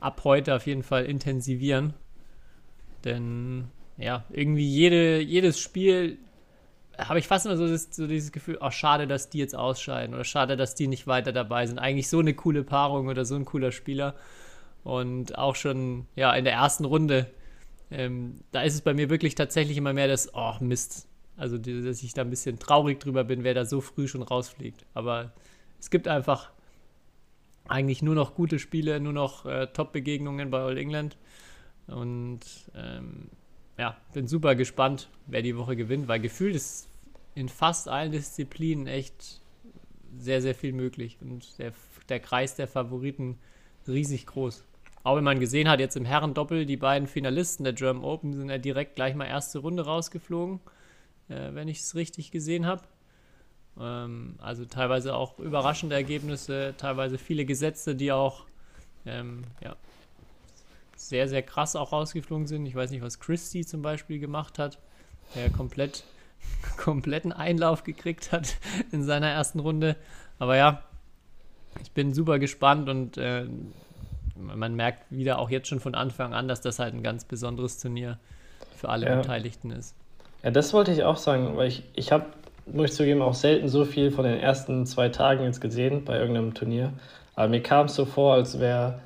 ab 0.01 0.25
heute 0.25 0.55
auf 0.55 0.67
jeden 0.67 0.83
Fall 0.83 1.05
intensivieren. 1.05 1.93
Denn 3.05 3.71
ja, 3.99 4.23
irgendwie 4.29 4.67
jede, 4.67 5.19
jedes 5.19 5.59
Spiel 5.59 6.17
habe 6.97 7.19
ich 7.19 7.27
fast 7.27 7.45
immer 7.45 7.57
so, 7.57 7.67
das, 7.67 7.89
so 7.91 8.07
dieses 8.07 8.31
Gefühl, 8.31 8.57
oh, 8.61 8.71
schade, 8.71 9.07
dass 9.07 9.29
die 9.29 9.37
jetzt 9.37 9.55
ausscheiden 9.55 10.13
oder 10.13 10.23
schade, 10.23 10.57
dass 10.57 10.75
die 10.75 10.87
nicht 10.87 11.07
weiter 11.07 11.31
dabei 11.31 11.65
sind. 11.65 11.79
Eigentlich 11.79 12.09
so 12.09 12.19
eine 12.19 12.33
coole 12.33 12.63
Paarung 12.63 13.07
oder 13.07 13.25
so 13.25 13.35
ein 13.35 13.45
cooler 13.45 13.71
Spieler. 13.71 14.15
Und 14.83 15.37
auch 15.37 15.55
schon 15.55 16.07
ja, 16.15 16.33
in 16.33 16.45
der 16.45 16.53
ersten 16.53 16.85
Runde, 16.85 17.27
ähm, 17.91 18.41
da 18.51 18.63
ist 18.63 18.73
es 18.73 18.81
bei 18.81 18.93
mir 18.93 19.09
wirklich 19.09 19.35
tatsächlich 19.35 19.77
immer 19.77 19.93
mehr 19.93 20.07
das, 20.07 20.33
oh 20.33 20.55
Mist. 20.59 21.07
Also, 21.37 21.57
dass 21.57 22.03
ich 22.03 22.13
da 22.13 22.21
ein 22.21 22.29
bisschen 22.29 22.59
traurig 22.59 22.99
drüber 22.99 23.23
bin, 23.23 23.43
wer 23.43 23.53
da 23.53 23.65
so 23.65 23.79
früh 23.79 24.07
schon 24.07 24.21
rausfliegt. 24.21 24.85
Aber 24.93 25.31
es 25.79 25.89
gibt 25.89 26.07
einfach 26.07 26.51
eigentlich 27.67 28.01
nur 28.01 28.15
noch 28.15 28.35
gute 28.35 28.59
Spiele, 28.59 28.99
nur 28.99 29.13
noch 29.13 29.45
äh, 29.45 29.67
Top-Begegnungen 29.67 30.49
bei 30.49 30.59
All 30.59 30.77
England. 30.77 31.17
Und 31.87 32.41
ähm, 32.75 33.29
ja, 33.79 33.95
bin 34.11 34.27
super 34.27 34.55
gespannt, 34.55 35.07
wer 35.25 35.41
die 35.41 35.55
Woche 35.55 35.77
gewinnt, 35.77 36.09
weil 36.09 36.19
gefühlt 36.19 36.53
ist 36.53 36.89
in 37.33 37.47
fast 37.47 37.87
allen 37.87 38.11
Disziplinen 38.11 38.87
echt 38.87 39.39
sehr, 40.17 40.41
sehr 40.41 40.53
viel 40.53 40.73
möglich. 40.73 41.17
Und 41.21 41.57
der, 41.59 41.71
der 42.09 42.19
Kreis 42.19 42.55
der 42.55 42.67
Favoriten 42.67 43.39
riesig 43.87 44.25
groß. 44.25 44.65
Auch 45.03 45.15
wenn 45.15 45.23
man 45.23 45.39
gesehen 45.39 45.69
hat, 45.69 45.79
jetzt 45.79 45.95
im 45.95 46.03
Herrendoppel, 46.03 46.65
die 46.65 46.75
beiden 46.75 47.07
Finalisten 47.07 47.63
der 47.63 47.71
German 47.71 48.03
Open 48.03 48.33
sind 48.33 48.49
ja 48.49 48.57
direkt 48.57 48.95
gleich 48.95 49.15
mal 49.15 49.25
erste 49.25 49.59
Runde 49.59 49.85
rausgeflogen, 49.85 50.59
äh, 51.29 51.53
wenn 51.53 51.69
ich 51.69 51.79
es 51.79 51.95
richtig 51.95 52.31
gesehen 52.31 52.65
habe. 52.65 52.83
Ähm, 53.79 54.35
also 54.39 54.65
teilweise 54.65 55.15
auch 55.15 55.39
überraschende 55.39 55.95
Ergebnisse, 55.95 56.73
teilweise 56.77 57.17
viele 57.17 57.45
Gesetze, 57.45 57.95
die 57.95 58.11
auch 58.11 58.45
ähm, 59.05 59.45
ja, 59.63 59.77
sehr, 60.99 61.27
sehr 61.27 61.41
krass 61.41 61.75
auch 61.75 61.91
rausgeflogen 61.91 62.45
sind. 62.45 62.65
Ich 62.65 62.75
weiß 62.75 62.91
nicht, 62.91 63.01
was 63.01 63.19
Christie 63.19 63.65
zum 63.65 63.81
Beispiel 63.81 64.19
gemacht 64.19 64.59
hat, 64.59 64.79
der 65.35 65.49
komplett 65.49 66.03
kompletten 66.77 67.31
Einlauf 67.31 67.83
gekriegt 67.83 68.31
hat 68.31 68.57
in 68.91 69.03
seiner 69.03 69.29
ersten 69.29 69.59
Runde. 69.59 69.95
Aber 70.39 70.55
ja, 70.55 70.83
ich 71.81 71.91
bin 71.91 72.13
super 72.13 72.39
gespannt 72.39 72.89
und 72.89 73.17
äh, 73.17 73.45
man 74.35 74.75
merkt 74.75 75.03
wieder 75.09 75.39
auch 75.39 75.49
jetzt 75.49 75.67
schon 75.67 75.79
von 75.79 75.95
Anfang 75.95 76.33
an, 76.33 76.47
dass 76.47 76.61
das 76.61 76.79
halt 76.79 76.93
ein 76.93 77.03
ganz 77.03 77.25
besonderes 77.25 77.79
Turnier 77.79 78.19
für 78.75 78.89
alle 78.89 79.05
ja. 79.05 79.15
Beteiligten 79.15 79.71
ist. 79.71 79.95
Ja, 80.43 80.51
das 80.51 80.73
wollte 80.73 80.91
ich 80.91 81.03
auch 81.03 81.17
sagen, 81.17 81.57
weil 81.57 81.67
ich, 81.67 81.83
ich 81.95 82.11
habe 82.11 82.25
muss 82.71 82.91
ich 82.91 82.95
zugeben, 82.97 83.21
auch 83.21 83.33
selten 83.33 83.67
so 83.67 83.83
viel 83.83 84.11
von 84.11 84.25
den 84.25 84.39
ersten 84.39 84.85
zwei 84.85 85.09
Tagen 85.09 85.43
jetzt 85.43 85.59
gesehen 85.59 86.05
bei 86.05 86.19
irgendeinem 86.19 86.53
Turnier. 86.53 86.93
Aber 87.35 87.47
mir 87.47 87.63
kam 87.63 87.87
es 87.87 87.95
so 87.95 88.05
vor, 88.05 88.35
als 88.35 88.59
wäre 88.59 88.99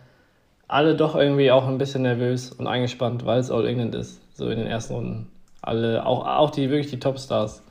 alle 0.67 0.95
doch 0.95 1.15
irgendwie 1.15 1.52
auch 1.52 1.67
ein 1.67 1.78
bisschen 1.78 2.04
nervös 2.04 2.52
und 2.52 2.67
eingespannt, 2.67 3.26
weil 3.26 3.39
es 3.39 3.52
All 3.52 3.67
England 3.67 3.95
ist, 3.95 4.21
so 4.36 4.49
in 4.49 4.58
den 4.58 4.67
ersten 4.67 4.93
Runden. 4.93 5.32
Alle, 5.62 6.06
auch, 6.06 6.26
auch 6.26 6.49
die 6.49 6.69
wirklich 6.69 6.89
die 6.89 6.99
Topstars. 6.99 7.63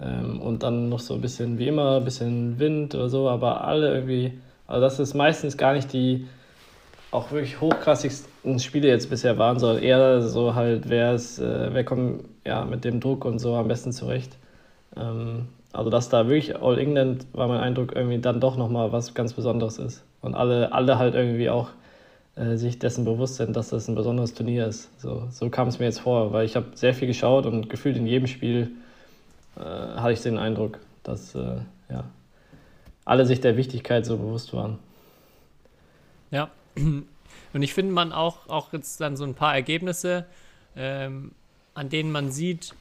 Ähm, 0.00 0.40
und 0.40 0.62
dann 0.62 0.88
noch 0.88 1.00
so 1.00 1.14
ein 1.14 1.20
bisschen 1.20 1.58
wie 1.58 1.68
immer, 1.68 1.98
ein 1.98 2.04
bisschen 2.04 2.58
Wind 2.58 2.94
oder 2.94 3.08
so, 3.08 3.28
aber 3.28 3.64
alle 3.64 3.94
irgendwie, 3.94 4.38
also 4.66 4.80
das 4.80 4.98
ist 4.98 5.14
meistens 5.14 5.56
gar 5.56 5.72
nicht 5.72 5.92
die 5.92 6.26
auch 7.14 7.30
wirklich 7.30 7.60
hochkrassigsten 7.60 8.58
Spiele 8.58 8.88
jetzt 8.88 9.08
bisher 9.08 9.38
waren, 9.38 9.58
sondern 9.60 9.82
eher 9.82 10.20
so 10.22 10.54
halt, 10.56 10.88
wer 10.88 11.14
ist, 11.14 11.38
äh, 11.38 11.72
wer 11.72 11.84
kommt 11.84 12.24
ja 12.44 12.64
mit 12.64 12.84
dem 12.84 12.98
Druck 12.98 13.24
und 13.24 13.38
so 13.38 13.54
am 13.54 13.68
besten 13.68 13.92
zurecht. 13.92 14.36
Ähm, 14.96 15.46
also 15.72 15.90
dass 15.90 16.08
da 16.08 16.28
wirklich 16.28 16.60
All 16.60 16.78
England, 16.78 17.26
war 17.32 17.46
mein 17.46 17.60
Eindruck, 17.60 17.94
irgendwie 17.94 18.18
dann 18.18 18.40
doch 18.40 18.56
nochmal 18.56 18.90
was 18.92 19.14
ganz 19.14 19.32
Besonderes 19.32 19.78
ist. 19.78 20.04
Und 20.22 20.34
alle, 20.34 20.72
alle 20.72 20.98
halt 20.98 21.14
irgendwie 21.14 21.50
auch 21.50 21.70
äh, 22.36 22.56
sich 22.56 22.78
dessen 22.78 23.04
bewusst 23.04 23.36
sind, 23.36 23.54
dass 23.56 23.70
das 23.70 23.88
ein 23.88 23.94
besonderes 23.94 24.34
Turnier 24.34 24.66
ist. 24.66 24.88
So, 25.00 25.28
so 25.30 25.50
kam 25.50 25.68
es 25.68 25.78
mir 25.78 25.84
jetzt 25.84 26.00
vor, 26.00 26.32
weil 26.32 26.44
ich 26.44 26.56
habe 26.56 26.66
sehr 26.74 26.94
viel 26.94 27.06
geschaut 27.06 27.46
und 27.46 27.70
gefühlt 27.70 27.96
in 27.96 28.06
jedem 28.06 28.26
Spiel 28.26 28.72
äh, 29.56 29.60
hatte 29.60 30.12
ich 30.12 30.20
den 30.20 30.38
Eindruck, 30.38 30.80
dass 31.04 31.34
äh, 31.34 31.58
ja, 31.88 32.04
alle 33.04 33.24
sich 33.26 33.40
der 33.40 33.56
Wichtigkeit 33.56 34.04
so 34.04 34.16
bewusst 34.16 34.52
waren. 34.52 34.78
Ja, 36.30 36.50
und 36.76 37.62
ich 37.62 37.72
finde 37.72 37.92
man 37.92 38.12
auch, 38.12 38.48
auch 38.48 38.72
jetzt 38.72 39.00
dann 39.00 39.16
so 39.16 39.24
ein 39.24 39.34
paar 39.34 39.54
Ergebnisse, 39.54 40.24
ähm, 40.76 41.32
an 41.74 41.88
denen 41.88 42.10
man 42.10 42.32
sieht, 42.32 42.74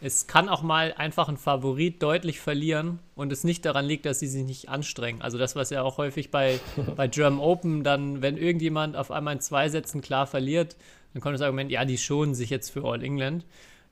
es 0.00 0.26
kann 0.26 0.48
auch 0.48 0.62
mal 0.62 0.92
einfach 0.96 1.28
ein 1.28 1.38
Favorit 1.38 2.02
deutlich 2.02 2.40
verlieren 2.40 2.98
und 3.14 3.32
es 3.32 3.44
nicht 3.44 3.64
daran 3.64 3.86
liegt, 3.86 4.04
dass 4.04 4.20
sie 4.20 4.26
sich 4.26 4.44
nicht 4.44 4.68
anstrengen. 4.68 5.22
Also 5.22 5.38
das, 5.38 5.56
was 5.56 5.70
ja 5.70 5.82
auch 5.82 5.96
häufig 5.96 6.30
bei, 6.30 6.60
bei 6.96 7.08
German 7.08 7.40
Open 7.40 7.82
dann, 7.82 8.22
wenn 8.22 8.36
irgendjemand 8.36 8.96
auf 8.96 9.10
einmal 9.10 9.34
in 9.34 9.40
zwei 9.40 9.68
Sätzen 9.68 10.02
klar 10.02 10.26
verliert, 10.26 10.76
dann 11.12 11.22
kommt 11.22 11.34
das 11.34 11.42
Argument, 11.42 11.70
ja, 11.70 11.84
die 11.84 11.96
schonen 11.96 12.34
sich 12.34 12.50
jetzt 12.50 12.70
für 12.70 12.84
All 12.84 13.02
England. 13.02 13.46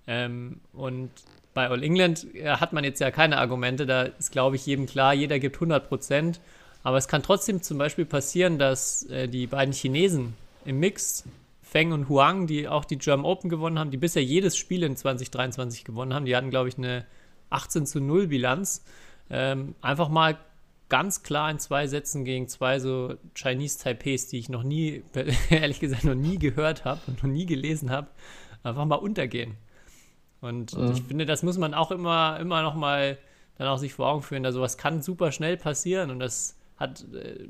Ähm, 0.07 0.61
und 0.75 1.11
bei 1.55 1.69
All 1.69 1.83
England 1.83 2.27
ja, 2.35 2.61
hat 2.61 2.75
man 2.75 2.85
jetzt 2.85 3.01
ja 3.01 3.11
keine 3.11 3.38
Argumente, 3.38 3.87
da 3.87 4.03
ist, 4.03 4.31
glaube 4.31 4.57
ich, 4.57 4.67
jedem 4.67 4.87
klar, 4.87 5.14
jeder 5.14 5.38
gibt 5.38 5.57
100 5.57 5.88
Prozent. 5.88 6.40
Aber 6.83 6.99
es 6.99 7.09
kann 7.09 7.23
trotzdem 7.23 7.62
zum 7.62 7.79
Beispiel 7.79 8.05
passieren, 8.05 8.59
dass 8.59 9.05
äh, 9.05 9.27
die 9.27 9.47
beiden 9.47 9.73
Chinesen 9.73 10.35
im 10.67 10.81
Mix 10.81 11.25
Feng 11.75 11.91
und 11.91 12.09
Huang, 12.09 12.47
die 12.47 12.69
auch 12.69 12.85
die 12.85 12.99
German 12.99 13.27
Open 13.27 13.51
gewonnen 13.51 13.81
haben, 13.81 13.91
die 13.91 13.97
bisher 13.97 14.23
jedes 14.23 14.57
Spiel 14.57 14.85
in 14.85 14.97
2023 14.97 15.83
gewonnen 15.83 16.15
haben. 16.15 16.25
Die 16.25 16.37
hatten, 16.37 16.51
glaube 16.51 16.69
ich, 16.69 16.79
eine 16.79 17.05
18 17.51 17.85
zu 17.85 18.01
0 18.01 18.29
Bilanz. 18.29 18.85
Ähm, 19.29 19.75
einfach 19.81 20.09
mal 20.09 20.39
ganz 20.89 21.25
klar 21.25 21.51
in 21.51 21.59
zwei 21.59 21.89
Sätzen 21.89 22.25
gegen 22.25 22.47
zwei 22.47 22.79
so 22.79 23.17
Chinese 23.35 23.81
Taipei, 23.81 24.17
die 24.31 24.39
ich 24.39 24.49
noch 24.49 24.63
nie, 24.63 25.03
ehrlich 25.51 25.81
gesagt, 25.81 26.05
noch 26.05 26.15
nie 26.15 26.39
gehört 26.39 26.85
habe 26.85 27.01
und 27.09 27.25
noch 27.25 27.29
nie 27.29 27.45
gelesen 27.45 27.91
habe, 27.91 28.07
einfach 28.63 28.85
mal 28.85 28.95
untergehen. 28.95 29.57
Und 30.41 30.79
mhm. 30.79 30.93
ich 30.93 31.03
finde, 31.03 31.27
das 31.27 31.43
muss 31.43 31.59
man 31.59 31.75
auch 31.75 31.91
immer, 31.91 32.39
immer 32.39 32.63
noch 32.63 32.77
mal 32.77 33.19
dann 33.59 33.67
auch 33.67 33.79
sich 33.79 33.95
vor 33.95 34.07
Augen 34.07 34.23
führen. 34.23 34.45
Da 34.45 34.53
sowas 34.53 34.79
kann 34.79 35.03
super 35.03 35.33
schnell 35.33 35.57
passieren 35.57 36.13
und 36.13 36.21
das 36.21 36.57
hat 36.77 37.05
äh, 37.15 37.47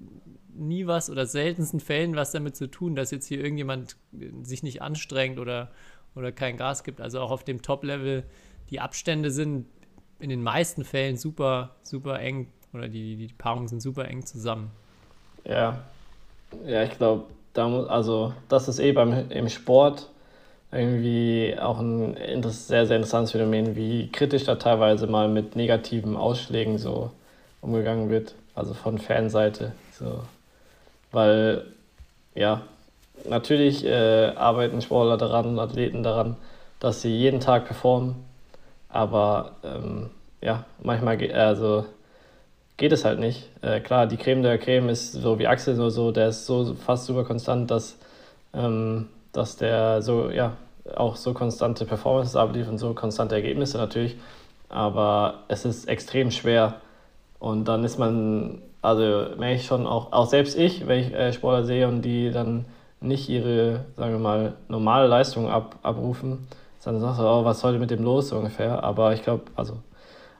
nie 0.55 0.87
was 0.87 1.11
oder 1.11 1.27
seltensten 1.27 1.81
Fällen 1.81 2.17
was 2.17 2.33
damit 2.33 2.57
zu 2.57 2.71
tun, 2.71 2.95
dass 2.95 3.11
jetzt 3.11 3.27
hier 3.27 3.39
irgendjemand 3.39 3.97
sich 4.43 4.63
nicht 4.63 4.83
anstrengt 4.83 5.39
oder, 5.39 5.71
oder 6.15 6.33
kein 6.33 6.57
Gas 6.57 6.85
gibt. 6.85 7.01
Also 7.01 7.21
auch 7.21 7.31
auf 7.31 7.45
dem 7.45 7.63
Top-Level, 7.63 8.25
die 8.71 8.81
Abstände 8.81 9.31
sind 9.31 9.67
in 10.19 10.31
den 10.31 10.43
meisten 10.43 10.85
Fällen 10.85 11.17
super, 11.17 11.75
super 11.83 12.21
eng 12.21 12.49
oder 12.73 12.89
die, 12.89 13.17
die 13.17 13.29
Paarungen 13.29 13.69
sind 13.69 13.81
super 13.81 14.07
eng 14.07 14.25
zusammen. 14.25 14.71
Ja, 15.45 15.81
ja, 16.67 16.83
ich 16.85 16.97
glaube, 16.97 17.25
da 17.53 17.67
also 17.87 18.33
das 18.49 18.69
ist 18.69 18.79
eh 18.79 18.93
beim 18.93 19.31
im 19.31 19.49
Sport 19.49 20.11
irgendwie 20.73 21.57
auch 21.59 21.79
ein 21.79 22.17
sehr, 22.49 22.87
sehr 22.87 22.97
interessantes 22.97 23.33
Phänomen, 23.33 23.77
wie 23.77 24.11
kritisch 24.11 24.45
da 24.45 24.57
teilweise 24.57 25.07
mal 25.07 25.29
mit 25.29 25.55
negativen 25.55 26.17
Ausschlägen 26.17 26.79
so 26.79 27.11
umgegangen 27.61 28.11
wird, 28.11 28.35
also 28.55 28.75
von 28.75 28.99
Fanseite. 28.99 29.73
So. 29.93 30.21
Weil, 31.13 31.67
ja, 32.35 32.63
natürlich 33.29 33.85
äh, 33.85 34.33
arbeiten 34.35 34.83
Sportler 34.83 35.17
daran, 35.17 35.59
Athleten 35.59 36.03
daran, 36.03 36.37
dass 36.81 37.03
sie 37.03 37.17
jeden 37.17 37.41
Tag 37.41 37.67
performen. 37.67 38.17
Aber 38.89 39.53
ähm, 39.65 40.11
ja, 40.41 40.65
manchmal 40.83 41.17
geht, 41.17 41.33
also, 41.33 41.87
geht 42.77 42.93
es 42.93 43.05
halt 43.05 43.19
nicht. 43.19 43.49
Äh, 43.63 43.81
klar, 43.81 44.07
die 44.07 44.17
Creme 44.17 44.43
der 44.43 44.59
Creme 44.59 44.89
ist 44.89 45.13
so 45.13 45.39
wie 45.39 45.47
Axel 45.47 45.75
oder 45.75 45.91
so, 45.91 46.13
der 46.13 46.29
ist 46.29 46.47
so 46.47 46.75
fast 46.75 47.07
super 47.07 47.25
konstant, 47.25 47.71
dass 47.71 47.97
ähm, 48.55 49.09
dass 49.35 49.57
der 49.57 50.01
so, 50.01 50.31
ja, 50.31 50.57
auch 50.95 51.17
so 51.17 51.35
konstante 51.35 51.85
Performances 51.85 52.37
abliefert 52.37 52.73
und 52.73 52.79
so 52.79 52.95
konstante 52.95 53.35
Ergebnisse 53.35 53.79
natürlich. 53.79 54.17
Aber 54.69 55.41
es 55.49 55.65
ist 55.65 55.89
extrem 55.89 56.31
schwer. 56.31 56.81
Und 57.39 57.67
dann 57.67 57.85
ist 57.85 57.99
man, 57.99 58.63
also 58.83 59.03
merke 59.39 59.57
ich 59.57 59.67
schon 59.67 59.87
auch, 59.87 60.13
auch 60.13 60.27
selbst 60.27 60.57
ich, 60.57 60.87
wenn 60.87 61.01
ich 61.01 61.13
äh, 61.13 61.33
Sportler 61.33 61.65
sehe 61.65 61.89
und 61.89 62.03
die 62.03 62.31
dann 62.31 62.65
nicht 63.01 63.29
ihre, 63.29 63.85
sagen 63.97 64.13
wir 64.13 64.19
mal, 64.19 64.55
normale 64.69 65.07
Leistung 65.07 65.51
ab, 65.51 65.77
abrufen, 65.83 66.47
dann 66.85 67.01
sagst 67.01 67.21
du, 67.21 67.25
oh, 67.25 67.45
was 67.45 67.65
heute 67.65 67.79
mit 67.79 67.91
dem 67.91 68.03
los 68.03 68.29
so 68.29 68.37
ungefähr. 68.37 68.85
Aber 68.85 69.15
ich 69.15 69.23
glaube, 69.23 69.45
also 69.57 69.79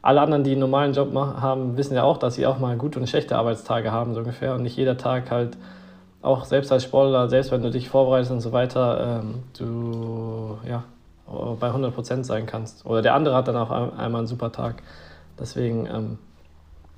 alle 0.03 0.21
anderen, 0.21 0.45
die 0.45 0.53
einen 0.53 0.61
normalen 0.61 0.93
Job 0.93 1.15
haben, 1.15 1.77
wissen 1.77 1.95
ja 1.95 2.03
auch, 2.03 2.19
dass 2.19 2.35
sie 2.35 2.47
auch 2.47 2.59
mal 2.59 2.77
gute 2.77 3.01
und 3.01 3.09
schlechte 3.09 3.37
Arbeitstage 3.37 3.91
haben 3.91 4.13
so 4.13 4.21
ungefähr 4.21 4.55
und 4.55 4.63
nicht 4.63 4.77
jeder 4.77 4.99
Tag 4.99 5.31
halt 5.31 5.57
auch 6.21 6.45
selbst 6.45 6.73
als 6.73 6.85
Sportler, 6.85 7.29
selbst 7.29 7.51
wenn 7.53 7.63
du 7.63 7.71
dich 7.71 7.89
vorbereitest 7.89 8.31
und 8.31 8.41
so 8.41 8.53
weiter, 8.53 9.23
ähm, 9.23 9.43
du 9.59 10.59
ja 10.69 10.85
bei 11.27 11.71
100% 11.71 12.25
sein 12.25 12.47
kannst. 12.47 12.85
Oder 12.85 13.03
der 13.03 13.15
andere 13.15 13.35
hat 13.35 13.49
dann 13.49 13.57
auch 13.57 13.71
einmal 13.71 14.21
einen 14.21 14.27
super 14.27 14.53
Tag. 14.53 14.83
Deswegen, 15.39 15.87
ähm, 15.87 16.19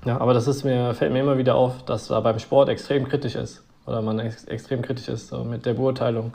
ja, 0.05 0.19
aber 0.19 0.33
das 0.33 0.47
ist 0.47 0.63
mir, 0.63 0.93
fällt 0.93 1.11
mir 1.11 1.19
immer 1.19 1.37
wieder 1.37 1.55
auf, 1.55 1.83
dass 1.85 2.07
da 2.07 2.19
beim 2.19 2.39
Sport 2.39 2.69
extrem 2.69 3.07
kritisch 3.07 3.35
ist. 3.35 3.63
Oder 3.85 4.01
man 4.01 4.19
ex 4.19 4.43
extrem 4.45 4.81
kritisch 4.81 5.07
ist 5.07 5.29
so 5.29 5.43
mit 5.43 5.65
der 5.65 5.73
Beurteilung, 5.73 6.33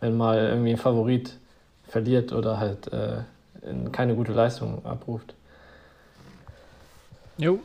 wenn 0.00 0.16
mal 0.16 0.38
irgendwie 0.38 0.70
ein 0.70 0.78
Favorit 0.78 1.38
verliert 1.86 2.32
oder 2.32 2.58
halt 2.58 2.92
äh, 2.92 3.18
keine 3.92 4.14
gute 4.14 4.32
Leistung 4.32 4.84
abruft. 4.84 5.34
Jo. 7.36 7.60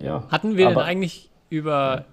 Ja. 0.00 0.24
Hatten 0.30 0.56
wir 0.56 0.68
denn 0.68 0.78
eigentlich 0.78 1.30
über, 1.50 2.04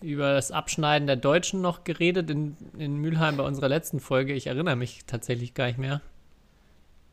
über 0.00 0.34
das 0.34 0.52
Abschneiden 0.52 1.06
der 1.06 1.16
Deutschen 1.16 1.60
noch 1.60 1.84
geredet 1.84 2.30
in, 2.30 2.56
in 2.78 2.96
Mülheim 2.96 3.36
bei 3.36 3.44
unserer 3.44 3.68
letzten 3.68 4.00
Folge? 4.00 4.32
Ich 4.32 4.46
erinnere 4.46 4.76
mich 4.76 5.04
tatsächlich 5.06 5.54
gar 5.54 5.66
nicht 5.66 5.78
mehr. 5.78 6.00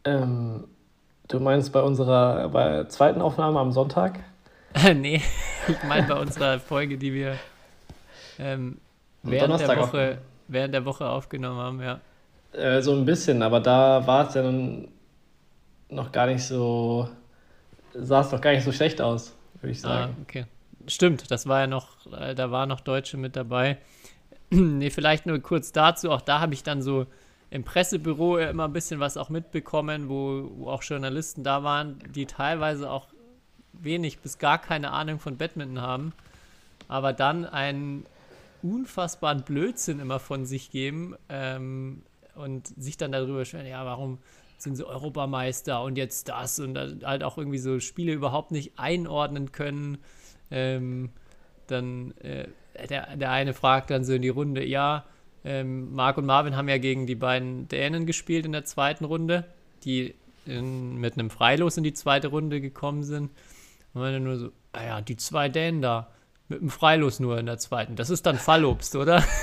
Ähm, 0.05 0.65
du 1.27 1.39
meinst 1.39 1.71
bei 1.71 1.81
unserer 1.81 2.49
bei 2.49 2.85
zweiten 2.85 3.21
Aufnahme 3.21 3.59
am 3.59 3.71
Sonntag? 3.71 4.19
nee, 4.95 5.21
ich 5.67 5.83
meine 5.83 6.07
bei 6.07 6.19
unserer 6.19 6.59
Folge, 6.59 6.97
die 6.97 7.13
wir 7.13 7.35
ähm, 8.39 8.77
während, 9.21 9.59
der 9.59 9.77
Woche, 9.77 10.17
während 10.47 10.73
der 10.73 10.85
Woche 10.85 11.07
aufgenommen 11.07 11.59
haben, 11.59 11.81
ja. 11.81 11.99
Äh, 12.53 12.81
so 12.81 12.93
ein 12.93 13.05
bisschen, 13.05 13.41
aber 13.41 13.59
da 13.59 14.05
war 14.05 14.27
es 14.27 14.33
ja 14.35 14.43
nun 14.43 14.87
noch 15.89 16.11
gar 16.11 16.27
nicht 16.27 16.43
so, 16.43 17.09
sah 17.93 18.21
es 18.21 18.29
doch 18.29 18.41
gar 18.41 18.51
nicht 18.51 18.63
so 18.63 18.71
schlecht 18.71 19.01
aus, 19.01 19.35
würde 19.61 19.71
ich 19.71 19.81
sagen. 19.81 20.15
Ah, 20.17 20.21
okay. 20.23 20.45
Stimmt, 20.87 21.31
das 21.31 21.47
war 21.47 21.61
ja 21.61 21.67
noch, 21.67 22.05
äh, 22.11 22.35
da 22.35 22.51
waren 22.51 22.69
noch 22.69 22.81
Deutsche 22.81 23.17
mit 23.17 23.35
dabei. 23.35 23.77
nee, 24.49 24.89
vielleicht 24.89 25.25
nur 25.25 25.39
kurz 25.39 25.71
dazu, 25.71 26.11
auch 26.11 26.21
da 26.21 26.39
habe 26.39 26.53
ich 26.53 26.63
dann 26.63 26.81
so 26.81 27.05
im 27.53 27.63
Pressebüro 27.63 28.39
immer 28.39 28.65
ein 28.65 28.73
bisschen 28.73 28.99
was 28.99 29.15
auch 29.15 29.29
mitbekommen, 29.29 30.09
wo, 30.09 30.49
wo 30.55 30.69
auch 30.71 30.81
Journalisten 30.81 31.43
da 31.43 31.63
waren, 31.63 31.99
die 32.15 32.25
teilweise 32.25 32.89
auch 32.89 33.09
wenig 33.73 34.17
bis 34.17 34.39
gar 34.39 34.57
keine 34.57 34.89
Ahnung 34.89 35.19
von 35.19 35.37
Badminton 35.37 35.79
haben, 35.79 36.13
aber 36.87 37.13
dann 37.13 37.45
einen 37.45 38.07
unfassbaren 38.63 39.43
Blödsinn 39.43 39.99
immer 39.99 40.19
von 40.19 40.47
sich 40.47 40.71
geben 40.71 41.15
ähm, 41.29 42.01
und 42.33 42.69
sich 42.69 42.97
dann 42.97 43.11
darüber 43.11 43.45
schweren, 43.45 43.67
ja, 43.67 43.85
warum 43.85 44.17
sind 44.57 44.75
sie 44.75 44.87
Europameister 44.87 45.83
und 45.83 45.95
jetzt 45.95 46.29
das 46.29 46.59
und 46.59 46.75
halt 47.05 47.23
auch 47.23 47.37
irgendwie 47.37 47.59
so 47.59 47.79
Spiele 47.79 48.13
überhaupt 48.13 48.49
nicht 48.49 48.79
einordnen 48.79 49.51
können. 49.51 49.99
Ähm, 50.49 51.11
dann 51.67 52.17
äh, 52.17 52.47
der, 52.89 53.15
der 53.15 53.29
eine 53.29 53.53
fragt 53.53 53.91
dann 53.91 54.03
so 54.05 54.13
in 54.13 54.23
die 54.23 54.29
Runde, 54.29 54.65
ja, 54.65 55.05
ähm, 55.43 55.93
Marc 55.93 56.17
und 56.17 56.25
Marvin 56.25 56.55
haben 56.55 56.69
ja 56.69 56.77
gegen 56.77 57.05
die 57.05 57.15
beiden 57.15 57.67
Dänen 57.67 58.05
gespielt 58.05 58.45
in 58.45 58.51
der 58.51 58.65
zweiten 58.65 59.05
Runde, 59.05 59.45
die 59.83 60.15
in, 60.45 60.97
mit 60.97 61.13
einem 61.13 61.29
Freilos 61.29 61.77
in 61.77 61.83
die 61.83 61.93
zweite 61.93 62.27
Runde 62.29 62.61
gekommen 62.61 63.03
sind. 63.03 63.31
Und 63.93 64.01
dann 64.01 64.23
nur 64.23 64.37
so, 64.37 64.49
naja, 64.73 64.97
ah 64.97 65.01
die 65.01 65.17
zwei 65.17 65.49
Dänen 65.49 65.81
da, 65.81 66.09
mit 66.47 66.61
einem 66.61 66.69
Freilos 66.69 67.19
nur 67.19 67.37
in 67.37 67.45
der 67.45 67.57
zweiten. 67.57 67.95
Das 67.95 68.09
ist 68.09 68.25
dann 68.25 68.37
Fallobst, 68.37 68.95
oder? 68.95 69.23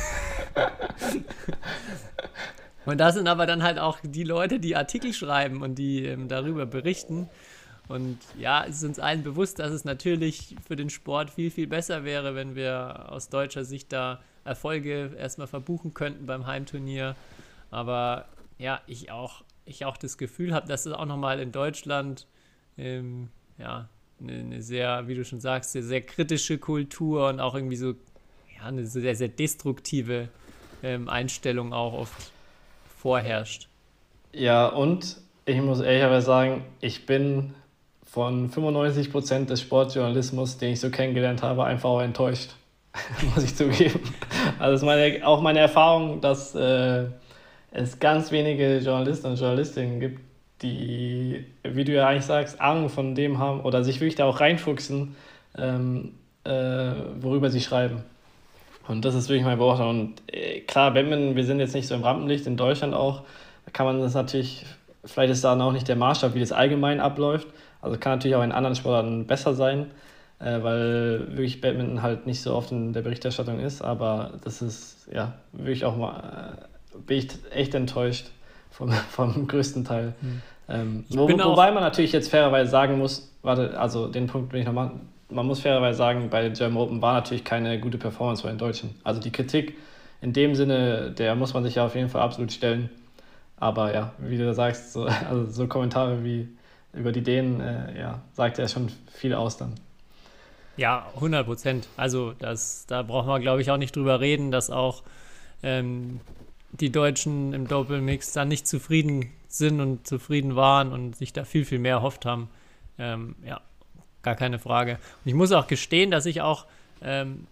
Und 2.86 2.98
das 2.98 3.14
sind 3.14 3.28
aber 3.28 3.46
dann 3.46 3.62
halt 3.62 3.78
auch 3.78 3.98
die 4.02 4.24
Leute, 4.24 4.58
die 4.58 4.74
Artikel 4.74 5.12
schreiben 5.12 5.62
und 5.62 5.76
die 5.76 6.06
ähm, 6.06 6.28
darüber 6.28 6.66
berichten. 6.66 7.28
Und 7.88 8.18
ja, 8.38 8.64
es 8.64 8.76
ist 8.76 8.84
uns 8.84 8.98
allen 8.98 9.22
bewusst, 9.22 9.58
dass 9.58 9.70
es 9.70 9.84
natürlich 9.84 10.56
für 10.66 10.76
den 10.76 10.90
Sport 10.90 11.30
viel, 11.30 11.50
viel 11.50 11.66
besser 11.66 12.04
wäre, 12.04 12.34
wenn 12.34 12.54
wir 12.54 13.10
aus 13.10 13.28
deutscher 13.28 13.64
Sicht 13.64 13.92
da 13.92 14.20
Erfolge 14.44 15.14
erstmal 15.18 15.46
verbuchen 15.46 15.94
könnten 15.94 16.26
beim 16.26 16.46
Heimturnier. 16.46 17.16
Aber 17.70 18.26
ja, 18.58 18.80
ich 18.86 19.10
auch, 19.10 19.42
ich 19.64 19.84
auch 19.84 19.96
das 19.96 20.18
Gefühl 20.18 20.54
habe, 20.54 20.66
dass 20.66 20.86
es 20.86 20.92
auch 20.92 21.06
nochmal 21.06 21.40
in 21.40 21.52
Deutschland 21.52 22.26
ähm, 22.76 23.28
ja, 23.58 23.88
eine, 24.20 24.32
eine, 24.32 24.62
sehr, 24.62 25.08
wie 25.08 25.14
du 25.14 25.24
schon 25.24 25.40
sagst, 25.40 25.72
sehr, 25.72 25.82
sehr 25.82 26.00
kritische 26.00 26.58
Kultur 26.58 27.28
und 27.28 27.40
auch 27.40 27.54
irgendwie 27.54 27.76
so 27.76 27.94
ja, 28.56 28.66
eine 28.66 28.86
sehr, 28.86 29.14
sehr 29.14 29.28
destruktive 29.28 30.28
ähm, 30.82 31.08
Einstellung 31.08 31.72
auch 31.72 31.92
oft 31.92 32.32
vorherrscht. 32.98 33.68
Ja, 34.32 34.66
und 34.66 35.16
ich 35.44 35.60
muss 35.60 35.80
ehrlicherweise 35.80 36.26
sagen, 36.26 36.64
ich 36.80 37.06
bin 37.06 37.54
von 38.04 38.50
95 38.50 39.10
Prozent 39.10 39.50
des 39.50 39.60
Sportjournalismus, 39.60 40.58
den 40.58 40.72
ich 40.72 40.80
so 40.80 40.90
kennengelernt 40.90 41.42
habe, 41.42 41.64
einfach 41.64 41.88
auch 41.88 42.00
enttäuscht, 42.00 42.56
muss 43.34 43.44
ich 43.44 43.54
zugeben. 43.54 44.00
Also 44.58 44.84
meine, 44.84 45.26
auch 45.26 45.40
meine 45.40 45.60
Erfahrung, 45.60 46.20
dass 46.20 46.54
äh, 46.54 47.04
es 47.70 47.98
ganz 47.98 48.32
wenige 48.32 48.78
Journalisten 48.78 49.28
und 49.28 49.38
Journalistinnen 49.38 50.00
gibt, 50.00 50.20
die, 50.62 51.46
wie 51.62 51.84
du 51.84 51.92
ja 51.92 52.08
eigentlich 52.08 52.26
sagst, 52.26 52.60
Ahnung 52.60 52.88
von 52.88 53.14
dem 53.14 53.38
haben 53.38 53.60
oder 53.60 53.82
sich 53.84 54.00
wirklich 54.00 54.16
da 54.16 54.26
auch 54.26 54.40
reinfuchsen, 54.40 55.16
ähm, 55.56 56.12
äh, 56.44 56.92
worüber 57.20 57.50
sie 57.50 57.60
schreiben. 57.60 58.02
Und 58.88 59.04
das 59.04 59.14
ist 59.14 59.28
wirklich 59.28 59.44
mein 59.44 59.58
Beobachtung. 59.58 59.88
Und 59.88 60.22
äh, 60.26 60.60
klar, 60.60 60.92
Badminton, 60.92 61.36
wir 61.36 61.44
sind 61.44 61.60
jetzt 61.60 61.74
nicht 61.74 61.86
so 61.86 61.94
im 61.94 62.02
Rampenlicht, 62.02 62.46
in 62.46 62.56
Deutschland 62.56 62.92
auch, 62.92 63.22
kann 63.72 63.86
man 63.86 64.00
das 64.00 64.14
natürlich, 64.14 64.66
vielleicht 65.04 65.32
ist 65.32 65.44
da 65.44 65.58
auch 65.58 65.72
nicht 65.72 65.88
der 65.88 65.96
Maßstab, 65.96 66.34
wie 66.34 66.40
das 66.40 66.52
allgemein 66.52 67.00
abläuft. 67.00 67.46
Also 67.82 67.96
kann 67.98 68.12
natürlich 68.12 68.36
auch 68.36 68.42
in 68.42 68.52
anderen 68.52 68.74
Sportarten 68.74 69.26
besser 69.26 69.54
sein, 69.54 69.90
äh, 70.40 70.62
weil 70.62 71.28
wirklich 71.28 71.60
Badminton 71.60 72.02
halt 72.02 72.26
nicht 72.26 72.42
so 72.42 72.54
oft 72.54 72.72
in 72.72 72.92
der 72.92 73.02
Berichterstattung 73.02 73.60
ist. 73.60 73.82
Aber 73.82 74.32
das 74.44 74.62
ist, 74.62 75.08
ja, 75.12 75.34
wirklich 75.52 75.84
auch 75.84 75.96
mal, 75.96 76.58
äh, 76.94 76.98
bin 77.06 77.18
ich 77.18 77.28
echt 77.52 77.74
enttäuscht 77.74 78.26
vom, 78.70 78.90
vom 79.10 79.46
größten 79.46 79.84
Teil. 79.84 80.14
Mhm. 80.20 80.42
Ähm, 80.68 81.04
wo, 81.10 81.28
wobei 81.28 81.72
man 81.72 81.82
natürlich 81.82 82.12
jetzt 82.12 82.30
fairerweise 82.30 82.70
sagen 82.70 82.98
muss, 82.98 83.32
warte, 83.42 83.78
also 83.78 84.06
den 84.06 84.26
Punkt 84.26 84.52
will 84.52 84.60
ich 84.60 84.66
noch 84.66 84.72
machen 84.72 85.00
man 85.30 85.46
muss 85.46 85.60
fairerweise 85.60 85.98
sagen, 85.98 86.28
bei 86.30 86.42
den 86.42 86.54
German 86.54 86.82
Open 86.82 87.02
war 87.02 87.14
natürlich 87.14 87.44
keine 87.44 87.78
gute 87.78 87.98
Performance 87.98 88.42
bei 88.42 88.48
den 88.50 88.58
Deutschen. 88.58 88.94
Also 89.04 89.20
die 89.20 89.30
Kritik 89.30 89.76
in 90.20 90.32
dem 90.32 90.54
Sinne, 90.54 91.12
der 91.12 91.34
muss 91.34 91.54
man 91.54 91.64
sich 91.64 91.76
ja 91.76 91.86
auf 91.86 91.94
jeden 91.94 92.08
Fall 92.08 92.22
absolut 92.22 92.52
stellen. 92.52 92.90
Aber 93.56 93.94
ja, 93.94 94.12
wie 94.18 94.38
du 94.38 94.52
sagst, 94.54 94.92
so, 94.92 95.04
also 95.28 95.46
so 95.46 95.66
Kommentare 95.66 96.24
wie 96.24 96.48
über 96.92 97.12
die 97.12 97.22
Dänen, 97.22 97.60
äh, 97.60 97.98
ja, 97.98 98.20
sagt 98.32 98.58
ja 98.58 98.68
schon 98.68 98.88
viel 99.12 99.34
aus 99.34 99.56
dann. 99.56 99.74
Ja, 100.80 101.12
100 101.16 101.44
Prozent. 101.44 101.88
Also 101.98 102.32
das, 102.38 102.86
da 102.86 103.02
brauchen 103.02 103.28
wir, 103.28 103.38
glaube 103.38 103.60
ich, 103.60 103.70
auch 103.70 103.76
nicht 103.76 103.94
drüber 103.94 104.18
reden, 104.18 104.50
dass 104.50 104.70
auch 104.70 105.02
ähm, 105.62 106.20
die 106.72 106.90
Deutschen 106.90 107.52
im 107.52 107.68
Doppelmix 107.68 108.32
dann 108.32 108.48
nicht 108.48 108.66
zufrieden 108.66 109.30
sind 109.46 109.82
und 109.82 110.06
zufrieden 110.06 110.56
waren 110.56 110.90
und 110.94 111.16
sich 111.16 111.34
da 111.34 111.44
viel, 111.44 111.66
viel 111.66 111.80
mehr 111.80 111.96
erhofft 111.96 112.24
haben. 112.24 112.48
Ähm, 112.98 113.36
ja, 113.44 113.60
gar 114.22 114.36
keine 114.36 114.58
Frage. 114.58 114.92
Und 114.92 115.26
ich 115.26 115.34
muss 115.34 115.52
auch 115.52 115.66
gestehen, 115.66 116.10
dass 116.10 116.24
ich 116.24 116.40
auch 116.40 116.64
ähm, 117.02 117.46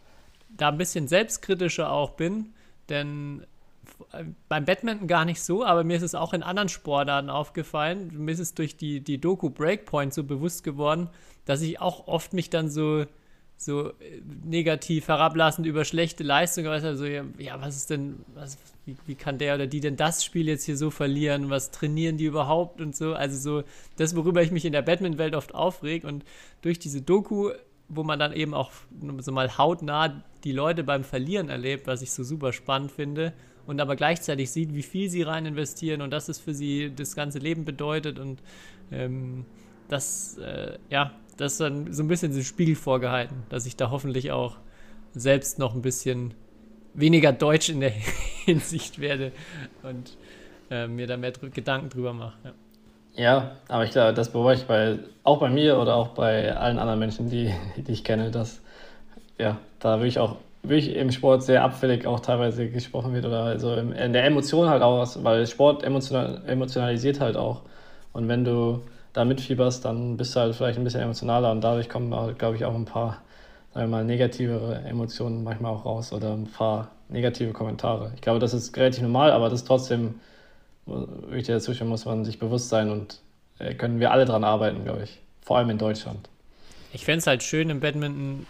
da 0.49 0.71
ein 0.71 0.79
bisschen 0.79 1.07
selbstkritischer 1.07 1.93
auch 1.93 2.13
bin, 2.13 2.55
denn 2.89 3.45
äh, 4.13 4.25
beim 4.49 4.65
Badminton 4.65 5.07
gar 5.07 5.27
nicht 5.27 5.43
so, 5.43 5.67
aber 5.67 5.85
mir 5.85 5.99
ist 5.99 6.03
es 6.03 6.15
auch 6.15 6.33
in 6.33 6.43
anderen 6.43 6.71
Sportarten 6.71 7.29
aufgefallen. 7.29 8.11
Mir 8.25 8.33
ist 8.33 8.39
es 8.39 8.55
durch 8.55 8.79
die, 8.79 9.03
die 9.03 9.21
Doku 9.21 9.51
Breakpoint 9.51 10.15
so 10.15 10.25
bewusst 10.25 10.65
geworden, 10.65 11.11
dass 11.45 11.61
ich 11.61 11.79
auch 11.79 12.07
oft 12.07 12.33
mich 12.33 12.49
dann 12.49 12.71
so 12.71 13.05
so 13.59 13.89
äh, 13.89 14.23
negativ 14.45 15.09
herablassend 15.09 15.67
über 15.67 15.85
schlechte 15.85 16.23
Leistungen, 16.23 16.69
also 16.69 17.05
ja, 17.05 17.25
ja, 17.39 17.61
was 17.61 17.77
ist 17.77 17.91
denn, 17.91 18.21
was, 18.35 18.57
wie, 18.87 18.97
wie, 19.07 19.17
kann 19.17 19.37
der 19.37 19.57
oder 19.57 19.67
die 19.67 19.81
denn 19.81 19.97
das 19.97 20.25
Spiel 20.25 20.47
jetzt 20.47 20.65
hier 20.65 20.77
so 20.77 20.91
verlieren, 20.91 21.51
was 21.51 21.73
trainieren 21.73 22.17
die 22.17 22.25
überhaupt 22.25 22.81
und 22.81 22.95
so, 22.95 23.15
also 23.15 23.37
so 23.37 23.67
das, 23.97 24.15
worüber 24.15 24.43
ich 24.43 24.53
mich 24.53 24.65
in 24.65 24.73
der 24.73 24.83
Badminton-Welt 24.83 25.35
oft 25.35 25.55
aufreg 25.55 26.05
und 26.05 26.25
durch 26.63 26.79
diese 26.79 27.03
Doku, 27.03 27.51
wo 27.89 28.05
man 28.05 28.21
dann 28.21 28.33
eben 28.33 28.55
auch 28.55 28.71
so 29.19 29.33
mal 29.33 29.59
hautnah 29.59 30.23
die 30.45 30.53
Leute 30.53 30.85
beim 30.85 31.03
Verlieren 31.03 31.49
erlebt, 31.49 31.89
was 31.89 32.01
ich 32.01 32.13
so 32.13 32.23
super 32.23 32.53
spannend 32.53 32.93
finde 32.93 33.33
und 33.67 33.81
aber 33.81 33.97
gleichzeitig 33.97 34.53
sieht, 34.53 34.73
wie 34.73 34.85
viel 34.85 35.11
sie 35.11 35.23
rein 35.23 35.47
investieren 35.47 36.01
und 36.01 36.11
dass 36.11 36.29
es 36.29 36.39
für 36.39 36.55
sie 36.55 36.93
das 36.95 37.17
ganze 37.17 37.41
Leben 37.41 37.65
bedeutet 37.65 38.21
und 38.21 38.41
ähm, 38.93 39.45
das, 39.89 40.39
äh, 40.39 40.79
ja, 40.91 41.13
das 41.39 41.53
ist 41.53 41.61
dann 41.61 41.93
so 41.93 42.03
ein 42.03 42.09
bisschen 42.09 42.33
den 42.33 42.45
Spiegel 42.45 42.75
vorgehalten, 42.75 43.45
dass 43.49 43.65
ich 43.65 43.77
da 43.77 43.91
hoffentlich 43.91 44.31
auch 44.33 44.57
selbst 45.15 45.59
noch 45.59 45.75
ein 45.75 45.83
bisschen 45.83 46.35
weniger 46.95 47.33
deutsch 47.33 47.71
in 47.71 47.81
der 47.81 47.91
Hinsicht 48.45 49.01
werde 49.01 49.33
und 49.83 50.17
äh, 50.71 50.87
mir 50.87 51.07
da 51.07 51.17
mehr 51.17 51.31
drü 51.31 51.49
Gedanken 51.49 51.89
drüber 51.89 52.13
mache. 52.13 52.37
Ja. 52.45 52.53
Ja, 53.17 53.57
aber 53.67 53.85
ich 53.85 53.91
glaube, 53.91 54.15
das 54.15 54.31
beobachte 54.31 54.61
ich 54.61 54.67
bei, 54.69 55.01
auch 55.25 55.41
bei 55.41 55.51
mir 55.51 55.81
oder 55.81 55.97
auch 55.97 56.09
bei 56.09 56.57
allen 56.57 56.79
anderen 56.79 57.01
Menschen, 57.01 57.29
die, 57.29 57.53
die 57.77 57.91
ich 57.91 58.05
kenne, 58.05 58.31
dass 58.31 58.61
ja, 59.39 59.59
da 59.81 59.99
wirklich 59.99 60.21
auch 60.21 60.37
wirklich 60.63 60.95
im 60.95 61.11
Sport 61.11 61.43
sehr 61.43 61.65
abfällig 61.65 62.07
auch 62.07 62.21
teilweise 62.21 62.69
gesprochen 62.69 63.15
wird 63.15 63.25
oder 63.25 63.43
also 63.43 63.75
in 63.75 64.13
der 64.13 64.25
Emotion 64.25 64.69
halt 64.69 64.83
auch, 64.83 65.05
weil 65.25 65.47
Sport 65.49 65.83
emotional, 65.83 66.43
emotionalisiert 66.47 67.19
halt 67.19 67.37
auch. 67.37 67.63
Und 68.13 68.29
wenn 68.29 68.45
du 68.45 68.83
da 69.19 69.25
mitfieberst, 69.25 69.85
dann 69.85 70.17
bist 70.17 70.35
du 70.35 70.41
halt 70.41 70.55
vielleicht 70.55 70.79
ein 70.79 70.85
bisschen 70.85 71.01
emotionaler 71.01 71.51
und 71.51 71.61
dadurch 71.61 71.89
kommen, 71.89 72.11
glaube 72.39 72.57
ich, 72.57 72.65
auch 72.65 72.75
ein 72.75 72.85
paar, 72.85 73.23
sagen 73.75 73.91
wir 73.91 73.99
mal, 73.99 74.05
negativere 74.05 74.83
Emotionen 74.87 75.43
manchmal 75.43 75.73
auch 75.73 75.85
raus 75.85 76.13
oder 76.13 76.33
ein 76.33 76.47
paar 76.47 76.93
negative 77.09 77.53
Kommentare. 77.53 78.13
Ich 78.15 78.21
glaube, 78.21 78.39
das 78.39 78.55
ist 78.55 78.77
relativ 78.77 79.03
normal, 79.03 79.33
aber 79.33 79.51
das 79.51 79.61
ist 79.61 79.67
trotzdem, 79.67 80.21
wie 80.87 81.39
ich 81.39 81.47
dir 81.47 81.59
zustimmen, 81.59 81.91
muss 81.91 82.05
man 82.05 82.25
sich 82.25 82.39
bewusst 82.39 82.69
sein 82.69 82.91
und 82.91 83.21
äh, 83.59 83.75
können 83.75 83.99
wir 83.99 84.13
alle 84.13 84.25
dran 84.25 84.45
arbeiten, 84.45 84.85
glaube 84.85 85.03
ich. 85.03 85.19
Vor 85.43 85.59
allem 85.59 85.71
in 85.71 85.79
Deutschland. 85.79 86.29
Ich 86.93 87.05
fände 87.05 87.19
es 87.19 87.27
halt 87.27 87.43
schön 87.43 87.71
im 87.71 87.81
Badminton, 87.81 88.47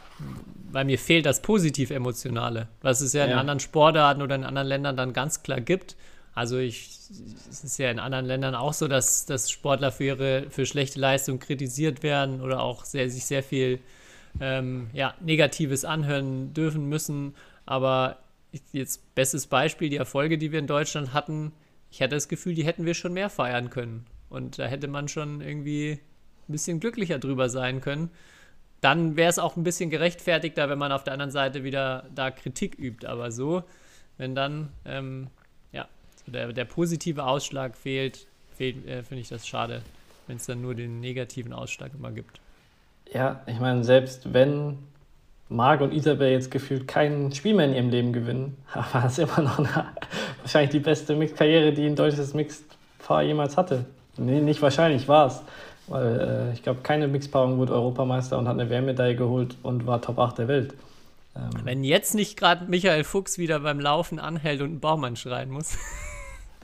weil 0.70 0.84
mir 0.84 0.98
fehlt 0.98 1.24
das 1.24 1.40
positiv-emotionale, 1.40 2.68
was 2.82 3.00
es 3.00 3.12
ja 3.14 3.24
in 3.24 3.32
anderen 3.32 3.58
Sportarten 3.58 4.20
oder 4.20 4.34
in 4.34 4.44
anderen 4.44 4.68
Ländern 4.68 4.96
dann 4.96 5.12
ganz 5.12 5.42
klar 5.42 5.60
gibt. 5.60 5.96
Also 6.38 6.58
ich, 6.58 6.88
es 7.50 7.64
ist 7.64 7.78
ja 7.78 7.90
in 7.90 7.98
anderen 7.98 8.24
Ländern 8.24 8.54
auch 8.54 8.72
so, 8.72 8.86
dass, 8.86 9.26
dass 9.26 9.50
Sportler 9.50 9.90
für 9.90 10.04
ihre 10.04 10.50
für 10.50 10.66
schlechte 10.66 11.00
Leistung 11.00 11.40
kritisiert 11.40 12.04
werden 12.04 12.40
oder 12.40 12.62
auch 12.62 12.84
sehr, 12.84 13.10
sich 13.10 13.26
sehr 13.26 13.42
viel 13.42 13.80
ähm, 14.40 14.88
ja, 14.92 15.14
Negatives 15.20 15.84
anhören 15.84 16.54
dürfen 16.54 16.88
müssen. 16.88 17.34
Aber 17.66 18.18
jetzt 18.72 19.16
bestes 19.16 19.48
Beispiel, 19.48 19.90
die 19.90 19.96
Erfolge, 19.96 20.38
die 20.38 20.52
wir 20.52 20.60
in 20.60 20.68
Deutschland 20.68 21.12
hatten, 21.12 21.50
ich 21.90 22.02
hatte 22.02 22.14
das 22.14 22.28
Gefühl, 22.28 22.54
die 22.54 22.64
hätten 22.64 22.86
wir 22.86 22.94
schon 22.94 23.14
mehr 23.14 23.30
feiern 23.30 23.68
können. 23.68 24.06
Und 24.28 24.60
da 24.60 24.66
hätte 24.66 24.86
man 24.86 25.08
schon 25.08 25.40
irgendwie 25.40 25.98
ein 26.48 26.52
bisschen 26.52 26.78
glücklicher 26.78 27.18
drüber 27.18 27.48
sein 27.48 27.80
können. 27.80 28.10
Dann 28.80 29.16
wäre 29.16 29.30
es 29.30 29.40
auch 29.40 29.56
ein 29.56 29.64
bisschen 29.64 29.90
gerechtfertigter, 29.90 30.68
wenn 30.68 30.78
man 30.78 30.92
auf 30.92 31.02
der 31.02 31.14
anderen 31.14 31.32
Seite 31.32 31.64
wieder 31.64 32.08
da 32.14 32.30
Kritik 32.30 32.78
übt. 32.78 33.08
Aber 33.08 33.32
so, 33.32 33.64
wenn 34.18 34.36
dann 34.36 34.68
ähm, 34.84 35.30
der, 36.28 36.52
der 36.52 36.64
positive 36.64 37.24
Ausschlag 37.24 37.76
fehlt, 37.76 38.26
fehlt 38.56 38.86
äh, 38.86 39.02
finde 39.02 39.22
ich 39.22 39.28
das 39.28 39.46
schade, 39.46 39.82
wenn 40.26 40.36
es 40.36 40.46
dann 40.46 40.62
nur 40.62 40.74
den 40.74 41.00
negativen 41.00 41.52
Ausschlag 41.52 41.92
immer 41.94 42.10
gibt. 42.10 42.40
Ja, 43.12 43.40
ich 43.46 43.58
meine, 43.58 43.84
selbst 43.84 44.32
wenn 44.32 44.78
Marc 45.48 45.80
und 45.80 45.92
Isabel 45.92 46.30
jetzt 46.30 46.50
gefühlt 46.50 46.86
kein 46.86 47.32
Spiel 47.32 47.54
mehr 47.54 47.66
in 47.66 47.74
ihrem 47.74 47.90
Leben 47.90 48.12
gewinnen, 48.12 48.56
war 48.92 49.06
es 49.06 49.18
immer 49.18 49.40
noch 49.40 49.58
eine, 49.58 49.86
wahrscheinlich 50.42 50.70
die 50.70 50.80
beste 50.80 51.16
Mix-Karriere, 51.16 51.72
die 51.72 51.86
ein 51.86 51.96
deutsches 51.96 52.34
Mixed-Paar 52.34 53.22
jemals 53.22 53.56
hatte. 53.56 53.86
Nee, 54.16 54.40
nicht 54.40 54.60
wahrscheinlich, 54.60 55.08
war 55.08 55.28
es. 55.28 55.42
Weil 55.86 56.50
äh, 56.50 56.52
ich 56.52 56.62
glaube, 56.62 56.80
keine 56.82 57.08
Mixpaarung 57.08 57.56
wurde 57.56 57.72
Europameister 57.72 58.38
und 58.38 58.46
hat 58.46 58.58
eine 58.58 58.68
WM-Medaille 58.68 59.16
geholt 59.16 59.56
und 59.62 59.86
war 59.86 60.02
Top 60.02 60.18
8 60.18 60.38
der 60.38 60.48
Welt. 60.48 60.74
Ähm 61.34 61.50
Wenn 61.64 61.82
jetzt 61.84 62.14
nicht 62.14 62.36
gerade 62.36 62.66
Michael 62.66 63.04
Fuchs 63.04 63.38
wieder 63.38 63.60
beim 63.60 63.80
Laufen 63.80 64.18
anhält 64.18 64.60
und 64.60 64.68
einen 64.68 64.80
Baumann 64.80 65.16
schreien 65.16 65.50
muss. 65.50 65.78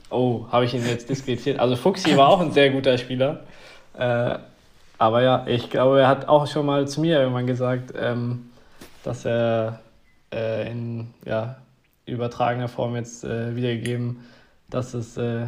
Oh, 0.09 0.45
habe 0.51 0.65
ich 0.65 0.73
ihn 0.73 0.85
jetzt 0.85 1.09
diskreditiert. 1.09 1.59
Also 1.59 1.75
Fuchsi 1.75 2.15
war 2.15 2.29
auch 2.29 2.39
ein 2.39 2.51
sehr 2.51 2.69
guter 2.69 2.97
Spieler. 2.97 3.41
Äh, 3.97 4.37
aber 4.97 5.23
ja, 5.23 5.45
ich 5.47 5.69
glaube, 5.69 6.01
er 6.01 6.07
hat 6.07 6.27
auch 6.27 6.47
schon 6.47 6.65
mal 6.65 6.87
zu 6.87 7.01
mir 7.01 7.19
irgendwann 7.19 7.47
gesagt, 7.47 7.93
ähm, 7.97 8.51
dass 9.03 9.25
er 9.25 9.79
äh, 10.33 10.71
in 10.71 11.13
ja, 11.25 11.57
übertragener 12.05 12.67
Form 12.67 12.95
jetzt 12.95 13.23
äh, 13.23 13.55
wiedergegeben, 13.55 14.25
dass 14.69 14.93
es 14.93 15.17
äh, 15.17 15.47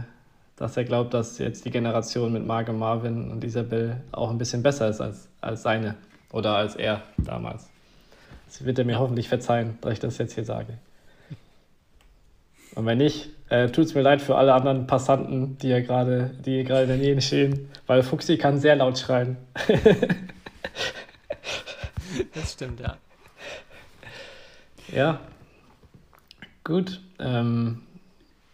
dass 0.58 0.76
er 0.76 0.84
glaubt, 0.84 1.14
dass 1.14 1.38
jetzt 1.38 1.66
die 1.66 1.72
Generation 1.72 2.34
mit 2.34 2.45
Marge 2.45 2.74
Marvin 2.74 3.32
und 3.32 3.43
Isabel 3.43 4.01
auch 4.12 4.32
ein 4.32 4.39
bisschen 4.39 4.64
besser 4.64 4.89
ist 4.89 4.99
als, 4.99 5.30
als 5.39 5.62
seine 5.62 5.95
oder 6.32 6.55
als 6.55 6.76
er 6.76 7.03
damals. 7.18 7.70
Das 8.47 8.66
wird 8.66 8.80
er 8.80 8.86
mir 8.86 8.97
hoffentlich 8.97 9.30
verzeihen, 9.30 9.78
dass 9.82 9.93
ich 9.93 9.99
das 9.99 10.18
jetzt 10.18 10.34
hier 10.34 10.45
sage. 10.45 10.74
Und 12.78 12.86
wenn 12.86 12.99
nicht, 12.99 13.30
äh, 13.49 13.69
tut 13.69 13.86
es 13.86 13.95
mir 13.95 14.03
leid 14.03 14.21
für 14.21 14.36
alle 14.36 14.53
anderen 14.53 14.86
Passanten, 14.86 15.57
die 15.57 15.69
ja 15.69 15.80
gerade, 15.80 16.30
die 16.45 16.63
gerade 16.63 16.84
in 16.84 16.89
der 16.89 16.97
Nähe 16.97 17.19
stehen, 17.21 17.69
weil 17.88 18.03
Fuchsi 18.03 18.38
kann 18.38 18.59
sehr 18.59 18.75
laut 18.75 18.99
schreien. 18.99 19.38
das 22.36 22.53
stimmt, 22.53 22.80
ja. 22.80 22.97
Ja. 24.93 25.19
Gut. 26.63 27.01
Ähm, 27.19 27.82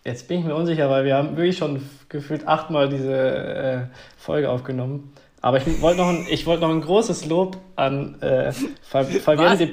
Jetzt 0.05 0.28
bin 0.28 0.39
ich 0.39 0.45
mir 0.45 0.55
unsicher, 0.55 0.89
weil 0.89 1.05
wir 1.05 1.15
haben 1.15 1.38
wirklich 1.38 1.57
schon 1.57 1.82
gefühlt 2.09 2.45
achtmal 2.45 2.89
diese 2.89 3.15
äh, 3.15 3.82
Folge 4.17 4.49
aufgenommen. 4.49 5.13
Aber 5.43 5.57
ich 5.57 5.81
wollte 5.81 5.97
noch, 5.97 6.07
ein, 6.07 6.25
wollt 6.45 6.61
noch 6.61 6.69
ein 6.69 6.79
großes 6.79 7.25
Lob 7.25 7.57
an 7.75 8.15
äh, 8.21 8.53
Fabienne 8.81 9.57
de 9.57 9.71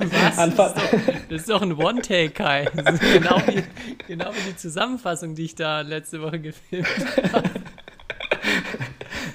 Was? 0.00 0.36
an 0.36 0.50
Fa 0.50 0.74
das, 0.74 0.74
ist 0.74 0.98
doch, 0.98 1.14
das 1.28 1.40
ist 1.42 1.50
doch 1.50 1.62
ein 1.62 1.74
One-Take, 1.74 2.30
Kai. 2.30 2.64
genau, 3.12 3.40
wie, 3.46 3.62
genau 4.08 4.32
wie 4.32 4.50
die 4.50 4.56
Zusammenfassung, 4.56 5.36
die 5.36 5.44
ich 5.44 5.54
da 5.54 5.82
letzte 5.82 6.20
Woche 6.20 6.40
gefilmt 6.40 6.88
habe. 7.32 7.50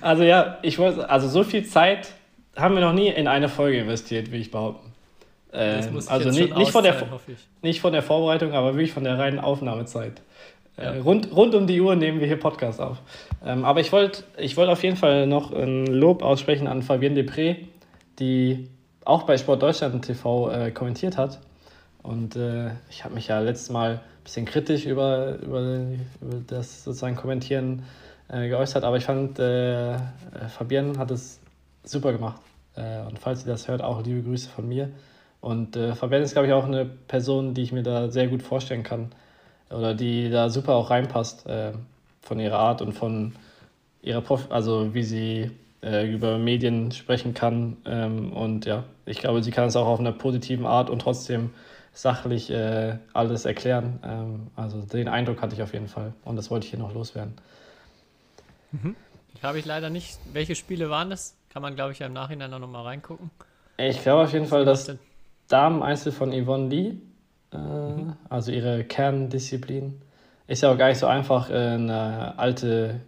Also 0.01 0.23
ja, 0.23 0.57
ich 0.61 0.77
wollte, 0.77 1.09
also 1.09 1.29
so 1.29 1.45
viel 1.45 1.65
Zeit 1.65 2.11
haben 2.57 2.75
wir 2.75 2.81
noch 2.81 2.93
nie 2.93 3.07
in 3.07 3.29
eine 3.29 3.47
Folge 3.47 3.79
investiert, 3.79 4.33
will 4.33 4.41
ich 4.41 4.51
behaupten. 4.51 4.91
Ähm, 5.53 6.01
also 6.07 6.31
nicht, 6.31 6.55
nicht, 6.57 6.71
von 6.71 6.83
der, 6.83 7.07
nicht 7.61 7.79
von 7.79 7.93
der 7.93 8.03
Vorbereitung, 8.03 8.51
aber 8.51 8.73
wirklich 8.73 8.91
von 8.91 9.05
der 9.05 9.17
reinen 9.17 9.39
Aufnahmezeit. 9.39 10.21
Äh, 10.79 10.83
ja. 10.83 10.93
Äh, 10.93 10.99
rund, 10.99 11.35
rund 11.35 11.55
um 11.55 11.67
die 11.67 11.79
Uhr 11.81 11.95
nehmen 11.95 12.19
wir 12.19 12.27
hier 12.27 12.39
Podcast 12.39 12.79
auf. 12.81 12.97
Ähm, 13.45 13.65
aber 13.65 13.79
ich 13.81 13.91
wollte 13.91 14.23
ich 14.37 14.57
wollt 14.57 14.69
auf 14.69 14.83
jeden 14.83 14.97
Fall 14.97 15.27
noch 15.27 15.51
ein 15.51 15.85
Lob 15.87 16.23
aussprechen 16.23 16.67
an 16.67 16.81
Fabienne 16.81 17.21
Depré, 17.21 17.57
die 18.19 18.69
auch 19.05 19.23
bei 19.23 19.37
Sport 19.37 19.61
Deutschland 19.61 20.03
TV 20.05 20.51
äh, 20.51 20.71
kommentiert 20.71 21.17
hat. 21.17 21.39
Und 22.01 22.35
äh, 22.35 22.71
ich 22.89 23.03
habe 23.03 23.13
mich 23.15 23.27
ja 23.27 23.39
letztes 23.39 23.69
Mal 23.69 23.91
ein 23.91 24.23
bisschen 24.23 24.45
kritisch 24.45 24.85
über, 24.85 25.37
über, 25.39 25.61
über 26.21 26.41
das 26.47 26.83
sozusagen 26.83 27.15
Kommentieren 27.15 27.83
äh, 28.29 28.47
geäußert, 28.47 28.83
aber 28.83 28.97
ich 28.97 29.05
fand, 29.05 29.39
äh, 29.39 29.97
Fabienne 30.47 30.97
hat 30.97 31.11
es 31.11 31.39
super 31.83 32.13
gemacht. 32.13 32.41
und 32.75 33.17
falls 33.17 33.45
ihr 33.45 33.51
das 33.51 33.67
hört, 33.67 33.81
auch 33.81 34.03
liebe 34.03 34.21
Grüße 34.21 34.49
von 34.49 34.67
mir. 34.67 34.89
Und 35.41 35.75
äh, 35.75 35.95
Fabienne 35.95 36.23
ist, 36.23 36.33
glaube 36.33 36.47
ich, 36.47 36.53
auch 36.53 36.65
eine 36.65 36.85
Person, 36.85 37.53
die 37.53 37.63
ich 37.63 37.71
mir 37.71 37.83
da 37.83 38.09
sehr 38.09 38.27
gut 38.27 38.43
vorstellen 38.43 38.83
kann. 38.83 39.11
Oder 39.69 39.93
die 39.93 40.29
da 40.29 40.49
super 40.49 40.75
auch 40.75 40.89
reinpasst 40.89 41.45
äh, 41.47 41.73
von 42.21 42.39
ihrer 42.39 42.59
Art 42.59 42.81
und 42.81 42.93
von 42.93 43.35
ihrer 44.01 44.21
Prof 44.21 44.47
also 44.49 44.93
wie 44.93 45.03
sie 45.03 45.51
äh, 45.83 46.11
über 46.11 46.37
Medien 46.37 46.91
sprechen 46.91 47.33
kann. 47.33 47.77
Ähm, 47.85 48.33
und 48.33 48.65
ja, 48.65 48.83
ich 49.05 49.19
glaube, 49.19 49.43
sie 49.43 49.51
kann 49.51 49.67
es 49.67 49.75
auch 49.75 49.87
auf 49.87 49.99
einer 49.99 50.11
positiven 50.11 50.65
Art 50.65 50.89
und 50.89 51.01
trotzdem 51.01 51.51
sachlich 51.93 52.49
äh, 52.49 52.97
alles 53.13 53.45
erklären. 53.45 53.99
Ähm, 54.03 54.47
also 54.55 54.81
den 54.81 55.07
Eindruck 55.07 55.41
hatte 55.41 55.55
ich 55.55 55.61
auf 55.61 55.73
jeden 55.73 55.87
Fall. 55.87 56.13
Und 56.25 56.35
das 56.35 56.49
wollte 56.51 56.65
ich 56.65 56.71
hier 56.71 56.79
noch 56.79 56.93
loswerden. 56.93 57.33
Mhm. 58.71 58.95
Habe 59.41 59.59
ich 59.59 59.65
leider 59.65 59.89
nicht. 59.89 60.19
Welche 60.33 60.55
Spiele 60.55 60.89
waren 60.89 61.09
das? 61.09 61.35
Kann 61.49 61.61
man, 61.61 61.75
glaube 61.75 61.93
ich, 61.93 61.99
ja 61.99 62.07
im 62.07 62.13
Nachhinein 62.13 62.53
auch 62.53 62.59
nochmal 62.59 62.83
reingucken. 62.83 63.31
Ich 63.77 64.01
glaube 64.01 64.23
auf 64.23 64.33
jeden 64.33 64.45
Fall, 64.45 64.65
dass 64.65 64.91
Damen-Einzel 65.47 66.11
von 66.11 66.31
Yvonne 66.31 66.67
Lee, 66.67 66.97
äh, 67.53 67.57
mhm. 67.57 68.13
also 68.29 68.51
ihre 68.51 68.83
Kerndisziplin. 68.83 70.01
Ist 70.47 70.63
ja 70.63 70.71
auch 70.71 70.77
gar 70.77 70.89
nicht 70.89 70.97
so 70.97 71.07
einfach, 71.07 71.49
äh, 71.49 71.53
eine 71.53 72.37
alte 72.37 73.01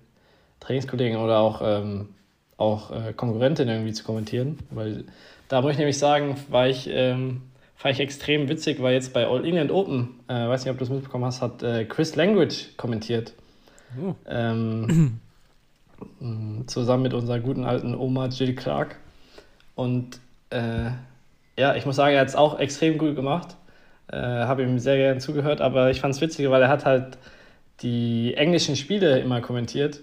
Trainingskollegin 0.60 1.18
oder 1.18 1.40
auch, 1.40 1.62
ähm, 1.64 2.10
auch 2.58 2.92
äh, 2.92 3.14
Konkurrentin 3.14 3.68
irgendwie 3.68 3.94
zu 3.94 4.04
kommentieren, 4.04 4.60
weil 4.70 5.06
da 5.50 5.62
muss 5.62 5.74
ich 5.74 5.78
nämlich 5.78 5.98
sagen, 5.98 6.38
war 6.50 6.68
ich, 6.68 6.88
ähm, 6.90 7.42
fand 7.76 7.96
ich 7.96 8.00
extrem 8.00 8.48
witzig, 8.48 8.82
weil 8.82 8.94
jetzt 8.94 9.12
bei 9.12 9.28
All 9.28 9.44
England 9.44 9.72
Open, 9.72 10.20
äh, 10.28 10.48
weiß 10.48 10.64
nicht, 10.64 10.72
ob 10.72 10.78
du 10.78 10.86
das 10.86 10.94
mitbekommen 10.94 11.26
hast, 11.26 11.42
hat 11.42 11.64
äh, 11.64 11.84
Chris 11.86 12.16
Language 12.16 12.78
kommentiert. 12.78 13.34
Oh. 14.02 14.14
Ähm, 14.28 15.20
zusammen 16.68 17.04
mit 17.04 17.14
unserer 17.14 17.40
guten 17.40 17.66
alten 17.66 17.96
Oma 17.96 18.28
Jill 18.28 18.56
Clark. 18.56 18.98
Und 19.76 20.20
äh, 20.52 20.92
ja, 21.58 21.76
ich 21.76 21.86
muss 21.86 21.96
sagen, 21.96 22.16
er 22.16 22.22
hat 22.22 22.30
es 22.30 22.36
auch 22.36 22.60
extrem 22.60 22.98
gut 22.98 23.16
gemacht. 23.16 23.58
Äh, 24.12 24.18
Habe 24.18 24.64
ihm 24.64 24.80
sehr 24.80 24.98
gerne 24.98 25.20
zugehört, 25.20 25.62
aber 25.62 25.90
ich 25.90 26.02
fand 26.02 26.14
es 26.14 26.22
witzig, 26.22 26.50
weil 26.50 26.62
er 26.62 26.70
hat 26.70 26.86
halt 26.86 27.18
die 27.82 28.34
englischen 28.36 28.76
Spiele 28.76 29.20
immer 29.20 29.42
kommentiert, 29.42 30.02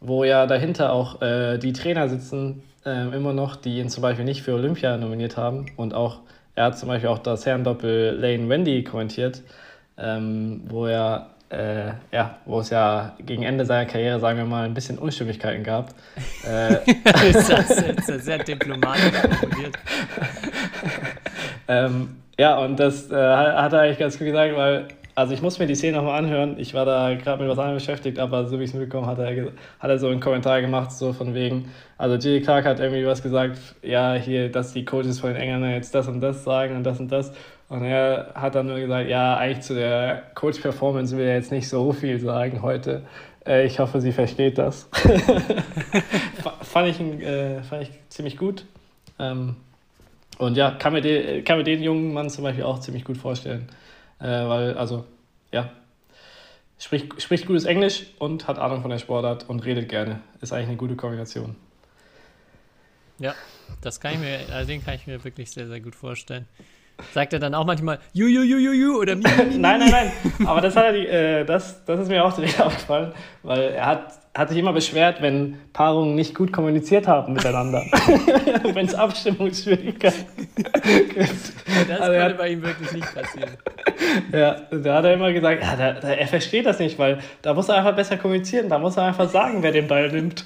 wo 0.00 0.24
ja 0.24 0.46
dahinter 0.46 0.92
auch 0.92 1.22
äh, 1.22 1.58
die 1.58 1.72
Trainer 1.72 2.08
sitzen, 2.08 2.62
äh, 2.84 3.14
immer 3.14 3.32
noch, 3.32 3.56
die 3.56 3.78
ihn 3.78 3.88
zum 3.88 4.02
Beispiel 4.02 4.24
nicht 4.24 4.42
für 4.42 4.54
Olympia 4.54 4.96
nominiert 4.96 5.36
haben. 5.36 5.66
Und 5.76 5.94
auch, 5.94 6.20
er 6.54 6.66
hat 6.66 6.78
zum 6.78 6.88
Beispiel 6.88 7.08
auch 7.08 7.18
das 7.18 7.46
Herrendoppel 7.46 8.16
Lane 8.18 8.48
Wendy 8.48 8.84
kommentiert, 8.84 9.42
ähm, 9.96 10.62
wo 10.68 10.86
er 10.86 11.30
äh, 11.50 11.92
ja, 12.12 12.38
wo 12.44 12.60
es 12.60 12.70
ja 12.70 13.16
gegen 13.24 13.42
Ende 13.42 13.64
seiner 13.64 13.86
Karriere, 13.86 14.20
sagen 14.20 14.38
wir 14.38 14.44
mal, 14.44 14.64
ein 14.64 14.74
bisschen 14.74 14.98
Unstimmigkeiten 14.98 15.64
gab. 15.64 15.94
äh, 16.46 16.74
ist, 17.30 17.50
das 17.50 18.08
ist 18.08 18.24
sehr 18.24 18.38
diplomatisch 18.38 19.12
formuliert. 19.12 19.78
ähm, 21.68 22.17
Ja, 22.38 22.58
und 22.58 22.78
das 22.78 23.10
äh, 23.10 23.14
hat 23.16 23.72
er 23.72 23.80
eigentlich 23.80 23.98
ganz 23.98 24.16
gut 24.16 24.26
gesagt, 24.28 24.56
weil, 24.56 24.86
also 25.16 25.34
ich 25.34 25.42
muss 25.42 25.58
mir 25.58 25.66
die 25.66 25.74
Szene 25.74 25.96
nochmal 25.96 26.20
anhören. 26.20 26.54
Ich 26.58 26.72
war 26.72 26.84
da 26.84 27.14
gerade 27.14 27.42
mit 27.42 27.50
was 27.50 27.58
anderem 27.58 27.78
beschäftigt, 27.78 28.20
aber 28.20 28.46
so 28.46 28.60
wie 28.60 28.62
ich 28.62 28.70
es 28.70 28.74
mitbekommen 28.74 29.08
hat 29.08 29.18
er, 29.18 29.46
hat 29.80 29.90
er 29.90 29.98
so 29.98 30.06
einen 30.06 30.20
Kommentar 30.20 30.60
gemacht, 30.60 30.92
so 30.92 31.12
von 31.12 31.34
wegen, 31.34 31.72
also 31.96 32.14
J.D. 32.14 32.42
Clark 32.42 32.64
hat 32.64 32.78
irgendwie 32.78 33.04
was 33.04 33.24
gesagt, 33.24 33.58
ja, 33.82 34.14
hier, 34.14 34.52
dass 34.52 34.72
die 34.72 34.84
Coaches 34.84 35.18
von 35.18 35.30
den 35.30 35.42
Engländern 35.42 35.72
jetzt 35.72 35.92
das 35.96 36.06
und 36.06 36.20
das 36.20 36.44
sagen 36.44 36.76
und 36.76 36.84
das 36.84 37.00
und 37.00 37.10
das. 37.10 37.32
Und 37.68 37.82
er 37.82 38.30
hat 38.36 38.54
dann 38.54 38.68
nur 38.68 38.78
gesagt, 38.78 39.08
ja, 39.08 39.36
eigentlich 39.36 39.64
zu 39.64 39.74
der 39.74 40.22
Coach-Performance 40.36 41.16
will 41.16 41.26
er 41.26 41.34
jetzt 41.34 41.50
nicht 41.50 41.68
so 41.68 41.92
viel 41.92 42.20
sagen 42.20 42.62
heute. 42.62 43.02
Äh, 43.44 43.66
ich 43.66 43.80
hoffe, 43.80 44.00
sie 44.00 44.12
versteht 44.12 44.58
das. 44.58 44.88
fand, 46.62 46.88
ich, 46.88 47.00
äh, 47.00 47.62
fand 47.64 47.82
ich 47.82 47.90
ziemlich 48.08 48.36
gut. 48.36 48.64
Ähm, 49.18 49.56
und 50.38 50.56
ja, 50.56 50.70
kann 50.72 50.92
mir, 50.92 51.00
den, 51.00 51.44
kann 51.44 51.58
mir 51.58 51.64
den 51.64 51.82
jungen 51.82 52.12
Mann 52.12 52.30
zum 52.30 52.44
Beispiel 52.44 52.64
auch 52.64 52.78
ziemlich 52.80 53.04
gut 53.04 53.16
vorstellen. 53.16 53.68
Äh, 54.20 54.26
weil, 54.26 54.74
also, 54.76 55.04
ja, 55.52 55.70
spricht, 56.78 57.20
spricht 57.20 57.46
gutes 57.46 57.64
Englisch 57.64 58.06
und 58.18 58.48
hat 58.48 58.58
Ahnung 58.58 58.82
von 58.82 58.90
der 58.90 58.98
Sportart 58.98 59.48
und 59.48 59.64
redet 59.64 59.88
gerne. 59.88 60.20
Ist 60.40 60.52
eigentlich 60.52 60.68
eine 60.68 60.76
gute 60.76 60.96
Kombination. 60.96 61.56
Ja, 63.18 63.34
das 63.80 64.00
kann 64.00 64.14
ich 64.14 64.20
mir, 64.20 64.40
also 64.52 64.68
den 64.68 64.84
kann 64.84 64.94
ich 64.94 65.06
mir 65.06 65.22
wirklich 65.24 65.50
sehr, 65.50 65.66
sehr 65.66 65.80
gut 65.80 65.94
vorstellen. 65.94 66.46
Sagt 67.14 67.32
er 67.32 67.38
dann 67.38 67.54
auch 67.54 67.64
manchmal 67.64 67.98
ju, 68.12 68.26
ju, 68.26 68.42
ju, 68.42 68.58
ju, 68.58 68.72
ju 68.72 68.98
oder 68.98 69.14
mi, 69.14 69.22
Nein, 69.22 69.60
nein, 69.60 69.90
nein. 69.90 70.12
Aber 70.46 70.60
das, 70.60 70.74
hat 70.74 70.86
er, 70.86 70.94
äh, 70.94 71.44
das, 71.44 71.84
das 71.84 72.00
ist 72.00 72.08
mir 72.08 72.24
auch 72.24 72.32
direkt 72.32 72.60
aufgefallen, 72.60 73.12
weil 73.44 73.70
er 73.70 73.86
hat, 73.86 74.12
hat 74.36 74.48
sich 74.48 74.58
immer 74.58 74.72
beschwert, 74.72 75.22
wenn 75.22 75.58
Paarungen 75.72 76.16
nicht 76.16 76.34
gut 76.34 76.52
kommuniziert 76.52 77.06
haben 77.06 77.34
miteinander. 77.34 77.84
wenn 78.74 78.86
es 78.86 78.96
Abstimmungsschwierigkeiten 78.96 80.26
gibt. 81.14 81.52
Das 81.88 82.00
also 82.00 82.20
konnte 82.20 82.34
bei 82.34 82.48
ihm 82.48 82.62
wirklich 82.62 82.92
nicht 82.92 83.14
passieren. 83.14 83.50
Ja, 84.32 84.56
da 84.70 84.94
hat 84.96 85.04
er 85.04 85.14
immer 85.14 85.32
gesagt, 85.32 85.62
ja, 85.62 85.76
da, 85.76 85.92
da, 86.00 86.08
er 86.08 86.26
versteht 86.26 86.66
das 86.66 86.80
nicht, 86.80 86.98
weil 86.98 87.18
da 87.42 87.54
muss 87.54 87.68
er 87.68 87.76
einfach 87.76 87.94
besser 87.94 88.16
kommunizieren, 88.16 88.68
da 88.68 88.78
muss 88.78 88.96
er 88.96 89.04
einfach 89.04 89.28
sagen, 89.28 89.62
wer 89.62 89.72
den 89.72 89.86
Ball 89.86 90.10
nimmt. 90.10 90.44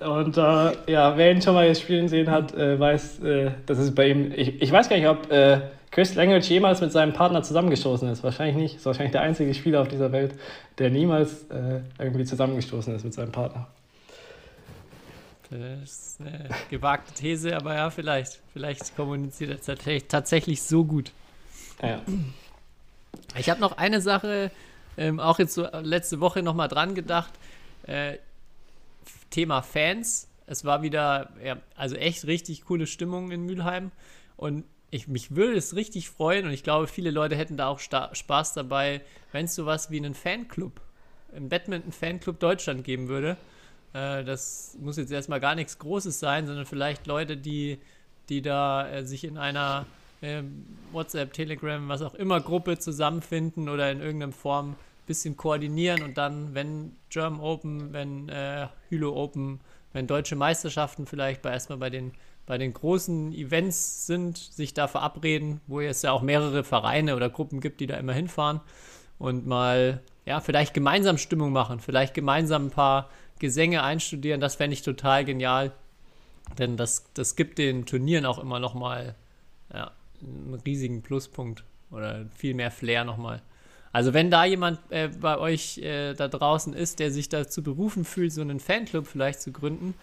Und 0.00 0.36
äh, 0.36 0.72
ja, 0.86 1.16
wer 1.16 1.30
ihn 1.30 1.40
schon 1.40 1.54
mal 1.54 1.74
spielen 1.74 2.08
sehen 2.08 2.30
hat, 2.30 2.54
äh, 2.54 2.78
weiß, 2.78 3.22
äh, 3.24 3.50
das 3.64 3.78
ist 3.78 3.94
bei 3.94 4.08
ihm, 4.08 4.32
ich, 4.34 4.60
ich 4.60 4.70
weiß 4.70 4.88
gar 4.88 4.96
nicht, 4.96 5.08
ob 5.08 5.30
äh, 5.30 5.60
Chris 5.94 6.16
Language 6.16 6.48
jemals 6.48 6.80
mit 6.80 6.90
seinem 6.90 7.12
Partner 7.12 7.44
zusammengestoßen 7.44 8.08
ist. 8.08 8.24
Wahrscheinlich 8.24 8.56
nicht. 8.56 8.76
Ist 8.76 8.86
wahrscheinlich 8.86 9.12
der 9.12 9.20
einzige 9.20 9.54
Spieler 9.54 9.80
auf 9.80 9.86
dieser 9.86 10.10
Welt, 10.10 10.34
der 10.78 10.90
niemals 10.90 11.44
äh, 11.50 11.82
irgendwie 12.00 12.24
zusammengestoßen 12.24 12.92
ist 12.96 13.04
mit 13.04 13.14
seinem 13.14 13.30
Partner. 13.30 13.68
Das 15.50 15.82
ist 15.82 16.20
eine 16.20 16.48
gewagte 16.68 17.14
These, 17.14 17.56
aber 17.56 17.76
ja, 17.76 17.90
vielleicht. 17.90 18.40
Vielleicht 18.52 18.96
kommuniziert 18.96 19.68
er 19.68 20.08
tatsächlich 20.08 20.64
so 20.64 20.84
gut. 20.84 21.12
Ja. 21.80 22.02
Ich 23.38 23.48
habe 23.48 23.60
noch 23.60 23.76
eine 23.76 24.00
Sache, 24.00 24.50
ähm, 24.96 25.20
auch 25.20 25.38
jetzt 25.38 25.54
so 25.54 25.64
letzte 25.80 26.18
Woche 26.18 26.42
nochmal 26.42 26.66
dran 26.66 26.96
gedacht. 26.96 27.30
Äh, 27.86 28.18
Thema 29.30 29.62
Fans. 29.62 30.26
Es 30.48 30.64
war 30.64 30.82
wieder, 30.82 31.30
ja, 31.44 31.58
also 31.76 31.94
echt 31.94 32.26
richtig 32.26 32.64
coole 32.64 32.88
Stimmung 32.88 33.30
in 33.30 33.46
Mülheim. 33.46 33.92
Und 34.36 34.64
ich, 34.94 35.08
mich 35.08 35.34
würde 35.34 35.56
es 35.56 35.74
richtig 35.74 36.08
freuen 36.08 36.46
und 36.46 36.52
ich 36.52 36.62
glaube, 36.62 36.86
viele 36.86 37.10
Leute 37.10 37.34
hätten 37.34 37.56
da 37.56 37.66
auch 37.66 37.80
Spaß 37.80 38.54
dabei, 38.54 39.00
wenn 39.32 39.46
es 39.46 39.56
sowas 39.56 39.90
wie 39.90 39.96
einen 39.96 40.14
Fanclub, 40.14 40.80
einen 41.34 41.48
Badminton-Fanclub 41.48 42.38
Deutschland 42.38 42.84
geben 42.84 43.08
würde. 43.08 43.36
Äh, 43.92 44.22
das 44.22 44.76
muss 44.80 44.96
jetzt 44.96 45.10
erstmal 45.10 45.40
gar 45.40 45.56
nichts 45.56 45.80
Großes 45.80 46.20
sein, 46.20 46.46
sondern 46.46 46.64
vielleicht 46.64 47.08
Leute, 47.08 47.36
die, 47.36 47.78
die 48.28 48.40
da 48.40 48.88
äh, 48.88 49.04
sich 49.04 49.24
in 49.24 49.36
einer 49.36 49.84
äh, 50.20 50.44
WhatsApp, 50.92 51.32
Telegram, 51.32 51.88
was 51.88 52.00
auch 52.00 52.14
immer 52.14 52.40
Gruppe 52.40 52.78
zusammenfinden 52.78 53.68
oder 53.68 53.90
in 53.90 54.00
irgendeiner 54.00 54.32
Form 54.32 54.70
ein 54.70 54.76
bisschen 55.08 55.36
koordinieren 55.36 56.04
und 56.04 56.18
dann, 56.18 56.54
wenn 56.54 56.94
German 57.10 57.40
Open, 57.40 57.92
wenn 57.92 58.28
äh, 58.28 58.68
Hülo 58.90 59.12
Open, 59.20 59.58
wenn 59.92 60.06
deutsche 60.06 60.36
Meisterschaften 60.36 61.06
vielleicht 61.06 61.42
bei 61.42 61.50
erstmal 61.50 61.78
bei 61.78 61.90
den 61.90 62.12
bei 62.46 62.58
den 62.58 62.72
großen 62.72 63.32
Events 63.32 64.06
sind, 64.06 64.36
sich 64.36 64.74
da 64.74 64.86
verabreden, 64.86 65.60
wo 65.66 65.80
es 65.80 66.02
ja 66.02 66.12
auch 66.12 66.22
mehrere 66.22 66.64
Vereine 66.64 67.16
oder 67.16 67.30
Gruppen 67.30 67.60
gibt, 67.60 67.80
die 67.80 67.86
da 67.86 67.96
immer 67.96 68.12
hinfahren 68.12 68.60
und 69.18 69.46
mal, 69.46 70.02
ja, 70.26 70.40
vielleicht 70.40 70.74
gemeinsam 70.74 71.18
Stimmung 71.18 71.52
machen, 71.52 71.80
vielleicht 71.80 72.14
gemeinsam 72.14 72.66
ein 72.66 72.70
paar 72.70 73.08
Gesänge 73.38 73.82
einstudieren, 73.82 74.40
das 74.40 74.56
fände 74.56 74.74
ich 74.74 74.82
total 74.82 75.24
genial. 75.24 75.72
Denn 76.58 76.76
das, 76.76 77.06
das 77.14 77.36
gibt 77.36 77.58
den 77.58 77.86
Turnieren 77.86 78.26
auch 78.26 78.38
immer 78.38 78.60
nochmal 78.60 79.14
ja, 79.72 79.92
einen 80.20 80.60
riesigen 80.66 81.02
Pluspunkt 81.02 81.64
oder 81.90 82.26
viel 82.36 82.54
mehr 82.54 82.70
Flair 82.70 83.04
nochmal. 83.04 83.40
Also 83.92 84.12
wenn 84.12 84.30
da 84.30 84.44
jemand 84.44 84.80
äh, 84.90 85.08
bei 85.08 85.38
euch 85.38 85.78
äh, 85.78 86.14
da 86.14 86.28
draußen 86.28 86.74
ist, 86.74 86.98
der 86.98 87.10
sich 87.10 87.28
dazu 87.28 87.62
berufen 87.62 88.04
fühlt, 88.04 88.32
so 88.32 88.40
einen 88.40 88.60
Fanclub 88.60 89.06
vielleicht 89.06 89.40
zu 89.40 89.52
gründen, 89.52 89.94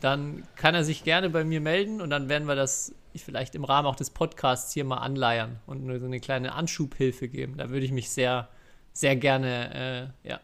dann 0.00 0.44
kann 0.56 0.74
er 0.74 0.84
sich 0.84 1.04
gerne 1.04 1.30
bei 1.30 1.44
mir 1.44 1.60
melden 1.60 2.00
und 2.00 2.10
dann 2.10 2.28
werden 2.28 2.46
wir 2.46 2.54
das 2.54 2.94
vielleicht 3.16 3.56
im 3.56 3.64
Rahmen 3.64 3.88
auch 3.88 3.96
des 3.96 4.10
Podcasts 4.10 4.72
hier 4.72 4.84
mal 4.84 4.98
anleiern 4.98 5.58
und 5.66 5.84
nur 5.84 5.98
so 5.98 6.06
eine 6.06 6.20
kleine 6.20 6.52
Anschubhilfe 6.54 7.28
geben. 7.28 7.56
Da 7.56 7.70
würde 7.70 7.84
ich 7.84 7.90
mich 7.90 8.10
sehr, 8.10 8.48
sehr 8.92 9.16
gerne, 9.16 10.12
äh, 10.24 10.28
ja, 10.28 10.40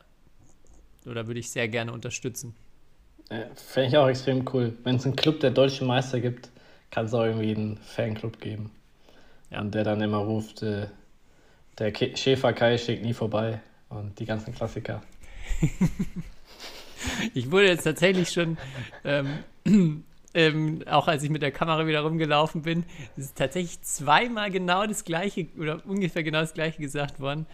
oder 1.07 1.27
würde 1.29 1.39
ich 1.39 1.51
sehr 1.51 1.69
gerne 1.69 1.93
unterstützen. 1.93 2.55
Ja, 3.31 3.45
Fände 3.55 3.89
ich 3.91 3.97
auch 3.97 4.09
extrem 4.09 4.45
cool. 4.53 4.77
Wenn 4.83 4.97
es 4.97 5.05
einen 5.05 5.17
Club 5.17 5.41
der 5.41 5.51
deutschen 5.51 5.87
Meister 5.87 6.21
gibt, 6.21 6.51
kann 6.91 7.07
es 7.07 7.15
auch 7.15 7.25
irgendwie 7.25 7.55
einen 7.55 7.77
Fanclub 7.77 8.41
geben. 8.41 8.71
Ja. 9.51 9.61
Und 9.61 9.75
der 9.75 9.85
dann 9.85 10.01
immer 10.01 10.19
ruft, 10.19 10.63
äh, 10.63 10.89
der 11.79 11.93
Schäfer 11.95 12.53
Kai 12.53 12.79
schickt 12.79 13.05
nie 13.05 13.15
vorbei 13.15 13.61
und 13.89 14.19
die 14.19 14.25
ganzen 14.25 14.55
Klassiker. 14.55 15.03
ich 17.35 17.51
wurde 17.51 17.69
jetzt 17.69 17.85
tatsächlich 17.85 18.31
schon, 18.31 18.57
ähm, 19.05 19.39
ähm, 20.35 20.83
auch 20.87 21.09
als 21.09 21.23
ich 21.23 21.31
mit 21.31 21.43
der 21.43 21.53
Kamera 21.53 21.87
wieder 21.87 22.01
rumgelaufen 22.01 22.63
bin, 22.63 22.85
ist 23.17 23.37
tatsächlich 23.37 23.81
zweimal 23.83 24.51
genau 24.51 24.87
das 24.87 25.05
gleiche 25.05 25.47
oder 25.59 25.85
ungefähr 25.87 26.23
genau 26.23 26.41
das 26.41 26.55
gleiche 26.55 26.81
gesagt 26.81 27.21
worden. 27.21 27.47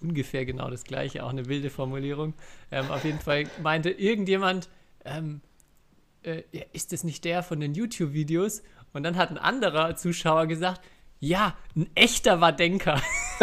Ungefähr 0.00 0.46
genau 0.46 0.70
das 0.70 0.84
gleiche, 0.84 1.24
auch 1.24 1.30
eine 1.30 1.46
wilde 1.46 1.68
Formulierung. 1.68 2.32
Ähm, 2.70 2.90
auf 2.90 3.04
jeden 3.04 3.20
Fall 3.20 3.44
meinte 3.62 3.90
irgendjemand, 3.90 4.70
ähm, 5.04 5.42
äh, 6.22 6.42
ist 6.72 6.92
das 6.92 7.04
nicht 7.04 7.24
der 7.24 7.42
von 7.42 7.60
den 7.60 7.74
YouTube-Videos? 7.74 8.62
Und 8.92 9.02
dann 9.02 9.16
hat 9.16 9.30
ein 9.30 9.38
anderer 9.38 9.96
Zuschauer 9.96 10.46
gesagt, 10.46 10.80
ja, 11.20 11.54
ein 11.76 11.88
echter 11.94 12.40
Wadenker. 12.40 13.00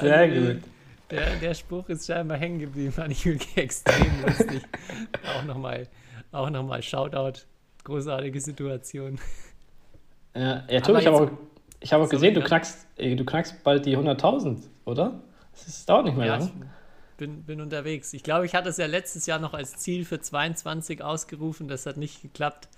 Sehr 0.00 0.16
also, 0.16 0.52
gut. 0.52 0.62
Der, 1.12 1.36
der 1.36 1.52
Spruch 1.52 1.88
ist 1.90 2.06
scheinbar 2.06 2.38
hängen 2.38 2.58
geblieben, 2.58 2.90
fand 2.90 3.12
ich 3.12 3.26
wirklich 3.26 3.56
extrem 3.56 4.22
lustig. 4.22 4.62
Auch 5.36 5.44
nochmal 5.44 5.86
auch 6.32 6.48
noch 6.48 6.64
mal 6.64 6.82
Shoutout, 6.82 7.40
großartige 7.84 8.40
Situation. 8.40 9.20
Ja, 10.34 10.64
ja 10.68 10.80
Tobi, 10.80 11.00
ich 11.00 11.06
habe 11.06 11.16
auch, 11.16 11.30
ich 11.80 11.92
hab 11.92 12.00
auch 12.00 12.08
gesehen, 12.08 12.32
du 12.32 12.40
knackst, 12.40 12.86
du 12.96 13.24
knackst 13.24 13.62
bald 13.62 13.84
die 13.84 13.96
100.000, 13.96 14.62
oder? 14.86 15.20
Das 15.52 15.84
dauert 15.84 16.06
nicht 16.06 16.16
mehr 16.16 16.26
ja, 16.26 16.36
lang. 16.38 16.70
Bin, 17.18 17.42
bin 17.42 17.60
unterwegs. 17.60 18.14
Ich 18.14 18.22
glaube, 18.22 18.46
ich 18.46 18.54
hatte 18.54 18.70
es 18.70 18.78
ja 18.78 18.86
letztes 18.86 19.26
Jahr 19.26 19.38
noch 19.38 19.52
als 19.52 19.76
Ziel 19.76 20.06
für 20.06 20.18
22 20.18 21.04
ausgerufen. 21.04 21.68
Das 21.68 21.84
hat 21.84 21.98
nicht 21.98 22.22
geklappt. 22.22 22.70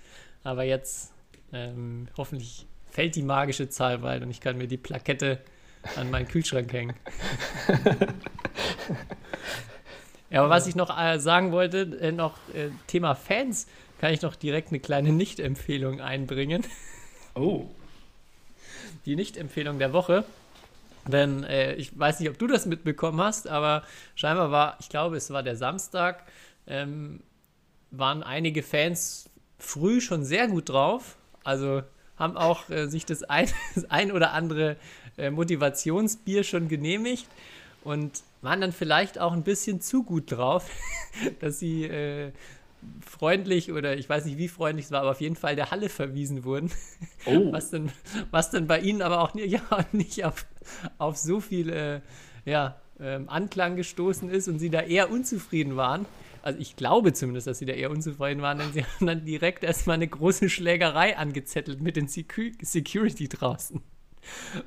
Aber 0.43 0.63
jetzt 0.63 1.13
ähm, 1.53 2.09
hoffentlich 2.17 2.67
fällt 2.91 3.15
die 3.15 3.23
magische 3.23 3.69
Zahl 3.69 3.99
bald 3.99 4.21
und 4.21 4.29
ich 4.29 4.41
kann 4.41 4.57
mir 4.57 4.67
die 4.67 4.77
Plakette 4.77 5.39
an 5.95 6.11
meinen 6.11 6.27
Kühlschrank 6.27 6.71
hängen. 6.71 6.95
ja, 10.29 10.41
aber 10.41 10.49
was 10.49 10.67
ich 10.67 10.75
noch 10.75 10.95
äh, 10.97 11.19
sagen 11.19 11.51
wollte, 11.51 11.97
äh, 12.01 12.11
noch 12.11 12.37
äh, 12.53 12.69
Thema 12.87 13.15
Fans, 13.15 13.67
kann 13.99 14.13
ich 14.13 14.21
noch 14.21 14.35
direkt 14.35 14.69
eine 14.69 14.79
kleine 14.79 15.11
Nicht-Empfehlung 15.11 16.01
einbringen. 16.01 16.65
Oh. 17.35 17.67
Die 19.05 19.15
Nicht-Empfehlung 19.15 19.79
der 19.79 19.93
Woche. 19.93 20.25
Denn 21.07 21.43
äh, 21.43 21.75
ich 21.75 21.97
weiß 21.97 22.19
nicht, 22.19 22.29
ob 22.29 22.37
du 22.39 22.47
das 22.47 22.65
mitbekommen 22.65 23.21
hast, 23.21 23.47
aber 23.47 23.83
scheinbar 24.15 24.51
war, 24.51 24.77
ich 24.79 24.89
glaube, 24.89 25.17
es 25.17 25.29
war 25.29 25.43
der 25.43 25.55
Samstag, 25.55 26.23
ähm, 26.65 27.21
waren 27.91 28.23
einige 28.23 28.63
Fans 28.63 29.29
früh 29.59 30.01
schon 30.01 30.25
sehr 30.25 30.47
gut 30.47 30.69
drauf. 30.69 31.17
Also 31.43 31.83
haben 32.17 32.37
auch 32.37 32.69
äh, 32.69 32.87
sich 32.87 33.05
das 33.05 33.23
ein, 33.23 33.47
das 33.75 33.89
ein 33.89 34.11
oder 34.11 34.33
andere 34.33 34.77
äh, 35.17 35.29
Motivationsbier 35.31 36.43
schon 36.43 36.67
genehmigt 36.67 37.27
und 37.83 38.23
waren 38.41 38.61
dann 38.61 38.71
vielleicht 38.71 39.19
auch 39.19 39.33
ein 39.33 39.43
bisschen 39.43 39.81
zu 39.81 40.03
gut 40.03 40.31
drauf, 40.31 40.69
dass 41.39 41.59
sie 41.59 41.85
äh, 41.85 42.31
freundlich 43.05 43.71
oder 43.71 43.97
ich 43.97 44.07
weiß 44.07 44.25
nicht, 44.25 44.37
wie 44.37 44.47
freundlich 44.47 44.85
es 44.85 44.91
war, 44.91 45.01
aber 45.01 45.11
auf 45.11 45.21
jeden 45.21 45.35
Fall 45.35 45.55
der 45.55 45.71
Halle 45.71 45.89
verwiesen 45.89 46.43
wurden. 46.43 46.71
Oh. 47.27 47.51
Was, 47.51 47.71
dann, 47.71 47.91
was 48.29 48.51
dann 48.51 48.67
bei 48.67 48.79
ihnen 48.79 49.01
aber 49.01 49.19
auch 49.19 49.33
nicht, 49.33 49.47
ja, 49.51 49.61
nicht 49.91 50.23
auf, 50.25 50.45
auf 50.99 51.17
so 51.17 51.39
viel 51.39 51.71
äh, 51.71 52.01
ja, 52.45 52.79
ähm, 52.99 53.29
Anklang 53.29 53.75
gestoßen 53.75 54.29
ist 54.29 54.47
und 54.47 54.59
sie 54.59 54.69
da 54.69 54.81
eher 54.81 55.09
unzufrieden 55.09 55.75
waren. 55.75 56.05
also 56.43 56.59
ich 56.59 56.75
glaube 56.75 57.13
zumindest, 57.13 57.47
dass 57.47 57.57
sie 57.57 57.65
da 57.65 57.73
eher 57.73 57.89
unzufrieden 57.89 58.43
waren, 58.43 58.59
denn 58.59 58.73
sie 58.73 58.83
haben 58.85 59.07
dann 59.07 59.25
direkt 59.25 59.63
erstmal 59.63 59.95
eine 59.95 60.07
große 60.07 60.49
Schlägerei 60.49 61.17
angezettelt 61.17 61.81
mit 61.81 61.95
den 61.95 62.07
Secu 62.07 62.51
Security 62.61 63.27
draußen. 63.27 63.81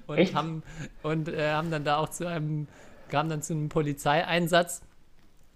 Und 0.06 0.18
Echt? 0.18 0.34
haben 0.34 0.62
und 1.02 1.28
äh, 1.28 1.50
haben 1.50 1.70
dann 1.70 1.84
da 1.84 1.98
auch 1.98 2.08
zu 2.08 2.26
einem, 2.26 2.68
kamen 3.08 3.30
dann 3.30 3.42
zu 3.42 3.52
einem 3.52 3.68
Polizeieinsatz. 3.68 4.82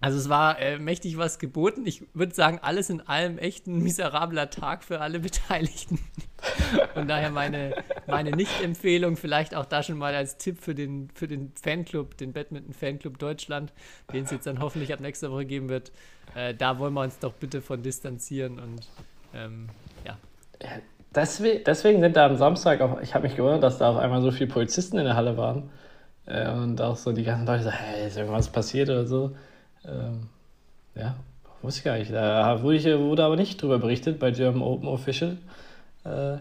Also 0.03 0.17
es 0.17 0.27
war 0.27 0.59
äh, 0.59 0.79
mächtig 0.79 1.17
was 1.17 1.39
geboten. 1.39 1.85
Ich 1.85 2.03
würde 2.13 2.35
sagen, 2.35 2.59
alles 2.61 2.89
in 2.89 2.99
allem 3.07 3.37
echt 3.37 3.67
ein 3.67 3.81
miserabler 3.81 4.49
Tag 4.49 4.83
für 4.83 4.99
alle 4.99 5.19
Beteiligten. 5.21 5.97
Und 6.95 7.07
daher 7.07 7.31
meine, 7.31 7.81
meine 8.05 8.31
Nicht-Empfehlung, 8.31 9.15
vielleicht 9.15 9.55
auch 9.55 9.65
da 9.65 9.81
schon 9.81 9.97
mal 9.97 10.13
als 10.13 10.37
Tipp 10.37 10.61
für 10.61 10.75
den, 10.75 11.09
für 11.15 11.29
den 11.29 11.53
Fanclub, 11.55 12.17
den 12.17 12.33
Badminton-Fanclub 12.33 13.17
Deutschland, 13.17 13.71
den 14.11 14.25
es 14.25 14.31
jetzt 14.31 14.45
dann 14.45 14.59
hoffentlich 14.59 14.91
ab 14.91 14.99
nächster 14.99 15.31
Woche 15.31 15.45
geben 15.45 15.69
wird. 15.69 15.93
Äh, 16.35 16.53
da 16.53 16.79
wollen 16.79 16.93
wir 16.93 17.01
uns 17.01 17.19
doch 17.19 17.31
bitte 17.31 17.61
von 17.61 17.81
distanzieren 17.81 18.59
und 18.59 18.89
ähm, 19.33 19.69
ja. 20.05 20.17
Deswegen, 21.15 21.63
deswegen 21.63 22.01
sind 22.01 22.15
da 22.15 22.25
am 22.25 22.37
Samstag 22.37 22.81
auch, 22.81 22.99
ich 23.01 23.13
habe 23.13 23.27
mich 23.27 23.35
gewundert, 23.35 23.63
dass 23.63 23.77
da 23.77 23.89
auf 23.89 23.97
einmal 23.97 24.21
so 24.21 24.31
viele 24.31 24.49
Polizisten 24.49 24.97
in 24.97 25.05
der 25.05 25.15
Halle 25.15 25.37
waren. 25.37 25.69
Äh, 26.25 26.51
und 26.51 26.81
auch 26.81 26.95
so 26.95 27.11
die 27.11 27.23
ganzen 27.23 27.45
Leute 27.45 27.63
so, 27.63 27.71
hey, 27.71 28.07
ist 28.07 28.17
irgendwas 28.17 28.49
passiert 28.49 28.89
oder 28.89 29.05
so. 29.05 29.35
Ähm, 29.85 30.29
ja, 30.95 31.15
wusste 31.61 31.79
ich 31.79 31.83
gar 31.83 31.97
nicht. 31.97 32.11
Da 32.11 32.61
wurde, 32.63 32.77
ich, 32.77 32.85
wurde 32.85 33.23
aber 33.23 33.35
nicht 33.35 33.61
drüber 33.61 33.79
berichtet 33.79 34.19
bei 34.19 34.31
German 34.31 34.61
Open 34.61 34.87
Official. 34.87 35.37
Äh, 36.03 36.37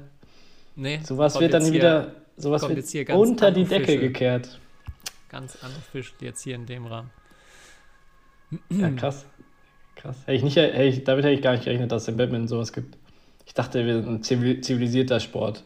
Nee, 0.74 1.00
sowas 1.02 1.38
wird 1.38 1.52
dann 1.52 1.62
hier 1.64 1.72
wieder 1.72 2.12
sowas 2.36 2.62
wird 2.62 2.78
unter 3.10 3.50
die 3.50 3.60
unofficial. 3.60 3.86
Decke 3.86 4.00
gekehrt. 4.00 4.58
Ganz 5.28 5.58
Fisch 5.90 6.14
jetzt 6.20 6.42
hier 6.42 6.54
in 6.54 6.66
dem 6.66 6.86
Rahmen. 6.86 7.10
Ja, 8.70 8.90
krass. 8.90 9.26
Krass. 9.96 10.16
Hätte 10.26 10.32
ich 10.32 10.42
nicht, 10.42 10.56
hätte 10.56 10.82
ich, 10.82 11.04
damit 11.04 11.24
hätte 11.24 11.34
ich 11.34 11.42
gar 11.42 11.52
nicht 11.52 11.64
gerechnet, 11.64 11.92
dass 11.92 12.02
es 12.02 12.08
im 12.08 12.16
Badminton 12.16 12.48
sowas 12.48 12.72
gibt. 12.72 12.96
Ich 13.44 13.54
dachte, 13.54 13.84
wir 13.84 13.94
sind 14.02 14.08
ein 14.08 14.22
zivil- 14.22 14.60
zivilisierter 14.62 15.20
Sport. 15.20 15.58
Ja, 15.58 15.64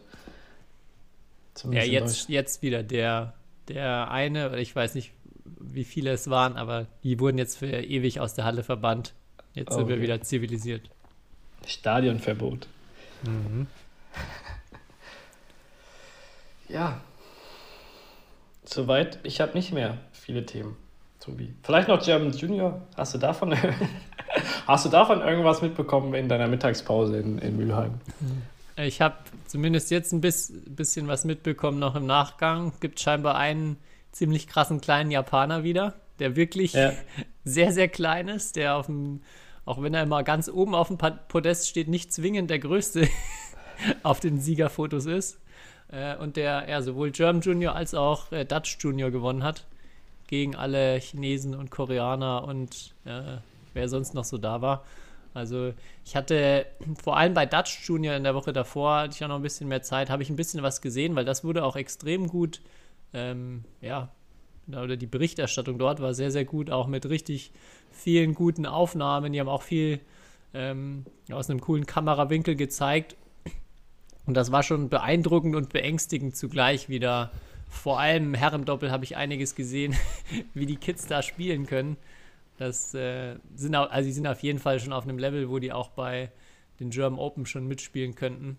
Zumindest 1.53 1.87
in 1.87 1.93
jetzt, 1.93 2.29
jetzt 2.29 2.61
wieder 2.61 2.83
der, 2.83 3.33
der 3.67 4.11
eine, 4.11 4.59
ich 4.59 4.75
weiß 4.75 4.95
nicht, 4.95 5.11
wie 5.59 5.83
viele 5.85 6.11
es 6.11 6.29
waren, 6.29 6.55
aber 6.57 6.87
die 7.03 7.19
wurden 7.19 7.37
jetzt 7.37 7.57
für 7.57 7.67
ewig 7.67 8.19
aus 8.19 8.33
der 8.33 8.45
Halle 8.45 8.63
verbannt. 8.63 9.13
Jetzt 9.53 9.73
sind 9.73 9.87
wir 9.87 9.95
Okay. 9.95 10.03
wieder 10.03 10.21
zivilisiert. 10.21 10.89
Stadionverbot. 11.65 12.67
Mhm. 13.23 13.67
Ja. 16.69 16.99
Soweit. 18.65 19.19
Ich 19.23 19.39
habe 19.39 19.53
nicht 19.53 19.71
mehr 19.71 19.97
viele 20.11 20.45
Themen, 20.45 20.75
Tobi. 21.21 21.53
Vielleicht 21.63 21.87
noch 21.87 22.03
German 22.03 22.31
Junior. 22.33 22.81
Hast 22.97 23.13
du 23.13 23.17
davon, 23.17 23.55
hast 24.67 24.85
du 24.85 24.89
davon 24.89 25.21
irgendwas 25.21 25.61
mitbekommen 25.61 26.13
in 26.13 26.29
deiner 26.29 26.47
Mittagspause 26.47 27.17
in, 27.17 27.37
in 27.39 27.57
Mülheim? 27.57 27.95
Ich 28.75 29.01
habe 29.01 29.15
zumindest 29.47 29.89
jetzt 29.89 30.11
ein 30.11 30.21
bis, 30.21 30.53
bisschen 30.65 31.07
was 31.07 31.25
mitbekommen 31.25 31.79
noch 31.79 31.95
im 31.95 32.05
Nachgang. 32.05 32.73
Gibt 32.79 32.99
scheinbar 32.99 33.35
einen 33.35 33.77
ziemlich 34.11 34.47
krassen 34.47 34.81
kleinen 34.81 35.09
Japaner 35.09 35.63
wieder, 35.63 35.95
der 36.19 36.35
wirklich 36.35 36.73
Ja. 36.73 36.93
sehr, 37.43 37.71
sehr 37.71 37.87
klein 37.87 38.27
ist, 38.27 38.55
der 38.55 38.75
auf 38.75 38.87
dem, 38.87 39.21
auch 39.65 39.81
wenn 39.81 39.93
er 39.93 40.03
immer 40.03 40.23
ganz 40.23 40.49
oben 40.49 40.75
auf 40.75 40.89
dem 40.89 40.97
Podest 40.97 41.69
steht, 41.69 41.87
nicht 41.87 42.13
zwingend 42.13 42.49
der 42.49 42.59
größte 42.59 43.07
auf 44.03 44.19
den 44.19 44.39
Siegerfotos 44.39 45.05
ist. 45.05 45.39
Äh, 45.89 46.17
und 46.17 46.35
der 46.35 46.67
ja, 46.69 46.81
sowohl 46.81 47.11
German 47.11 47.41
Junior 47.41 47.75
als 47.75 47.93
auch 47.93 48.31
äh, 48.31 48.45
Dutch 48.45 48.77
Junior 48.79 49.11
gewonnen 49.11 49.43
hat. 49.43 49.65
Gegen 50.27 50.55
alle 50.55 50.97
Chinesen 50.99 51.55
und 51.55 51.71
Koreaner 51.71 52.43
und 52.43 52.93
äh, 53.05 53.37
wer 53.77 53.87
sonst 53.87 54.13
noch 54.13 54.25
so 54.25 54.37
da 54.37 54.61
war. 54.61 54.83
Also 55.33 55.73
ich 56.03 56.15
hatte 56.15 56.65
vor 57.01 57.15
allem 57.15 57.33
bei 57.33 57.45
Dutch 57.45 57.87
Junior 57.87 58.15
in 58.15 58.23
der 58.23 58.35
Woche 58.35 58.51
davor, 58.53 58.97
hatte 59.01 59.15
ich 59.15 59.23
auch 59.23 59.29
noch 59.29 59.35
ein 59.35 59.43
bisschen 59.43 59.67
mehr 59.67 59.83
Zeit, 59.83 60.09
habe 60.09 60.23
ich 60.23 60.29
ein 60.29 60.35
bisschen 60.35 60.63
was 60.63 60.81
gesehen, 60.81 61.15
weil 61.15 61.25
das 61.25 61.43
wurde 61.43 61.63
auch 61.63 61.75
extrem 61.75 62.27
gut, 62.27 62.61
ähm, 63.13 63.63
ja, 63.79 64.09
oder 64.67 64.97
die 64.97 65.07
Berichterstattung 65.07 65.77
dort 65.77 66.01
war 66.01 66.13
sehr, 66.13 66.31
sehr 66.31 66.43
gut, 66.43 66.69
auch 66.71 66.87
mit 66.87 67.07
richtig 67.07 67.51
vielen 67.91 68.33
guten 68.33 68.65
Aufnahmen. 68.65 69.31
Die 69.31 69.39
haben 69.39 69.47
auch 69.47 69.61
viel 69.61 70.01
ähm, 70.53 71.05
aus 71.31 71.49
einem 71.49 71.61
coolen 71.61 71.85
Kamerawinkel 71.85 72.55
gezeigt. 72.55 73.15
Und 74.25 74.33
das 74.33 74.51
war 74.51 74.63
schon 74.63 74.89
beeindruckend 74.89 75.55
und 75.55 75.69
beängstigend 75.71 76.35
zugleich 76.35 76.89
wieder. 76.89 77.31
Vor 77.69 77.99
allem 77.99 78.25
im 78.25 78.33
Herrendoppel 78.33 78.91
habe 78.91 79.05
ich 79.05 79.15
einiges 79.15 79.55
gesehen, 79.55 79.95
wie 80.53 80.65
die 80.65 80.75
Kids 80.75 81.07
da 81.07 81.21
spielen 81.21 81.65
können. 81.65 81.95
Das 82.57 82.93
äh, 82.93 83.35
sind 83.55 83.75
auch, 83.75 83.89
also 83.91 84.07
die 84.07 84.13
sind 84.13 84.27
auf 84.27 84.41
jeden 84.41 84.59
Fall 84.59 84.79
schon 84.79 84.93
auf 84.93 85.03
einem 85.03 85.19
Level, 85.19 85.49
wo 85.49 85.59
die 85.59 85.71
auch 85.71 85.89
bei 85.89 86.31
den 86.79 86.89
German 86.89 87.19
Open 87.19 87.45
schon 87.45 87.67
mitspielen 87.67 88.15
könnten. 88.15 88.57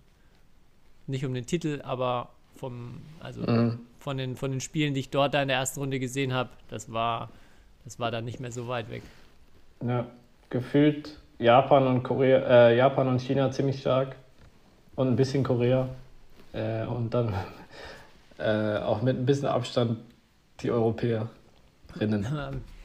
Nicht 1.06 1.24
um 1.24 1.34
den 1.34 1.46
Titel, 1.46 1.80
aber 1.82 2.30
vom, 2.54 3.00
also 3.20 3.44
von 3.98 4.18
den, 4.18 4.36
von 4.36 4.50
den 4.50 4.60
Spielen, 4.60 4.94
die 4.94 5.00
ich 5.00 5.10
dort 5.10 5.34
da 5.34 5.42
in 5.42 5.48
der 5.48 5.56
ersten 5.56 5.80
Runde 5.80 5.98
gesehen 5.98 6.32
habe, 6.32 6.50
das 6.68 6.92
war, 6.92 7.30
das 7.84 7.98
war 7.98 8.10
dann 8.10 8.24
nicht 8.24 8.40
mehr 8.40 8.52
so 8.52 8.68
weit 8.68 8.90
weg. 8.90 9.02
Ja, 9.84 10.06
gefühlt 10.50 11.18
Japan 11.38 11.86
und 11.86 12.02
Korea, 12.02 12.68
äh, 12.68 12.76
Japan 12.76 13.08
und 13.08 13.20
China 13.20 13.50
ziemlich 13.50 13.80
stark. 13.80 14.16
Und 14.96 15.08
ein 15.08 15.16
bisschen 15.16 15.44
Korea. 15.44 15.88
Äh, 16.52 16.84
und 16.84 17.14
dann 17.14 17.32
äh, 18.38 18.78
auch 18.78 19.02
mit 19.02 19.16
ein 19.16 19.26
bisschen 19.26 19.46
Abstand 19.46 19.98
die 20.60 20.70
Europäerinnen. 20.70 21.28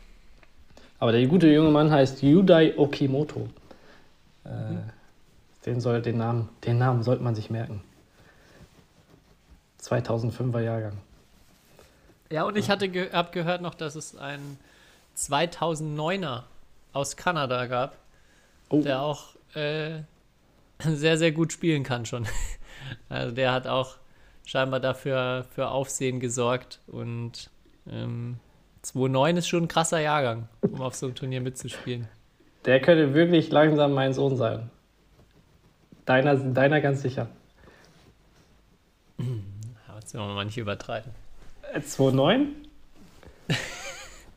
Aber 1.03 1.11
der 1.11 1.27
gute 1.27 1.49
junge 1.49 1.69
Mann 1.69 1.91
heißt 1.91 2.23
Yudai 2.23 2.77
Okimoto. 2.77 3.49
Äh, 4.45 4.49
den, 5.65 5.81
soll, 5.81 6.01
den, 6.01 6.17
Namen, 6.17 6.47
den 6.63 6.77
Namen 6.77 7.03
sollte 7.03 7.21
man 7.21 7.35
sich 7.35 7.49
merken. 7.49 7.83
2005er 9.81 10.61
Jahrgang. 10.61 10.97
Ja, 12.29 12.43
und 12.43 12.55
ich 12.55 12.69
hatte 12.69 12.87
ge 12.87 13.11
hab 13.11 13.33
gehört 13.33 13.61
noch, 13.61 13.75
dass 13.75 13.95
es 13.95 14.15
einen 14.15 14.57
2009er 15.17 16.43
aus 16.93 17.17
Kanada 17.17 17.65
gab, 17.65 17.97
Oh. 18.69 18.81
der 18.81 19.01
auch 19.01 19.35
äh, 19.55 20.03
sehr, 20.85 21.17
sehr 21.17 21.33
gut 21.33 21.51
spielen 21.51 21.83
kann 21.83 22.05
schon. 22.05 22.25
Also 23.09 23.35
der 23.35 23.51
hat 23.51 23.67
auch 23.67 23.97
scheinbar 24.45 24.79
dafür 24.79 25.45
für 25.53 25.67
Aufsehen 25.67 26.21
gesorgt 26.21 26.79
und 26.87 27.49
ähm, 27.91 28.39
2.9 28.83 29.37
ist 29.37 29.47
schon 29.47 29.63
ein 29.63 29.67
krasser 29.67 29.99
Jahrgang, 29.99 30.47
um 30.61 30.81
auf 30.81 30.95
so 30.95 31.05
einem 31.07 31.15
Turnier 31.15 31.41
mitzuspielen. 31.41 32.07
Der 32.65 32.81
könnte 32.81 33.13
wirklich 33.13 33.49
langsam 33.51 33.93
mein 33.93 34.13
Sohn 34.13 34.35
sein. 34.37 34.69
Deiner, 36.05 36.35
deiner 36.35 36.81
ganz 36.81 37.01
sicher. 37.01 37.27
Jetzt 39.99 40.13
wollen 40.15 40.27
wir 40.29 40.35
mal 40.35 40.45
nicht 40.45 40.57
übertreiben. 40.57 41.11
Äh, 41.73 41.79
2,9? 41.79 42.47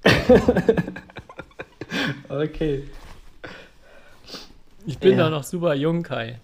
okay. 2.29 2.85
Ich 4.87 4.99
bin 4.99 5.13
Ja. 5.19 5.25
doch 5.25 5.31
noch 5.31 5.43
super 5.43 5.75
jung, 5.75 6.03
Kai. 6.05 6.39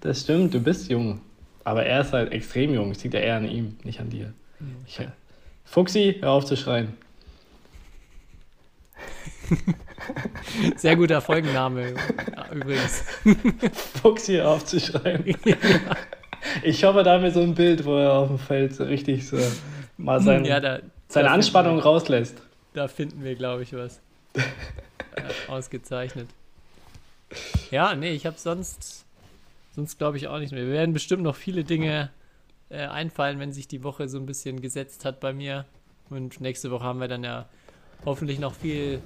Das 0.00 0.22
stimmt, 0.22 0.54
du 0.54 0.60
bist 0.60 0.90
jung. 0.90 1.20
Aber 1.64 1.84
er 1.84 2.00
ist 2.00 2.12
halt 2.12 2.32
extrem 2.32 2.72
jung. 2.74 2.90
Es 2.90 3.02
liegt 3.04 3.14
ja 3.14 3.20
eher 3.20 3.36
an 3.36 3.46
ihm, 3.48 3.76
nicht 3.84 4.00
an 4.00 4.08
dir. 4.10 4.32
Ich, 4.86 4.98
Fuchsi, 5.72 6.18
hör 6.20 6.32
auf 6.32 6.44
zu 6.44 6.54
schreien. 6.54 6.92
Sehr 10.76 10.96
guter 10.96 11.22
Folgenname 11.22 11.94
ja, 11.94 12.52
übrigens. 12.52 13.04
Fuchsi, 14.02 14.34
hör 14.34 14.50
auf 14.50 14.66
zu 14.66 14.78
schreien. 14.78 15.24
Ich 16.62 16.84
hoffe, 16.84 17.02
da 17.02 17.14
haben 17.14 17.22
wir 17.22 17.30
so 17.30 17.40
ein 17.40 17.54
Bild, 17.54 17.86
wo 17.86 17.96
er 17.96 18.12
auf 18.12 18.28
dem 18.28 18.38
Feld 18.38 18.74
so 18.74 18.84
richtig 18.84 19.26
so 19.26 19.38
mal 19.96 20.20
sein, 20.20 20.44
ja, 20.44 20.60
da, 20.60 20.80
seine 21.08 21.28
da 21.28 21.34
Anspannung 21.34 21.76
Finden 21.76 21.88
rauslässt. 21.88 22.34
wir, 22.34 22.82
da 22.82 22.88
finden 22.88 23.24
wir, 23.24 23.34
glaube 23.34 23.62
ich, 23.62 23.72
was. 23.72 24.02
Ja, 24.36 24.44
ausgezeichnet. 25.54 26.28
Ja, 27.70 27.94
nee, 27.94 28.10
ich 28.10 28.26
habe 28.26 28.36
sonst, 28.38 29.06
sonst 29.74 29.96
glaube 29.96 30.18
ich 30.18 30.28
auch 30.28 30.38
nicht 30.38 30.52
mehr. 30.52 30.66
Wir 30.66 30.72
werden 30.72 30.92
bestimmt 30.92 31.22
noch 31.22 31.36
viele 31.36 31.64
Dinge 31.64 32.10
äh, 32.72 32.86
einfallen, 32.86 33.38
wenn 33.38 33.52
sich 33.52 33.68
die 33.68 33.84
Woche 33.84 34.08
so 34.08 34.18
ein 34.18 34.26
bisschen 34.26 34.60
gesetzt 34.62 35.04
hat 35.04 35.20
bei 35.20 35.32
mir. 35.32 35.66
Und 36.08 36.40
nächste 36.40 36.70
Woche 36.70 36.84
haben 36.84 37.00
wir 37.00 37.08
dann 37.08 37.22
ja 37.22 37.46
hoffentlich 38.04 38.38
noch 38.38 38.54
viel, 38.54 39.02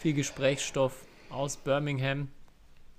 viel 0.00 0.14
Gesprächsstoff 0.14 1.04
aus 1.30 1.56
Birmingham. 1.58 2.28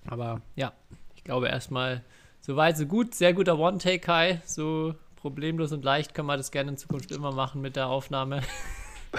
Aber 0.06 0.42
ja, 0.56 0.72
ich 1.16 1.24
glaube 1.24 1.48
erstmal 1.48 2.04
so 2.42 2.56
weit, 2.56 2.78
so 2.78 2.86
gut. 2.86 3.16
Sehr 3.16 3.34
guter 3.34 3.58
One-Take, 3.58 4.00
Kai. 4.00 4.42
So 4.46 4.96
problemlos 5.16 5.72
und 5.72 5.84
leicht 5.84 6.14
kann 6.14 6.26
man 6.26 6.38
das 6.38 6.52
gerne 6.52 6.72
in 6.72 6.78
Zukunft 6.78 7.12
immer 7.12 7.32
machen 7.32 7.62
mit 7.62 7.76
der 7.76 7.88
Aufnahme. 7.88 8.42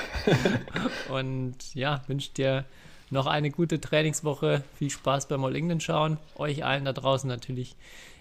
und 1.09 1.75
ja, 1.75 2.03
wünsche 2.07 2.33
dir 2.33 2.65
noch 3.11 3.27
eine 3.27 3.51
gute 3.51 3.81
Trainingswoche. 3.81 4.63
Viel 4.77 4.91
Spaß 4.91 5.27
beim 5.29 5.45
All 5.45 5.57
England 5.57 5.83
schauen. 5.83 6.19
Euch 6.37 6.65
allen 6.65 6.85
da 6.85 6.93
draußen 6.93 7.29
natürlich 7.29 7.77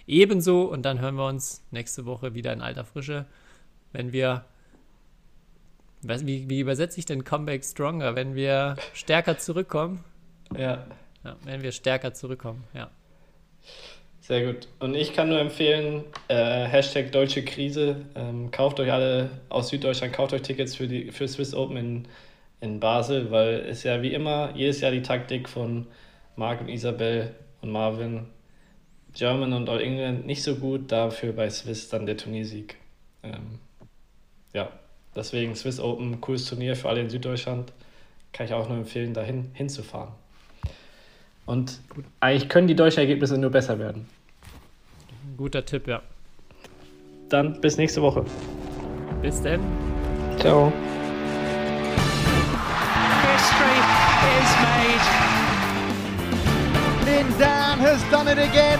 ebenso. 0.08 0.64
Und 0.64 0.84
dann 0.84 1.00
hören 1.00 1.16
wir 1.16 1.28
uns 1.28 1.64
nächste 1.72 2.06
Woche 2.06 2.34
wieder 2.36 2.54
in 2.54 2.62
alter 2.62 2.86
Frische, 2.86 3.26
wenn 3.92 4.12
wir 4.14 4.46
Was, 6.02 6.26
wie, 6.28 6.50
wie 6.50 6.60
übersetze 6.60 7.00
ich 7.00 7.06
denn 7.06 7.24
Comeback 7.24 7.64
Stronger, 7.64 8.16
wenn 8.16 8.36
wir 8.36 8.78
stärker 8.94 9.38
zurückkommen? 9.38 10.04
Ja, 10.58 10.86
Ja, 11.24 11.38
wenn 11.44 11.64
wir 11.64 11.72
stärker 11.72 12.14
zurückkommen, 12.14 12.66
ja. 12.74 12.92
sehr 14.20 14.46
gut. 14.46 14.68
Und 14.80 14.96
ich 14.96 15.14
kann 15.14 15.30
nur 15.30 15.40
empfehlen, 15.40 16.04
äh, 16.28 16.66
Hashtag 16.66 17.12
Deutsche 17.12 17.44
Krise. 17.46 18.06
Ähm, 18.16 18.52
kauft 18.52 18.80
euch 18.80 18.92
alle 18.92 19.30
aus 19.50 19.70
Süddeutschland, 19.70 20.14
kauft 20.14 20.34
euch 20.34 20.42
Tickets 20.42 20.76
für 20.76 20.88
die 20.88 21.12
für 21.12 21.28
Swiss 21.28 21.54
Open 21.54 21.78
in, 21.78 22.08
in 22.62 22.80
Basel, 22.80 23.32
weil 23.32 23.66
es 23.70 23.84
ja 23.84 24.02
wie 24.02 24.14
immer 24.14 24.52
jedes 24.56 24.82
Jahr 24.82 24.92
die 24.92 25.02
Taktik 25.02 25.50
von 25.50 25.88
Marc 26.36 26.62
und 26.62 26.70
Isabel 26.70 27.36
und 27.62 27.72
Marvin, 27.72 28.28
German 29.14 29.54
und 29.54 29.70
All 29.70 29.82
England 29.82 30.26
nicht 30.26 30.44
so 30.44 30.56
gut, 30.56 30.92
dafür 30.92 31.34
bei 31.34 31.50
Swiss 31.50 31.90
dann 31.90 32.06
der 32.06 32.18
Turniersieg. 32.18 32.78
Ähm, 33.22 33.60
ja, 34.54 34.70
deswegen 35.16 35.56
Swiss 35.56 35.80
Open, 35.80 36.20
cooles 36.20 36.46
Turnier 36.46 36.76
für 36.76 36.90
alle 36.90 37.02
in 37.02 37.10
Süddeutschland. 37.10 37.72
Kann 38.32 38.48
ich 38.48 38.54
auch 38.54 38.68
nur 38.68 38.78
empfehlen, 38.78 39.14
dahin 39.14 39.52
hinzufahren. 39.54 40.10
Und 41.46 41.80
eigentlich 42.20 42.50
können 42.50 42.68
die 42.68 42.76
deutschen 42.76 43.00
Ergebnisse 43.00 43.38
nur 43.38 43.52
besser 43.52 43.78
werden. 43.78 44.08
Guter 45.38 45.64
Tipp, 45.66 45.88
ja. 45.88 46.02
Dann 47.30 47.62
bis 47.62 47.78
nächste 47.78 48.02
Woche. 48.02 48.26
Bis 49.22 49.42
denn. 49.42 49.62
Ciao. 50.40 50.72
History 53.24 53.80
is 54.40 54.52
made. 54.62 55.06
Lin 57.06 57.28
Dan 57.40 57.80
has 57.80 58.04
done 58.12 58.28
it 58.28 58.38
again. 58.38 58.80